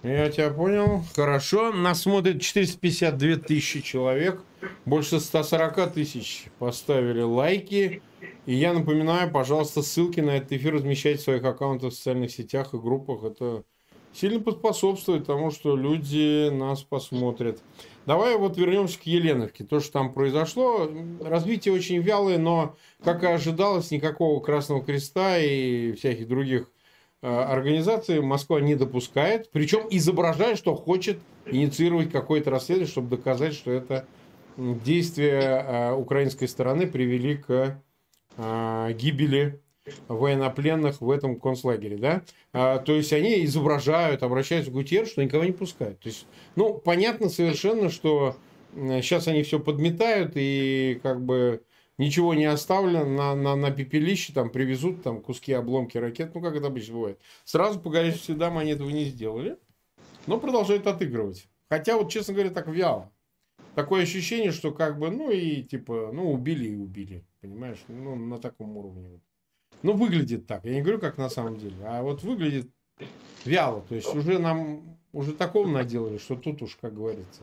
Я 0.02 0.28
тебя 0.30 0.50
понял. 0.50 1.04
Хорошо. 1.14 1.72
Нас 1.72 2.02
смотрит 2.02 2.40
452 2.40 3.37
тысячи 3.37 3.80
человек. 3.80 4.42
Больше 4.85 5.20
140 5.20 5.92
тысяч 5.92 6.46
поставили 6.58 7.22
лайки. 7.22 8.02
И 8.46 8.54
я 8.54 8.72
напоминаю, 8.72 9.30
пожалуйста, 9.30 9.82
ссылки 9.82 10.20
на 10.20 10.30
этот 10.30 10.52
эфир 10.52 10.74
размещайте 10.74 11.20
в 11.20 11.22
своих 11.22 11.44
аккаунтах 11.44 11.92
в 11.92 11.96
социальных 11.96 12.32
сетях 12.32 12.74
и 12.74 12.78
группах. 12.78 13.22
Это 13.22 13.62
сильно 14.12 14.40
поспособствует 14.40 15.27
тому, 15.27 15.51
что 15.51 15.77
люди 15.77 16.51
нас 16.51 16.83
посмотрят. 16.83 17.61
Давай 18.07 18.37
вот 18.37 18.57
вернемся 18.57 18.98
к 18.98 19.03
Еленовке. 19.03 19.64
То, 19.64 19.81
что 19.81 19.92
там 19.92 20.12
произошло, 20.12 20.90
развитие 21.20 21.72
очень 21.72 22.01
вялое, 22.01 22.38
но, 22.38 22.77
как 23.05 23.22
и 23.22 23.27
ожидалось, 23.27 23.90
никакого 23.90 24.40
Красного 24.40 24.83
Креста 24.83 25.38
и 25.38 25.92
всяких 25.92 26.27
других 26.27 26.68
э, 27.22 27.29
организаций 27.29 28.20
Москва 28.20 28.61
не 28.61 28.75
допускает. 28.75 29.51
Причем 29.53 29.86
изображает, 29.89 30.59
что 30.59 30.74
хочет 30.74 31.18
инициировать 31.47 32.11
какое-то 32.11 32.51
расследование, 32.51 32.91
чтобы 32.91 33.16
доказать, 33.16 33.55
что 33.55 33.70
это 33.70 34.07
действия 34.57 35.41
э, 35.41 35.93
украинской 35.95 36.47
стороны 36.47 36.89
привели 36.89 37.36
к 37.36 37.80
э, 38.36 38.93
гибели 38.99 39.61
военнопленных 40.09 41.01
в 41.01 41.11
этом 41.11 41.39
концлагере, 41.39 41.97
да? 41.97 42.22
А, 42.53 42.78
то 42.78 42.95
есть 42.95 43.12
они 43.12 43.45
изображают, 43.45 44.22
обращаются 44.22 44.70
к 44.70 44.74
Гутьеру, 44.74 45.07
что 45.07 45.24
никого 45.24 45.45
не 45.45 45.53
пускают. 45.53 46.01
То 46.01 46.09
есть, 46.09 46.26
ну, 46.55 46.74
понятно 46.74 47.28
совершенно, 47.28 47.91
что 47.91 48.37
сейчас 48.74 49.28
они 49.28 49.43
все 49.43 49.59
подметают 49.59 50.33
и 50.35 51.01
как 51.03 51.24
бы 51.24 51.62
ничего 51.99 52.35
не 52.35 52.45
оставлено 52.45 53.05
на, 53.05 53.35
на, 53.35 53.57
на 53.57 53.70
пепелище, 53.70 54.33
там 54.33 54.51
привезут 54.51 55.03
там 55.03 55.20
куски 55.20 55.53
обломки 55.53 55.99
ракет, 55.99 56.35
ну, 56.35 56.41
как 56.41 56.55
это 56.57 56.68
обычно 56.68 56.95
бывает. 56.95 57.20
Сразу 57.45 57.80
по 57.80 57.91
горячим 57.91 58.20
следам 58.20 58.59
они 58.59 58.72
этого 58.72 58.91
не 58.91 59.05
сделали, 59.05 59.57
но 60.26 60.39
продолжают 60.39 60.87
отыгрывать. 60.87 61.49
Хотя, 61.68 61.97
вот, 61.97 62.11
честно 62.11 62.35
говоря, 62.35 62.51
так 62.51 62.68
вяло. 62.68 63.11
Такое 63.74 64.03
ощущение, 64.03 64.53
что 64.53 64.70
как 64.70 64.99
бы, 64.99 65.11
ну 65.11 65.30
и 65.30 65.62
типа, 65.62 66.11
ну 66.12 66.30
убили 66.30 66.68
и 66.68 66.76
убили, 66.76 67.24
понимаешь, 67.41 67.78
ну 67.89 68.14
на 68.16 68.39
таком 68.39 68.76
уровне. 68.76 69.20
Ну, 69.83 69.95
выглядит 69.95 70.47
так. 70.47 70.64
Я 70.64 70.74
не 70.74 70.83
говорю, 70.83 71.01
как 71.01 71.18
на 71.18 71.28
самом 71.28 71.59
деле, 71.59 71.74
а 71.85 72.03
вот 72.03 72.22
выглядит 72.22 72.68
вяло. 73.45 73.83
То 73.89 73.95
есть 73.95 74.14
уже 74.14 74.39
нам 74.39 74.99
уже 75.12 75.33
такого 75.33 75.66
наделали, 75.66 76.18
что 76.18 76.37
тут 76.37 76.62
уж, 76.62 76.76
как 76.80 76.95
говорится. 76.95 77.43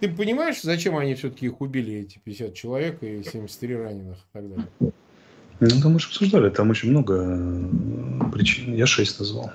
Ты 0.00 0.10
понимаешь, 0.10 0.60
зачем 0.62 0.96
они 0.96 1.14
все-таки 1.14 1.46
их 1.46 1.60
убили, 1.60 1.94
эти 1.94 2.18
50 2.18 2.54
человек 2.54 3.02
и 3.02 3.22
73 3.22 3.76
раненых 3.76 4.18
и 4.18 4.32
так 4.32 4.48
далее? 4.48 4.66
Ну, 5.58 5.82
там 5.82 5.92
мы 5.92 6.00
же 6.00 6.08
обсуждали, 6.08 6.50
там 6.50 6.68
очень 6.68 6.90
много 6.90 7.14
э, 7.14 8.30
причин. 8.30 8.74
Я 8.74 8.86
шесть 8.86 9.18
назвал. 9.18 9.50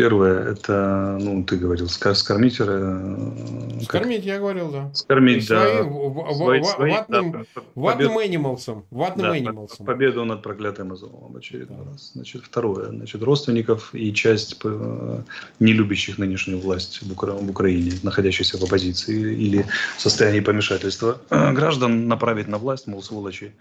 Первое, 0.00 0.52
это, 0.52 1.18
ну, 1.20 1.44
ты 1.44 1.58
говорил, 1.58 1.86
скормить... 1.86 2.56
Э, 2.58 3.82
скормить, 3.82 4.24
я 4.24 4.38
говорил, 4.38 4.70
да. 4.70 4.90
Скормить, 4.94 5.46
да. 5.46 5.84
Свои, 6.32 6.62
свои, 6.62 6.92
ватным, 6.92 7.32
да, 7.32 7.62
ватным 7.74 8.16
animalsом. 8.16 8.86
Ватным 8.90 9.26
да, 9.26 9.36
animalsом. 9.36 9.84
Победу 9.84 10.24
над 10.24 10.42
проклятым 10.42 10.92
Азовом 10.92 11.36
очередной 11.36 11.84
да. 11.84 11.92
раз. 11.92 12.12
Значит, 12.14 12.44
второе, 12.44 12.86
значит, 12.86 13.22
родственников 13.22 13.94
и 13.94 14.10
часть 14.14 14.58
э, 14.64 15.22
не 15.58 15.74
любящих 15.74 16.16
нынешнюю 16.16 16.60
власть 16.60 17.02
в, 17.02 17.12
Укра... 17.12 17.32
в 17.32 17.50
Украине, 17.50 17.92
находящихся 18.02 18.56
в 18.56 18.64
оппозиции 18.64 19.34
или 19.34 19.66
в 19.98 20.00
состоянии 20.00 20.40
помешательства, 20.40 21.20
граждан 21.30 22.08
направить 22.08 22.48
на 22.48 22.56
власть, 22.56 22.86
мол, 22.86 23.02
сволочи, 23.02 23.52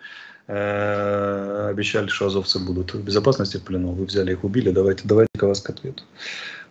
обещали, 0.50 2.08
что 2.08 2.26
азовцы 2.26 2.60
будут 2.60 2.94
в 2.94 3.04
безопасности 3.04 3.58
в 3.58 3.64
плену, 3.64 3.92
вы 3.92 4.06
взяли 4.06 4.32
их, 4.32 4.44
убили, 4.44 4.72
давайте, 4.72 5.04
давайте-ка 5.06 5.48
вас 5.48 5.62
к 5.62 5.70
ответу 5.70 6.04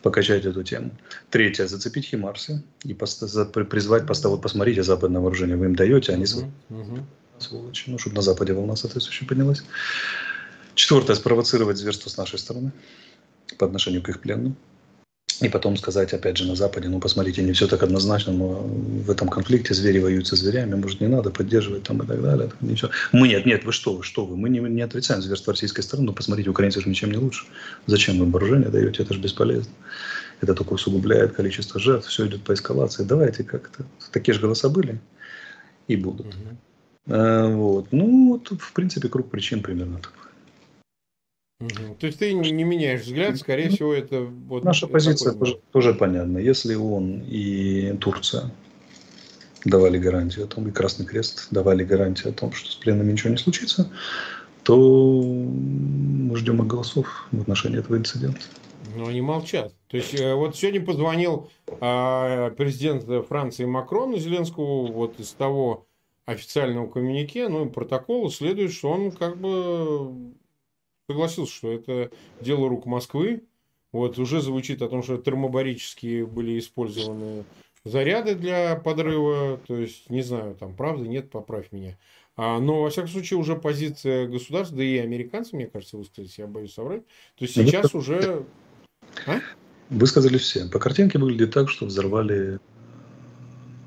покачать 0.03 0.45
эту 0.45 0.63
тему. 0.63 0.91
Третье, 1.31 1.67
зацепить 1.67 2.07
химарсы 2.07 2.63
и 2.85 2.95
призвать, 2.95 4.07
поставить, 4.07 4.41
посмотрите 4.41 4.83
западное 4.83 5.21
вооружение, 5.21 5.57
вы 5.57 5.67
им 5.67 5.75
даете, 5.75 6.13
они 6.13 6.25
uh-huh, 6.25 6.51
uh-huh. 6.71 7.03
сволочи, 7.39 7.91
ну, 7.91 7.99
чтобы 7.99 8.17
на 8.17 8.23
Западе 8.23 8.53
волна 8.53 8.77
соответствующая 8.77 9.27
поднялась. 9.27 9.63
Четвертое, 10.75 11.17
спровоцировать 11.17 11.77
зверство 11.77 12.11
с 12.11 12.17
нашей 12.17 12.39
стороны 12.39 12.73
по 13.59 13.67
отношению 13.67 14.03
к 14.03 14.09
их 14.09 14.21
пленным. 14.21 14.57
И 15.41 15.49
потом 15.49 15.77
сказать, 15.77 16.13
опять 16.13 16.37
же, 16.37 16.47
на 16.47 16.57
Западе, 16.57 16.89
ну, 16.89 16.99
посмотрите, 16.99 17.43
не 17.43 17.53
все 17.53 17.69
так 17.69 17.83
однозначно, 17.85 18.33
но 18.33 18.47
в 18.49 19.09
этом 19.09 19.29
конфликте 19.29 19.73
звери 19.73 20.01
воюют 20.01 20.27
со 20.27 20.35
зверями, 20.35 20.75
может, 20.75 21.01
не 21.01 21.07
надо 21.07 21.31
поддерживать 21.31 21.85
там 21.85 22.03
и 22.03 22.07
так 22.07 22.21
далее. 22.21 22.51
Ничего. 22.61 22.91
Мы 23.13 23.29
нет, 23.29 23.47
нет, 23.47 23.65
вы 23.65 23.73
что, 23.73 23.95
вы 23.95 24.03
что 24.03 24.25
вы, 24.25 24.37
мы 24.37 24.49
не, 24.49 24.59
не 24.59 24.83
отрицаем 24.83 25.23
зверство 25.23 25.53
российской 25.53 25.83
стороны, 25.83 26.07
но 26.09 26.13
посмотрите, 26.13 26.51
украинцы 26.51 26.81
же 26.81 26.89
ничем 26.89 27.13
не 27.13 27.19
лучше. 27.19 27.47
Зачем 27.87 28.19
вы 28.19 28.27
вооружение 28.27 28.69
даете, 28.69 29.05
это 29.05 29.15
же 29.15 29.21
бесполезно. 29.21 29.73
Это 30.41 30.55
только 30.55 30.73
усугубляет 30.73 31.33
количество 31.33 31.81
жертв, 31.81 32.09
все 32.09 32.27
идет 32.27 32.43
по 32.43 32.53
эскалации. 32.53 33.05
Давайте 33.05 33.45
как-то. 33.45 33.85
Такие 34.13 34.35
же 34.35 34.41
голоса 34.41 34.69
были 34.69 35.01
и 35.87 35.97
будут. 35.97 36.27
Угу. 36.27 36.57
А, 37.11 37.49
вот. 37.49 37.89
Ну, 37.93 38.41
тут, 38.45 38.61
в 38.61 38.73
принципе, 38.73 39.09
круг 39.09 39.31
причин 39.31 39.63
примерно 39.63 39.99
такой. 39.99 40.28
Угу. 41.61 41.97
То 41.99 42.07
есть 42.07 42.21
ты 42.21 42.33
не, 42.33 42.53
не 42.53 42.63
меняешь 42.63 43.03
взгляд, 43.03 43.37
скорее 43.37 43.71
всего, 43.71 43.93
это 43.93 44.21
вот 44.23 44.63
наша 44.63 44.87
позиция 44.87 45.33
тоже, 45.33 45.61
тоже 45.73 45.93
понятна. 45.93 46.39
Если 46.39 46.77
он 46.77 47.25
и 47.27 47.97
Турция 48.01 48.53
давали 49.65 49.99
гарантию 49.99 50.45
о 50.45 50.49
том, 50.49 50.69
и 50.69 50.71
Красный 50.71 51.05
Крест 51.05 51.49
давали 51.51 51.83
гарантию 51.83 52.31
о 52.31 52.33
том, 52.33 52.53
что 52.53 52.71
с 52.71 52.77
пленными 52.77 53.11
ничего 53.11 53.31
не 53.31 53.39
случится, 53.39 53.91
то 54.63 54.77
мы 54.77 56.37
ждем 56.37 56.63
их 56.63 56.69
голосов 56.69 57.27
в 57.33 57.41
отношении 57.41 57.81
этого 57.81 57.97
инцидента. 57.97 58.41
Но 58.95 59.09
они 59.09 59.21
молчат. 59.21 59.73
То 59.89 59.97
есть 59.97 60.15
э, 60.15 60.35
вот 60.35 60.57
сегодня 60.57 60.85
позвонил 60.85 61.51
э, 61.67 62.51
президент 62.57 63.05
Франции 63.27 63.65
Макрон 63.65 64.17
Зеленскому 64.17 64.93
вот 64.93 65.19
из 65.19 65.33
того 65.33 65.87
официального 66.25 66.87
коммюнике, 66.87 67.49
ну, 67.49 67.69
протокола 67.69 68.31
следует, 68.31 68.73
что 68.73 68.91
он 68.91 69.11
как 69.11 69.39
бы 69.39 70.13
согласился, 71.09 71.53
что 71.53 71.73
это 71.73 72.11
дело 72.41 72.69
рук 72.69 72.87
Москвы. 72.87 73.43
Вот 73.93 74.19
уже 74.19 74.43
звучит 74.43 74.83
о 74.83 74.89
том, 74.89 75.03
что 75.03 75.17
термобарические 75.17 76.27
были 76.27 76.59
использованы 76.59 77.45
заряды 77.85 78.35
для 78.35 78.77
подрыва. 78.77 79.59
То 79.67 79.77
есть, 79.77 80.11
не 80.11 80.23
знаю, 80.23 80.55
там 80.55 80.77
правда, 80.77 81.09
нет, 81.09 81.31
поправь 81.31 81.73
меня. 81.73 81.97
А, 82.37 82.61
но, 82.61 82.83
во 82.83 82.91
всяком 82.91 83.09
случае, 83.09 83.39
уже 83.39 83.57
позиция 83.57 84.29
государств, 84.29 84.75
да 84.75 84.85
и 84.85 84.99
американцы, 84.99 85.57
мне 85.57 85.67
кажется, 85.67 85.97
высказались, 85.97 86.39
я 86.39 86.47
боюсь 86.47 86.75
соврать. 86.75 87.05
То 87.37 87.45
есть, 87.45 87.55
сейчас 87.55 87.95
Вы... 87.95 88.01
уже... 88.01 88.45
А? 89.27 89.41
Высказали 89.89 90.37
все. 90.37 90.69
По 90.69 90.79
картинке 90.79 91.19
выглядит 91.19 91.55
так, 91.55 91.71
что 91.71 91.87
взорвали 91.87 92.59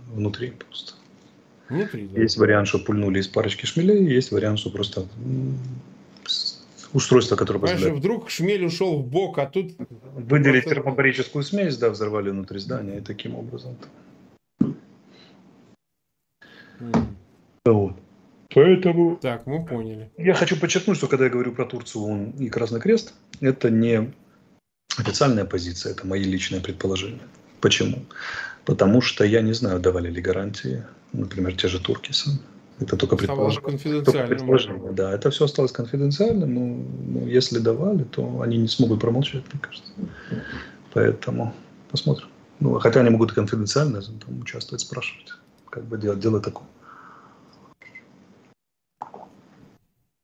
внутри 0.07 0.51
просто. 0.51 0.93
Внутри, 1.69 2.07
да. 2.07 2.19
Есть 2.19 2.37
вариант, 2.37 2.67
что 2.67 2.79
пульнули 2.79 3.19
из 3.19 3.27
парочки 3.27 3.67
шмелей, 3.67 4.03
есть 4.11 4.31
вариант, 4.31 4.59
что 4.59 4.71
просто 4.71 5.07
устройство, 6.93 7.35
которое 7.35 7.59
позволяет... 7.59 7.95
вдруг 7.95 8.29
шмель 8.29 8.65
ушел 8.65 8.97
в 8.97 9.07
бок, 9.07 9.37
а 9.37 9.45
тут... 9.45 9.73
Выделить 10.13 10.63
просто... 10.63 10.81
термобарическую 10.81 11.43
смесь, 11.43 11.77
да, 11.77 11.89
взорвали 11.89 12.29
внутри 12.29 12.59
здания, 12.59 12.97
и 12.97 13.01
таким 13.01 13.35
образом. 13.35 13.77
Mm. 16.79 17.05
Вот. 17.65 17.95
Поэтому... 18.53 19.17
Так, 19.21 19.45
мы 19.45 19.65
поняли. 19.65 20.11
Я 20.17 20.33
хочу 20.33 20.59
подчеркнуть, 20.59 20.97
что 20.97 21.07
когда 21.07 21.25
я 21.25 21.31
говорю 21.31 21.53
про 21.53 21.65
Турцию 21.65 22.33
и 22.37 22.49
Красный 22.49 22.81
Крест, 22.81 23.13
это 23.39 23.69
не 23.69 24.11
официальная 24.97 25.45
позиция, 25.45 25.93
это 25.93 26.05
мои 26.05 26.23
личные 26.23 26.61
предположения. 26.61 27.21
Почему? 27.61 28.05
Потому 28.65 29.01
что 29.01 29.23
я 29.23 29.41
не 29.41 29.53
знаю, 29.53 29.79
давали 29.79 30.09
ли 30.09 30.21
гарантии, 30.21 30.83
например, 31.13 31.55
те 31.55 31.67
же 31.67 31.79
турки 31.79 32.11
сами. 32.11 32.39
Это 32.79 32.97
только 32.97 33.15
предположение. 33.15 34.91
Да, 34.91 35.11
это 35.11 35.29
все 35.29 35.45
осталось 35.45 35.71
конфиденциальным. 35.71 36.53
Ну, 36.53 36.85
ну, 37.07 37.27
если 37.27 37.59
давали, 37.59 38.03
то 38.03 38.41
они 38.41 38.57
не 38.57 38.67
смогут 38.67 39.01
промолчать, 39.01 39.43
мне 39.51 39.61
кажется. 39.61 39.91
Поэтому 40.93 41.53
посмотрим. 41.89 42.27
Ну, 42.59 42.79
хотя 42.79 43.01
они 43.01 43.09
могут 43.09 43.31
и 43.31 43.35
конфиденциально 43.35 44.01
там, 44.01 44.41
участвовать, 44.41 44.81
спрашивать. 44.81 45.33
Как 45.69 45.83
бы 45.85 45.97
делать 45.97 46.19
дело 46.19 46.39
такое. 46.39 46.65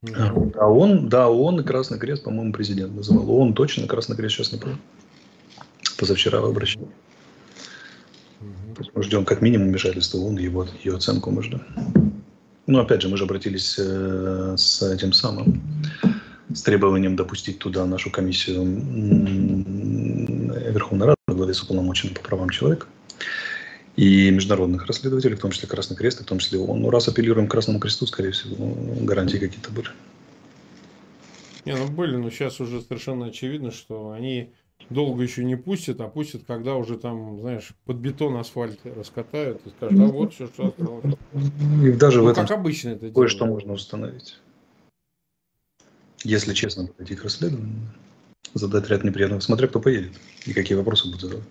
Mm-hmm. 0.04 0.58
А 0.58 0.68
он, 0.68 1.10
да, 1.10 1.30
он 1.30 1.60
и 1.60 1.64
Красный 1.64 2.00
Крест, 2.00 2.24
по-моему, 2.24 2.54
президент 2.54 2.96
называл. 2.96 3.30
Он 3.32 3.54
точно, 3.54 3.88
Красный 3.88 4.16
Крест 4.16 4.36
сейчас 4.36 4.52
не 4.52 4.60
помню. 4.60 4.78
Позавчера 5.98 6.40
в 6.42 6.46
обращении. 6.46 6.88
Mm-hmm. 8.40 8.92
Мы 8.94 9.04
ждем 9.04 9.26
как 9.26 9.42
минимум 9.42 9.70
вмешательства 9.70 10.20
ООН, 10.20 10.38
его, 10.38 10.68
ее 10.84 10.96
оценку 10.96 11.32
мы 11.32 11.44
ждем. 11.44 11.62
Ну, 12.68 12.80
опять 12.80 13.02
же, 13.02 13.10
мы 13.10 13.18
же 13.18 13.24
обратились 13.24 13.76
э, 13.80 14.56
с 14.58 14.82
этим 14.82 15.14
самым, 15.14 15.62
с 16.54 16.62
требованием 16.62 17.16
допустить 17.16 17.60
туда 17.60 17.86
нашу 17.86 18.12
комиссию 18.12 18.64
Верховной 20.72 21.08
Рады 21.08 21.18
главе 21.28 21.54
с 21.54 21.64
уполномоченным 21.64 22.14
по 22.14 22.22
правам 22.22 22.50
человека 22.50 22.88
и 23.96 24.30
международных 24.30 24.86
расследователей, 24.86 25.36
в 25.36 25.40
том 25.40 25.52
числе 25.52 25.68
Красный 25.68 25.96
Крест, 25.96 26.22
в 26.22 26.26
том 26.26 26.40
числе 26.40 26.60
ООН. 26.60 26.82
Ну, 26.82 26.90
раз 26.90 27.08
апеллируем 27.08 27.48
к 27.48 27.52
Красному 27.52 27.80
Кресту, 27.80 28.06
скорее 28.06 28.32
всего, 28.32 28.76
гарантии 29.02 29.38
какие-то 29.38 29.72
были. 29.72 29.88
Не, 31.66 31.76
ну 31.76 31.88
были, 31.88 32.16
но 32.16 32.30
сейчас 32.30 32.60
уже 32.60 32.82
совершенно 32.82 33.28
очевидно, 33.28 33.72
что 33.72 34.12
они 34.12 34.54
долго 34.90 35.24
еще 35.24 35.44
не 35.44 35.56
пустят, 35.56 36.00
а 36.02 36.08
пустят, 36.08 36.44
когда 36.46 36.76
уже 36.76 36.98
там, 36.98 37.40
знаешь, 37.40 37.74
под 37.86 37.98
бетон 37.98 38.38
асфальт 38.38 38.80
раскатают 38.86 39.62
и 39.66 39.70
скажут, 39.70 40.00
а 40.00 40.06
вот 40.06 40.34
все, 40.34 40.48
что 40.48 40.68
осталось. 40.68 41.06
И 41.84 41.92
даже 41.92 42.20
ну, 42.20 42.26
в 42.26 42.28
этом 42.30 42.48
как 42.48 42.58
обычно 42.58 42.90
это 42.90 43.10
кое-что 43.12 43.46
можно 43.46 43.74
установить. 43.74 44.38
Если 46.24 46.54
честно 46.54 46.88
подойти 46.88 47.16
к 47.16 47.24
расследованию, 47.24 47.88
задать 48.54 48.88
ряд 48.90 49.04
неприятных, 49.04 49.44
смотря 49.44 49.68
кто 49.68 49.80
поедет 49.80 50.14
и 50.46 50.54
какие 50.54 50.78
вопросы 50.78 51.06
будут 51.06 51.22
задавать. 51.22 51.48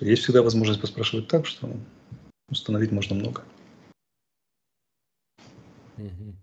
Есть 0.00 0.24
всегда 0.24 0.42
возможность 0.42 0.80
поспрашивать 0.80 1.28
так, 1.28 1.46
что 1.46 1.70
установить 2.50 2.90
можно 2.90 3.14
много. 3.14 3.42
Угу. 5.96 6.34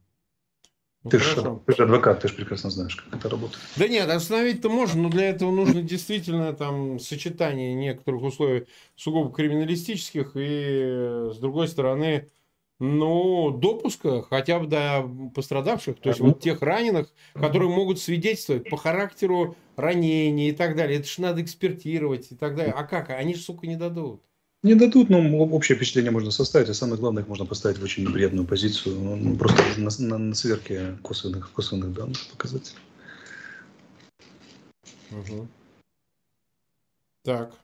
Ну, 1.04 1.10
ты, 1.10 1.18
же, 1.18 1.60
ты 1.66 1.76
же 1.76 1.84
адвокат, 1.84 2.22
ты 2.22 2.28
же 2.28 2.36
прекрасно 2.36 2.70
знаешь, 2.70 2.96
как 2.96 3.20
это 3.20 3.30
работает. 3.30 3.60
Да 3.76 3.88
нет, 3.88 4.08
остановить-то 4.08 4.70
можно, 4.70 5.02
но 5.02 5.10
для 5.10 5.30
этого 5.30 5.50
нужно 5.50 5.82
действительно 5.82 6.54
там 6.54 7.00
сочетание 7.00 7.74
некоторых 7.74 8.22
условий 8.22 8.68
сугубо 8.96 9.32
криминалистических 9.32 10.34
и, 10.36 11.32
с 11.34 11.38
другой 11.40 11.68
стороны, 11.70 12.30
ну, 12.78 13.52
допуска 13.52 14.24
хотя 14.24 14.60
бы 14.60 14.68
до 14.68 15.08
пострадавших, 15.36 16.00
то 16.00 16.10
есть 16.10 16.20
вот 16.20 16.40
тех 16.40 16.62
раненых, 16.62 17.14
которые 17.34 17.70
могут 17.70 18.00
свидетельствовать 18.00 18.70
по 18.70 18.78
характеру 18.78 19.56
ранений 19.76 20.50
и 20.50 20.52
так 20.52 20.76
далее. 20.76 21.00
Это 21.00 21.08
же 21.08 21.22
надо 21.22 21.42
экспертировать 21.42 22.32
и 22.32 22.36
так 22.36 22.56
далее. 22.56 22.74
А 22.74 22.84
как? 22.84 23.10
Они 23.12 23.36
же, 23.36 23.42
сука, 23.42 23.68
не 23.68 23.76
дадут. 23.76 24.24
Не 24.64 24.76
дадут, 24.76 25.10
но 25.10 25.20
общее 25.40 25.76
впечатление 25.76 26.12
можно 26.12 26.30
составить, 26.30 26.70
а 26.70 26.76
самое 26.76 27.00
главное, 27.00 27.24
их 27.24 27.30
можно 27.30 27.46
поставить 27.46 27.80
в 27.80 27.84
очень 27.84 28.08
неприятную 28.08 28.46
позицию, 28.46 28.96
ну, 29.00 29.16
ну 29.16 29.36
просто 29.36 29.64
на, 29.80 29.90
на, 29.98 30.18
на 30.20 30.36
сверке 30.36 30.98
косвенных, 31.02 31.52
косвенных 31.52 31.94
данных 31.94 32.28
показателей. 32.30 32.80
Угу. 35.10 35.48
Так. 37.24 37.56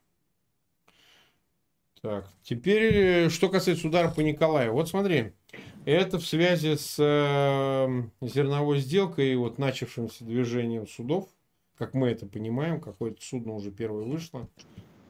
Так, 2.02 2.30
теперь, 2.43 2.95
э, 2.95 3.30
что 3.30 3.50
касается 3.50 3.88
удара 3.88 4.10
по 4.10 4.22
Николаю. 4.22 4.74
Вот 4.74 4.89
смотри, 4.89 5.34
Это 5.86 6.20
в 6.20 6.28
связи 6.28 6.76
с 6.76 6.98
э, 7.00 8.04
зерновой 8.22 8.80
сделкой 8.80 9.32
и 9.32 9.36
вот 9.36 9.58
начавшимся 9.58 10.26
движением 10.26 10.86
судов, 10.86 11.30
как 11.78 11.93
мы 11.93 12.10
это 12.10 12.26
понимаем, 12.26 12.82
какое-то 12.82 13.22
судно 13.22 13.54
уже 13.54 13.72
первое 13.72 14.04
вышло. 14.04 14.50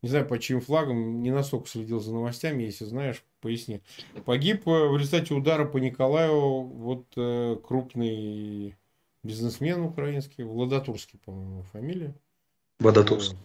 Не 0.01 0.09
знаю, 0.09 0.27
по 0.27 0.37
чьим 0.37 0.61
флагам, 0.61 1.21
не 1.21 1.31
настолько 1.31 1.67
следил 1.67 1.99
за 1.99 2.13
новостями, 2.13 2.63
если 2.63 2.85
знаешь, 2.85 3.23
поясни. 3.41 3.81
Погиб 4.25 4.67
э, 4.67 4.87
в 4.87 4.97
результате 4.97 5.33
удара 5.33 5.65
по 5.65 5.77
Николаю 5.77 6.61
вот 6.61 7.05
э, 7.15 7.57
крупный 7.63 8.75
бизнесмен 9.23 9.81
украинский, 9.81 10.43
Владатурский, 10.43 11.19
по-моему, 11.25 11.63
фамилия. 11.71 12.15
Водотурск. 12.79 13.35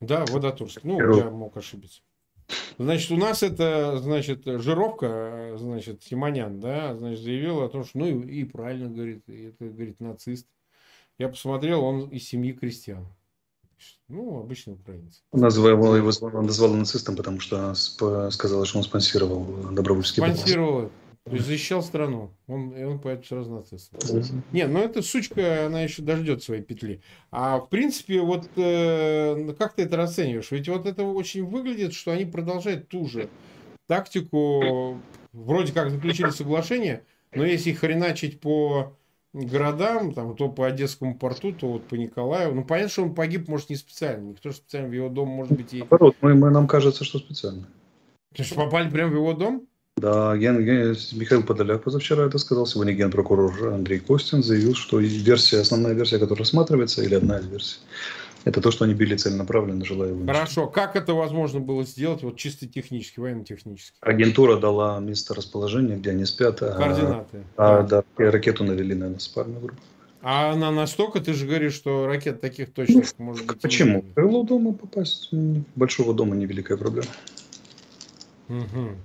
Да, 0.00 0.24
Водотурск. 0.26 0.84
Ну, 0.84 0.96
Герой. 0.96 1.18
я 1.18 1.30
мог 1.30 1.56
ошибиться. 1.56 2.02
Значит, 2.78 3.10
у 3.10 3.16
нас 3.16 3.42
это, 3.42 3.98
значит, 3.98 4.44
жировка, 4.44 5.54
значит, 5.56 6.02
Симонян, 6.02 6.60
да, 6.60 6.94
значит, 6.94 7.20
заявил 7.22 7.62
о 7.62 7.68
том, 7.68 7.84
что, 7.84 7.98
ну, 7.98 8.06
и, 8.06 8.40
и 8.40 8.44
правильно, 8.44 8.88
говорит, 8.88 9.28
это, 9.28 9.64
говорит, 9.64 10.00
нацист. 10.00 10.46
Я 11.18 11.28
посмотрел, 11.28 11.84
он 11.84 12.08
из 12.08 12.28
семьи 12.28 12.52
крестьян. 12.52 13.06
Ну, 14.08 14.38
обычный 14.38 14.74
украинец. 14.74 15.22
Назвал 15.32 15.96
его, 15.96 16.10
он 16.20 16.46
назвал 16.46 16.74
нацистом, 16.74 17.16
потому 17.16 17.40
что 17.40 17.74
сказал, 17.74 18.64
что 18.64 18.78
он 18.78 18.84
спонсировал 18.84 19.44
добровольческий 19.72 20.22
Спонсировал. 20.22 20.90
То 21.24 21.32
есть 21.32 21.46
защищал 21.46 21.82
страну. 21.82 22.34
Он, 22.46 22.76
и 22.76 22.84
он 22.84 22.98
поэтому 22.98 23.24
сразу 23.24 23.50
нацистом. 23.50 24.42
Не, 24.52 24.66
ну 24.66 24.80
эта 24.80 25.00
сучка, 25.00 25.66
она 25.66 25.80
еще 25.80 26.02
дождет 26.02 26.42
своей 26.42 26.62
петли. 26.62 27.00
А 27.30 27.60
в 27.60 27.70
принципе, 27.70 28.20
вот 28.20 28.46
э, 28.56 29.54
как 29.58 29.74
ты 29.74 29.84
это 29.84 29.96
расцениваешь? 29.96 30.50
Ведь 30.50 30.68
вот 30.68 30.84
это 30.84 31.02
очень 31.02 31.46
выглядит, 31.46 31.94
что 31.94 32.10
они 32.12 32.26
продолжают 32.26 32.88
ту 32.88 33.06
же 33.06 33.30
тактику. 33.86 35.00
Вроде 35.32 35.72
как 35.72 35.90
заключили 35.90 36.28
соглашение, 36.28 37.04
но 37.34 37.44
если 37.44 37.72
хреначить 37.72 38.40
по 38.40 38.94
городам, 39.34 40.14
там, 40.14 40.36
то 40.36 40.48
по 40.48 40.66
Одесскому 40.66 41.18
порту, 41.18 41.52
то 41.52 41.66
вот 41.72 41.84
по 41.84 41.96
Николаеву. 41.96 42.54
Ну, 42.54 42.64
понятно, 42.64 42.90
что 42.90 43.02
он 43.02 43.14
погиб, 43.14 43.48
может, 43.48 43.68
не 43.68 43.76
специально. 43.76 44.30
Никто 44.30 44.50
же 44.50 44.56
специально 44.56 44.88
в 44.88 44.92
его 44.92 45.08
дом, 45.08 45.28
может 45.28 45.52
быть, 45.52 45.74
и... 45.74 45.78
Наоборот, 45.78 46.16
мы, 46.20 46.34
мы, 46.34 46.50
нам 46.50 46.66
кажется, 46.66 47.04
что 47.04 47.18
специально. 47.18 47.62
То 48.34 48.42
есть 48.42 48.54
попали 48.54 48.88
прямо 48.88 49.10
в 49.10 49.14
его 49.14 49.32
дом? 49.32 49.66
Да, 49.96 50.36
ген, 50.36 50.64
ген, 50.64 50.96
Михаил 51.12 51.44
Подоляк 51.44 51.84
позавчера 51.84 52.26
это 52.26 52.38
сказал. 52.38 52.66
Сегодня 52.66 52.94
генпрокурор 52.94 53.74
Андрей 53.74 54.00
Костин 54.00 54.42
заявил, 54.42 54.74
что 54.74 54.98
версия, 54.98 55.60
основная 55.60 55.94
версия, 55.94 56.18
которая 56.18 56.40
рассматривается, 56.40 57.02
или 57.02 57.14
одна 57.14 57.38
из 57.38 57.46
версий, 57.46 57.78
это 58.44 58.60
то, 58.60 58.70
что 58.70 58.84
они 58.84 58.94
били 58.94 59.16
целенаправленно, 59.16 59.84
желая 59.84 60.10
его 60.10 60.26
Хорошо. 60.26 60.66
Как 60.66 60.96
это 60.96 61.14
возможно 61.14 61.60
было 61.60 61.84
сделать 61.84 62.22
вот 62.22 62.36
чисто 62.36 62.66
технически, 62.66 63.20
военно-технически? 63.20 63.96
Агентура 64.00 64.56
дала 64.56 65.00
место 65.00 65.34
расположения, 65.34 65.96
где 65.96 66.10
они 66.10 66.26
спят. 66.26 66.62
А, 66.62 66.72
Координаты. 66.72 67.44
А, 67.56 67.82
да. 67.82 68.04
да, 68.16 68.30
ракету 68.30 68.64
навели, 68.64 68.94
наверное, 68.94 69.18
с 69.18 69.28
парной 69.28 69.60
группы. 69.60 69.78
А 70.20 70.52
она 70.52 70.70
настолько, 70.70 71.20
ты 71.20 71.34
же 71.34 71.46
говоришь, 71.46 71.74
что 71.74 72.06
ракет 72.06 72.40
таких 72.40 72.72
точных 72.72 73.06
ну, 73.18 73.26
может 73.26 73.46
быть... 73.46 73.60
Почему? 73.60 74.00
В 74.00 74.14
крыло 74.14 74.42
дома 74.42 74.72
попасть, 74.72 75.30
большого 75.74 76.14
дома 76.14 76.34
невеликая 76.34 76.78
проблема. 76.78 77.08
Угу. 78.48 78.96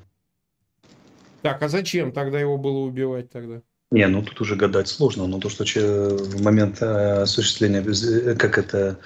Так, 1.41 1.61
а 1.61 1.67
зачем 1.69 2.11
тогда 2.11 2.39
его 2.39 2.57
было 2.57 2.79
убивать 2.79 3.29
тогда? 3.31 3.61
Не, 3.91 4.07
ну 4.07 4.21
тут 4.21 4.39
уже 4.41 4.55
гадать 4.55 4.87
сложно, 4.87 5.25
но 5.25 5.39
то, 5.39 5.49
что 5.49 5.63
в 5.65 6.41
момент 6.43 6.77
э, 6.81 7.21
осуществления, 7.23 7.83
э, 7.83 8.35
как 8.35 8.59
это, 8.59 8.99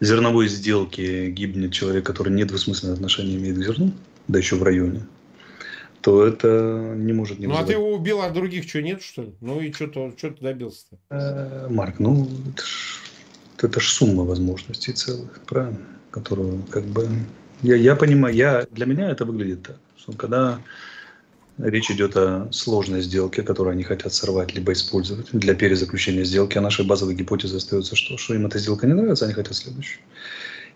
зерновой 0.00 0.48
сделки 0.48 1.28
гибнет 1.30 1.72
человек, 1.72 2.06
который 2.06 2.32
недвусмысленное 2.32 2.94
отношение 2.94 3.36
имеет 3.36 3.58
к 3.58 3.62
зерну, 3.62 3.92
да 4.28 4.38
еще 4.38 4.56
в 4.56 4.62
районе, 4.62 5.02
то 6.00 6.26
это 6.26 6.94
не 6.96 7.12
может 7.12 7.38
не 7.40 7.46
Ну, 7.46 7.52
вызывать. 7.52 7.64
а 7.70 7.72
ты 7.74 7.78
его 7.78 7.94
убил, 7.94 8.22
а 8.22 8.30
других 8.30 8.66
что, 8.66 8.80
нет, 8.80 9.02
что 9.02 9.22
ли? 9.22 9.34
Ну, 9.42 9.60
и 9.60 9.70
что, 9.70 9.90
что 10.16 10.30
ты 10.30 10.42
добился-то? 10.42 10.96
Э, 11.10 11.68
Марк, 11.68 11.98
ну, 11.98 12.26
это 12.54 12.64
ж, 12.64 13.00
это 13.60 13.80
ж 13.80 13.84
сумма 13.88 14.24
возможностей 14.24 14.92
целых, 14.94 15.40
правильно? 15.46 15.78
Которую, 16.10 16.62
как 16.70 16.84
бы, 16.84 17.06
я, 17.60 17.76
я 17.76 17.96
понимаю, 17.96 18.34
я, 18.34 18.66
для 18.70 18.86
меня 18.86 19.10
это 19.10 19.26
выглядит 19.26 19.62
так, 19.62 19.76
что 19.98 20.12
когда 20.12 20.58
Речь 21.58 21.90
идет 21.90 22.16
о 22.16 22.48
сложной 22.50 23.02
сделке, 23.02 23.42
которую 23.42 23.72
они 23.72 23.82
хотят 23.82 24.12
сорвать 24.14 24.54
либо 24.54 24.72
использовать 24.72 25.28
для 25.32 25.54
перезаключения 25.54 26.24
сделки. 26.24 26.56
А 26.56 26.62
нашей 26.62 26.86
базовой 26.86 27.14
гипотезой 27.14 27.58
остается, 27.58 27.94
что, 27.94 28.16
что 28.16 28.34
им 28.34 28.46
эта 28.46 28.58
сделка 28.58 28.86
не 28.86 28.94
нравится, 28.94 29.26
они 29.26 29.34
хотят 29.34 29.54
следующую. 29.54 30.00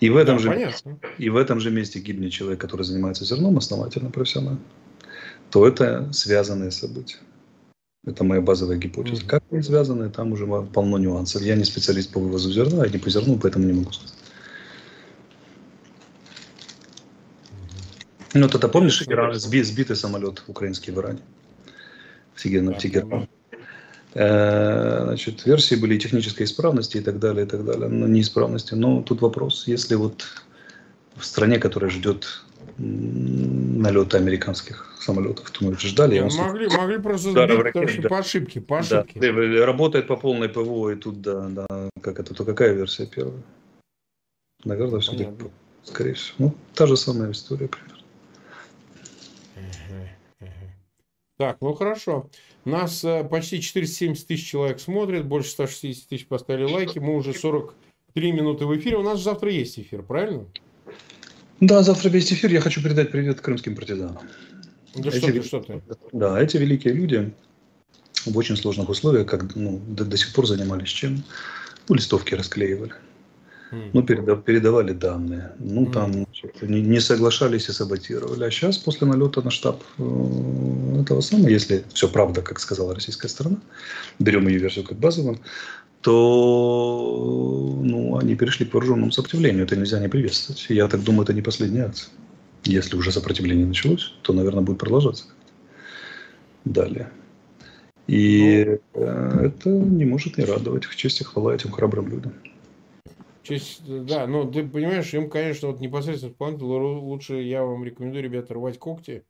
И 0.01 0.11
в, 0.11 0.16
этом 0.16 0.37
да, 0.37 0.43
же, 0.43 0.49
понятно. 0.51 0.99
и 1.16 1.31
в 1.31 1.37
этом 1.37 1.61
же 1.61 1.70
месте 1.70 2.01
гибнет 2.01 2.31
человек, 2.31 2.61
который 2.61 2.83
занимается 2.83 3.24
зерном 3.24 3.57
основательно, 3.57 4.11
профессионально. 4.11 4.61
То 5.51 5.66
это 5.66 6.12
связанные 6.12 6.70
события. 6.70 7.16
Это 8.05 8.22
моя 8.22 8.43
базовая 8.43 8.77
гипотеза. 8.77 9.22
Mm-hmm. 9.22 9.29
Как 9.29 9.43
они 9.51 9.62
связаны, 9.62 10.11
там 10.11 10.33
уже 10.33 10.47
полно 10.47 10.99
нюансов. 10.99 11.43
Я 11.43 11.57
не 11.57 11.64
специалист 11.64 12.12
по 12.12 12.20
вывозу 12.20 12.53
зерна, 12.53 12.85
я 12.85 12.91
не 12.91 12.99
по 12.99 13.09
зерну, 13.09 13.39
поэтому 13.39 13.64
не 13.64 13.72
могу 13.72 13.93
сказать. 13.93 14.14
Ну, 18.37 18.49
тогда 18.49 18.68
помнишь, 18.68 19.03
Иран, 19.03 19.34
сби, 19.34 19.62
сбитый 19.62 19.97
самолет 19.97 20.43
украинский 20.47 20.93
в 20.93 20.99
Иране? 20.99 21.20
В 22.34 22.43
Тегеран. 22.43 23.28
Э, 24.14 25.05
значит, 25.05 25.45
версии 25.45 25.74
были 25.74 25.99
технической 25.99 26.47
исправности 26.47 26.97
и 26.97 27.01
так 27.01 27.18
далее, 27.18 27.45
и 27.45 27.49
так 27.49 27.64
далее, 27.64 27.89
но 27.89 28.07
неисправности. 28.07 28.74
Но 28.74 29.03
тут 29.03 29.20
вопрос, 29.20 29.66
если 29.66 29.95
вот 29.95 30.24
в 31.16 31.24
стране, 31.24 31.59
которая 31.59 31.91
ждет 31.91 32.43
налета 32.78 34.16
американских 34.18 34.95
самолетов, 35.01 35.51
то 35.51 35.64
мы 35.64 35.76
ждали. 35.78 36.18
Не, 36.18 36.39
могли, 36.39 36.68
могли 36.68 36.99
просто 36.99 37.30
сбить, 37.30 37.64
потому 37.64 37.89
что 37.89 38.03
да. 38.03 38.09
по 38.09 38.18
ошибке, 38.18 38.61
по 38.61 38.78
ошибке. 38.78 39.20
Да, 39.20 39.66
работает 39.66 40.07
по 40.07 40.16
полной 40.16 40.49
ПВО, 40.49 40.91
и 40.91 40.97
тут, 40.97 41.20
да, 41.20 41.49
да, 41.49 41.66
как 42.01 42.18
это, 42.18 42.34
то 42.34 42.45
какая 42.45 42.72
версия 42.72 43.07
первая? 43.07 43.43
Наверное, 44.64 45.01
все-таки, 45.01 45.30
скорее 45.84 46.14
всего. 46.14 46.34
Ну, 46.39 46.55
та 46.74 46.87
же 46.87 46.97
самая 46.97 47.30
история 47.32 47.68
примерно. 47.68 47.95
Так, 51.37 51.59
ну 51.61 51.74
хорошо. 51.74 52.30
Нас 52.64 53.05
э, 53.05 53.22
почти 53.24 53.61
470 53.61 54.26
тысяч 54.26 54.49
человек 54.49 54.80
смотрит, 54.80 55.26
больше 55.26 55.51
160 55.51 56.09
тысяч 56.09 56.26
поставили 56.26 56.72
лайки. 56.72 56.99
Мы 56.99 57.14
уже 57.14 57.34
43 57.34 58.32
минуты 58.32 58.64
в 58.64 58.76
эфире. 58.78 58.97
У 58.97 59.03
нас 59.03 59.20
завтра 59.20 59.51
есть 59.51 59.78
эфир, 59.78 60.03
правильно? 60.03 60.47
Да, 61.61 61.82
завтра 61.82 62.09
весь 62.09 62.32
эфир. 62.32 62.51
Я 62.53 62.61
хочу 62.61 62.82
передать 62.82 63.11
привет 63.11 63.41
крымским 63.41 63.76
партизанам. 63.76 64.18
Да 64.95 65.11
эти, 65.11 65.18
что 65.18 65.32
ты, 65.32 65.43
что 65.43 65.61
ты? 65.61 65.82
Да, 66.12 66.41
эти 66.41 66.57
великие 66.57 66.95
люди 66.95 67.32
в 68.24 68.37
очень 68.37 68.57
сложных 68.57 68.89
условиях, 68.89 69.26
как 69.26 69.55
ну, 69.55 69.78
до, 69.87 70.07
до 70.07 70.16
сих 70.16 70.32
пор 70.32 70.47
занимались 70.47 70.89
чем? 70.89 71.22
Ну, 71.89 71.95
листовки 71.95 72.34
расклеивали. 72.34 72.95
Ну, 73.71 74.03
передав, 74.03 74.45
передавали 74.45 74.93
данные. 74.93 75.53
Ну, 75.59 75.87
там 75.87 76.27
не, 76.62 76.81
не 76.83 77.01
соглашались 77.01 77.69
и 77.69 77.73
саботировали. 77.73 78.45
А 78.45 78.51
сейчас, 78.51 78.79
после 78.79 79.07
налета 79.07 79.43
на 79.43 79.51
штаб 79.51 79.83
э, 79.99 81.01
этого 81.03 81.21
самого, 81.21 81.49
если 81.49 81.85
все 81.93 82.09
правда, 82.09 82.43
как 82.43 82.61
сказала 82.61 82.95
российская 82.95 83.29
сторона, 83.29 83.57
берем 84.21 84.47
ее 84.47 84.59
версию 84.59 84.85
как 84.85 84.99
базовую, 84.99 85.39
то 86.01 87.81
ну, 87.83 88.19
они 88.19 88.37
перешли 88.37 88.67
к 88.67 88.75
вооруженному 88.75 89.11
сопротивлению. 89.11 89.64
Это 89.64 89.75
нельзя 89.75 89.99
не 89.99 90.09
приветствовать. 90.09 90.64
Я 90.69 90.87
так 90.87 91.03
думаю, 91.03 91.25
это 91.25 91.33
не 91.33 91.43
последняя 91.43 91.87
акция. 91.87 92.12
Если 92.64 92.97
уже 92.97 93.11
сопротивление 93.11 93.67
началось, 93.67 94.14
то, 94.23 94.33
наверное, 94.33 94.62
будет 94.62 94.79
продолжаться. 94.79 95.25
Далее. 96.64 97.11
И 98.07 98.79
ну, 98.95 99.01
это 99.03 99.69
не 99.69 100.05
может 100.05 100.39
не 100.39 100.45
радовать. 100.45 100.85
В 100.85 100.95
честь 100.95 101.21
и 101.21 101.25
хвала 101.25 101.55
этим 101.55 101.73
храбрым 101.73 102.09
людям. 102.09 102.33
Честь, 103.47 103.82
да, 103.86 104.26
но 104.26 104.44
ты 104.44 104.66
понимаешь, 104.66 105.14
им, 105.14 105.30
конечно, 105.30 105.68
вот 105.68 105.80
непосредственно 105.80 106.32
исполнителю 106.32 106.99
лучше 106.99 107.34
я 107.42 107.64
вам 107.64 107.84
рекомендую, 107.84 108.24
ребята, 108.24 108.55
рвать 108.55 108.76
когти, 108.78 109.24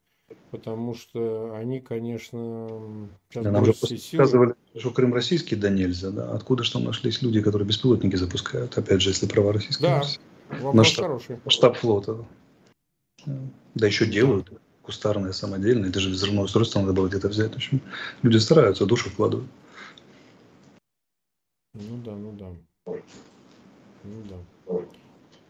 потому 0.50 0.94
что 0.94 1.54
они, 1.54 1.80
конечно, 1.80 3.08
сейчас 3.28 3.44
да, 3.44 3.50
нам 3.50 3.66
же 3.66 3.74
сказывали, 3.74 4.54
что 4.74 4.90
Крым 4.90 5.12
российский, 5.12 5.54
да 5.54 5.68
нельзя, 5.68 6.10
да. 6.10 6.32
Откуда 6.32 6.64
же 6.64 6.72
там 6.72 6.84
нашлись 6.84 7.20
люди, 7.20 7.42
которые 7.42 7.68
беспилотники 7.68 8.16
запускают, 8.16 8.78
опять 8.78 9.02
же, 9.02 9.10
если 9.10 9.26
права 9.26 9.52
российские? 9.52 9.90
Да, 9.90 10.02
вопрос 10.48 10.74
на 10.74 10.84
штаб, 10.84 11.04
хороший. 11.04 11.36
Штаб 11.48 11.76
флота. 11.76 12.24
Да 13.74 13.86
еще 13.86 14.06
делают 14.06 14.50
кустарные, 14.80 15.34
самодельные, 15.34 15.92
даже 15.92 16.08
взрывное 16.08 16.44
устройство 16.44 16.80
надо 16.80 16.94
было 16.94 17.08
где-то 17.08 17.28
взять. 17.28 17.52
В 17.52 17.56
общем, 17.56 17.82
люди 18.22 18.38
стараются, 18.38 18.86
душу 18.86 19.10
вкладывают. 19.10 19.50
Ну 21.74 21.98
да, 22.02 22.12
ну 22.12 22.32
да. 22.32 22.94
Ну, 24.06 24.36
да. 24.68 24.80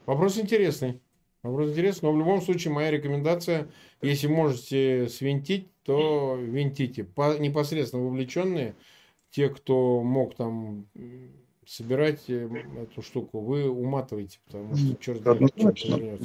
Вопрос 0.06 0.38
интересный. 0.38 1.00
Вопрос 1.42 1.70
интересный, 1.70 2.08
но 2.08 2.12
в 2.12 2.18
любом 2.18 2.42
случае 2.42 2.72
моя 2.72 2.90
рекомендация, 2.90 3.68
если 4.02 4.26
можете 4.26 5.08
свинтить, 5.08 5.68
то 5.84 6.36
винтите. 6.36 7.04
По, 7.04 7.38
непосредственно 7.38 8.02
вовлеченные, 8.02 8.74
те, 9.30 9.48
кто 9.48 10.02
мог 10.02 10.34
там 10.34 10.86
собирать 11.66 12.24
э, 12.28 12.48
эту 12.82 13.02
штуку, 13.02 13.40
вы 13.40 13.68
уматываете, 13.68 14.38
потому 14.46 14.76
что 14.76 14.96
черт 15.00 15.22
знает, 15.22 15.78
что 15.78 16.18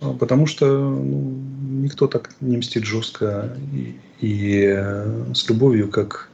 А, 0.00 0.12
потому 0.14 0.46
что 0.46 0.66
ну, 0.66 1.82
никто 1.82 2.06
так 2.06 2.34
не 2.40 2.56
мстит 2.56 2.84
жестко 2.84 3.56
и, 3.72 3.96
и 4.20 4.64
э, 4.66 5.34
с 5.34 5.48
любовью, 5.48 5.90
как 5.90 6.30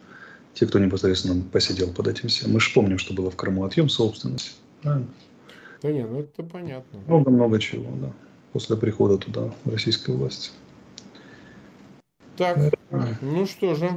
те, 0.55 0.67
кто 0.67 0.79
непосредственно 0.79 1.43
посидел 1.43 1.93
под 1.93 2.09
этим 2.09 2.29
всем. 2.29 2.53
Мы 2.53 2.61
же 2.61 2.73
помним, 2.73 2.99
что 2.99 3.13
было 3.13 3.31
в 3.31 3.37
Крыму 3.37 3.65
отъем 3.65 3.89
собственности. 3.89 4.53
Правильно? 4.83 5.09
Да 5.83 5.93
нет, 5.93 6.11
ну 6.11 6.21
это 6.21 6.43
понятно. 6.43 7.01
Много-много 7.07 7.59
чего, 7.59 7.91
да. 8.01 8.13
После 8.53 8.77
прихода 8.77 9.19
туда 9.19 9.53
российской 9.65 10.13
власти. 10.17 10.51
Так, 12.37 12.75
ну 13.21 13.47
что 13.47 13.75
же. 13.75 13.89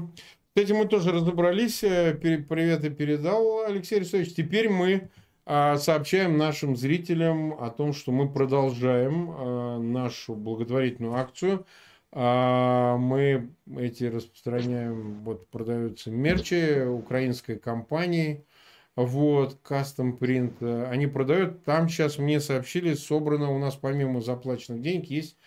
С 0.55 0.61
этим 0.61 0.77
мы 0.77 0.87
тоже 0.87 1.11
разобрались. 1.11 1.83
Э, 1.83 2.13
Приветы 2.13 2.89
передал 2.89 3.63
Алексей 3.65 3.97
Арестович. 3.97 4.33
Теперь 4.33 4.69
мы 4.69 5.09
а, 5.51 5.77
сообщаем 5.77 6.37
нашим 6.37 6.75
зрителям 6.75 7.55
о 7.59 7.71
том, 7.71 7.93
что 7.93 8.11
мы 8.11 8.31
продолжаем 8.31 9.31
а, 9.31 9.79
нашу 9.79 10.35
благотворительную 10.35 11.15
акцию. 11.15 11.65
А, 12.11 12.97
мы 12.97 13.49
эти 13.75 14.03
распространяем, 14.03 15.23
вот 15.23 15.47
продаются 15.49 16.11
мерчи 16.11 16.85
украинской 16.85 17.57
компании, 17.57 18.45
вот, 19.03 19.59
Custom 19.63 20.17
Print. 20.17 20.87
Они 20.89 21.07
продают, 21.07 21.63
там 21.63 21.89
сейчас 21.89 22.17
мне 22.17 22.39
сообщили, 22.39 22.93
собрано 22.93 23.51
у 23.51 23.59
нас 23.59 23.75
помимо 23.75 24.21
заплаченных 24.21 24.81
денег 24.81 25.09
есть, 25.09 25.37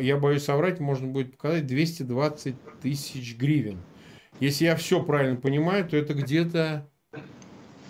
я 0.00 0.16
боюсь 0.16 0.44
соврать, 0.44 0.80
можно 0.80 1.06
будет 1.06 1.32
показать 1.32 1.66
220 1.66 2.54
тысяч 2.82 3.36
гривен. 3.36 3.78
Если 4.40 4.64
я 4.66 4.76
все 4.76 5.02
правильно 5.02 5.36
понимаю, 5.36 5.88
то 5.88 5.96
это 5.96 6.14
где-то 6.14 6.88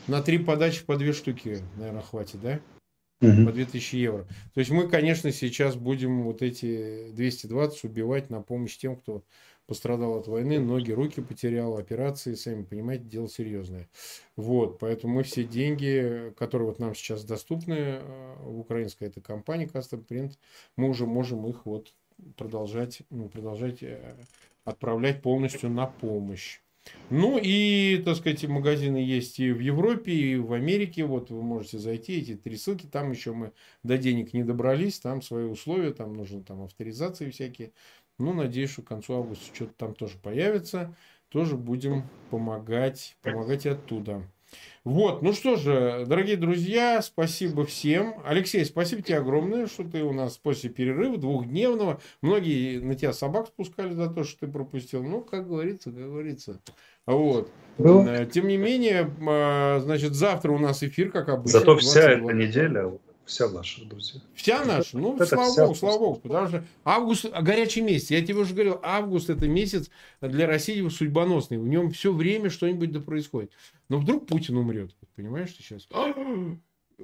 на 0.06 0.22
три 0.22 0.38
подачи 0.38 0.84
по 0.84 0.96
две 0.96 1.12
штуки, 1.12 1.58
наверное, 1.76 2.02
хватит, 2.02 2.40
да? 2.40 2.60
Угу. 3.22 3.46
По 3.46 3.52
2000 3.52 3.96
евро. 3.96 4.26
То 4.52 4.60
есть 4.60 4.70
мы, 4.70 4.88
конечно, 4.88 5.32
сейчас 5.32 5.74
будем 5.74 6.22
вот 6.22 6.42
эти 6.42 7.10
220 7.12 7.84
убивать 7.84 8.28
на 8.28 8.42
помощь 8.42 8.76
тем, 8.76 8.96
кто 8.96 9.24
пострадал 9.66 10.18
от 10.18 10.28
войны, 10.28 10.60
ноги, 10.60 10.92
руки 10.92 11.20
потерял, 11.20 11.76
операции, 11.76 12.34
сами 12.34 12.62
понимаете, 12.62 13.04
дело 13.04 13.28
серьезное. 13.28 13.88
Вот, 14.36 14.78
поэтому 14.78 15.14
мы 15.14 15.22
все 15.22 15.44
деньги, 15.44 16.32
которые 16.36 16.68
вот 16.68 16.78
нам 16.78 16.94
сейчас 16.94 17.24
доступны 17.24 17.74
э, 17.74 18.34
в 18.42 18.60
украинской 18.60 19.04
этой 19.04 19.20
компании 19.20 19.68
Custom 19.72 20.06
Print, 20.06 20.32
мы 20.76 20.88
уже 20.88 21.06
можем 21.06 21.46
их 21.46 21.66
вот 21.66 21.92
продолжать, 22.36 23.02
ну, 23.10 23.28
продолжать 23.28 23.82
э, 23.82 24.16
отправлять 24.64 25.22
полностью 25.22 25.70
на 25.70 25.86
помощь. 25.86 26.60
Ну 27.10 27.38
и, 27.42 28.00
так 28.04 28.16
сказать, 28.16 28.44
магазины 28.44 28.98
есть 28.98 29.38
и 29.38 29.50
в 29.52 29.60
Европе, 29.60 30.12
и 30.12 30.36
в 30.36 30.52
Америке. 30.52 31.04
Вот 31.04 31.30
вы 31.30 31.42
можете 31.42 31.78
зайти, 31.78 32.20
эти 32.20 32.36
три 32.36 32.56
ссылки. 32.56 32.86
Там 32.86 33.10
еще 33.10 33.32
мы 33.32 33.52
до 33.82 33.98
денег 33.98 34.32
не 34.32 34.44
добрались, 34.44 34.98
там 35.00 35.22
свои 35.22 35.44
условия, 35.44 35.92
там 35.92 36.14
нужны 36.14 36.42
там 36.42 36.62
авторизации 36.62 37.30
всякие. 37.30 37.72
Ну, 38.18 38.32
надеюсь, 38.32 38.70
что 38.70 38.82
к 38.82 38.88
концу 38.88 39.14
августа 39.14 39.44
что-то 39.54 39.72
там 39.76 39.94
тоже 39.94 40.16
появится. 40.22 40.94
Тоже 41.28 41.56
будем 41.56 42.04
помогать, 42.30 43.16
помогать 43.22 43.66
оттуда. 43.66 44.22
Вот, 44.84 45.22
ну 45.22 45.32
что 45.32 45.56
же, 45.56 46.04
дорогие 46.06 46.36
друзья, 46.36 47.02
спасибо 47.02 47.66
всем. 47.66 48.14
Алексей, 48.24 48.64
спасибо 48.64 49.02
тебе 49.02 49.18
огромное, 49.18 49.66
что 49.66 49.82
ты 49.82 50.04
у 50.04 50.12
нас 50.12 50.38
после 50.38 50.70
перерыва 50.70 51.18
двухдневного. 51.18 52.00
Многие 52.22 52.78
на 52.78 52.94
тебя 52.94 53.12
собак 53.12 53.48
спускали 53.48 53.92
за 53.92 54.08
то, 54.08 54.22
что 54.22 54.46
ты 54.46 54.52
пропустил. 54.52 55.02
Ну, 55.02 55.22
как 55.22 55.48
говорится, 55.48 55.90
как 55.90 56.04
говорится. 56.04 56.60
Вот. 57.04 57.50
Было? 57.78 58.24
Тем 58.26 58.46
не 58.46 58.56
менее, 58.56 59.10
а, 59.28 59.80
значит, 59.80 60.14
завтра 60.14 60.52
у 60.52 60.58
нас 60.58 60.84
эфир, 60.84 61.10
как 61.10 61.28
обычно. 61.28 61.58
Зато 61.58 61.76
вся 61.76 62.12
эта 62.12 62.32
неделя 62.32 62.96
Вся 63.26 63.48
наша, 63.50 63.84
друзья. 63.84 64.20
Вся 64.34 64.64
наша? 64.64 64.96
Ну, 64.96 65.16
это 65.16 65.26
слава 65.26 65.56
богу, 65.56 65.74
слава 65.74 65.98
богу. 65.98 66.20
Потому 66.20 66.48
что 66.48 66.64
август– 66.84 67.26
горячий 67.42 67.80
месяц. 67.82 68.10
Я 68.10 68.24
тебе 68.24 68.38
уже 68.38 68.54
говорил, 68.54 68.78
август– 68.82 69.28
это 69.30 69.48
месяц 69.48 69.90
для 70.20 70.46
России 70.46 70.88
судьбоносный. 70.88 71.58
В 71.58 71.66
нем 71.66 71.90
все 71.90 72.12
время 72.12 72.50
что-нибудь 72.50 72.92
да 72.92 73.00
происходит. 73.00 73.50
Но 73.88 73.98
вдруг 73.98 74.28
Путин 74.28 74.56
умрет. 74.56 74.94
Понимаешь, 75.16 75.52
ты 75.52 75.62
сейчас? 75.62 75.88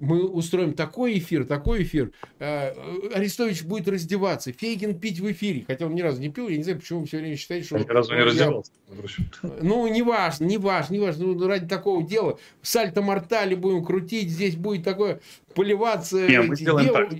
Мы 0.00 0.26
устроим 0.26 0.72
такой 0.72 1.18
эфир, 1.18 1.44
такой 1.44 1.82
эфир. 1.82 2.12
Э, 2.38 2.72
Арестович 3.14 3.64
будет 3.64 3.88
раздеваться, 3.88 4.52
Фейгин 4.52 4.98
пить 4.98 5.20
в 5.20 5.30
эфире. 5.32 5.64
Хотя 5.66 5.86
он 5.86 5.94
ни 5.94 6.00
разу 6.00 6.20
не 6.20 6.30
пил, 6.30 6.48
я 6.48 6.56
не 6.56 6.62
знаю, 6.62 6.78
почему 6.78 7.00
вы 7.00 7.06
все 7.06 7.18
время 7.18 7.36
считаете, 7.36 7.66
что... 7.66 7.76
Он 7.76 7.82
ни 7.82 7.88
разу 7.88 8.14
не 8.14 8.22
раздевался. 8.22 8.72
Ну, 9.62 9.86
не 9.88 10.02
важно, 10.02 10.44
не 10.44 10.58
важно, 10.58 10.94
не 10.94 11.00
важно. 11.00 11.26
Ну, 11.26 11.46
ради 11.46 11.66
такого 11.66 12.06
дела 12.06 12.38
сальто-мортали 12.62 13.54
будем 13.54 13.84
крутить, 13.84 14.30
здесь 14.30 14.56
будет 14.56 14.84
такое 14.84 15.20
поливаться. 15.54 16.26
Не, 16.26 16.42
мы 16.42 16.56
сделаем 16.56 16.86
дел... 16.86 16.94
так. 16.94 17.12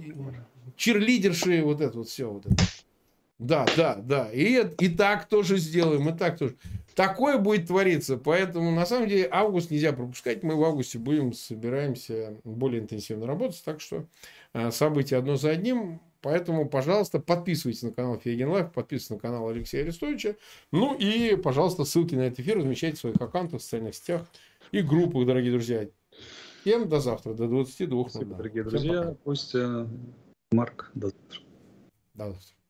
Чирлидерши, 0.77 1.63
вот 1.63 1.81
это 1.81 1.99
вот 1.99 2.09
все. 2.09 2.31
Вот 2.31 2.47
это. 2.47 2.57
Да, 3.39 3.67
да, 3.77 3.97
да. 3.97 4.31
И, 4.33 4.65
и 4.79 4.89
так 4.89 5.29
тоже 5.29 5.59
сделаем, 5.59 6.09
и 6.09 6.17
так 6.17 6.39
тоже. 6.39 6.55
Такое 6.95 7.39
будет 7.39 7.69
твориться. 7.69 8.17
Поэтому, 8.17 8.71
на 8.71 8.87
самом 8.87 9.09
деле, 9.09 9.29
август 9.31 9.71
нельзя 9.71 9.93
пропускать. 9.93 10.43
Мы 10.43 10.57
в 10.57 10.65
августе 10.65 10.99
будем, 10.99 11.33
собираемся 11.33 12.37
более 12.45 12.83
интенсивно 12.83 13.27
работать. 13.27 13.63
Так 13.65 13.81
что 13.81 14.07
э, 14.53 14.71
события 14.71 15.17
одно 15.17 15.37
за 15.37 15.51
одним. 15.51 16.01
Поэтому, 16.21 16.69
пожалуйста, 16.69 17.19
подписывайтесь 17.19 17.83
на 17.83 17.91
канал 17.91 18.19
Фейгин 18.19 18.49
Live, 18.49 18.73
подписывайтесь 18.73 19.11
на 19.11 19.19
канал 19.19 19.49
Алексея 19.49 19.83
Арестовича. 19.83 20.37
Ну 20.71 20.95
и, 20.95 21.35
пожалуйста, 21.35 21.85
ссылки 21.85 22.15
на 22.15 22.23
этот 22.23 22.41
эфир 22.41 22.59
размещайте 22.59 22.97
в 22.97 23.01
своих 23.01 23.17
аккаунтах, 23.17 23.61
в 23.61 23.65
социальных 23.65 23.97
сетях 23.97 24.23
и 24.71 24.83
группах, 24.83 25.27
дорогие 25.27 25.51
друзья. 25.51 25.89
Всем 26.61 26.89
до 26.89 27.01
завтра, 27.01 27.35
до 27.35 27.49
22. 27.49 28.09
Спасибо, 28.09 28.37
дорогие 28.37 28.63
друзья. 28.63 29.17
Пусть 29.25 29.57
Марк, 30.53 30.93
до 30.95 31.09
завтра. 31.09 31.41
До 32.15 32.27
завтра. 32.27 32.62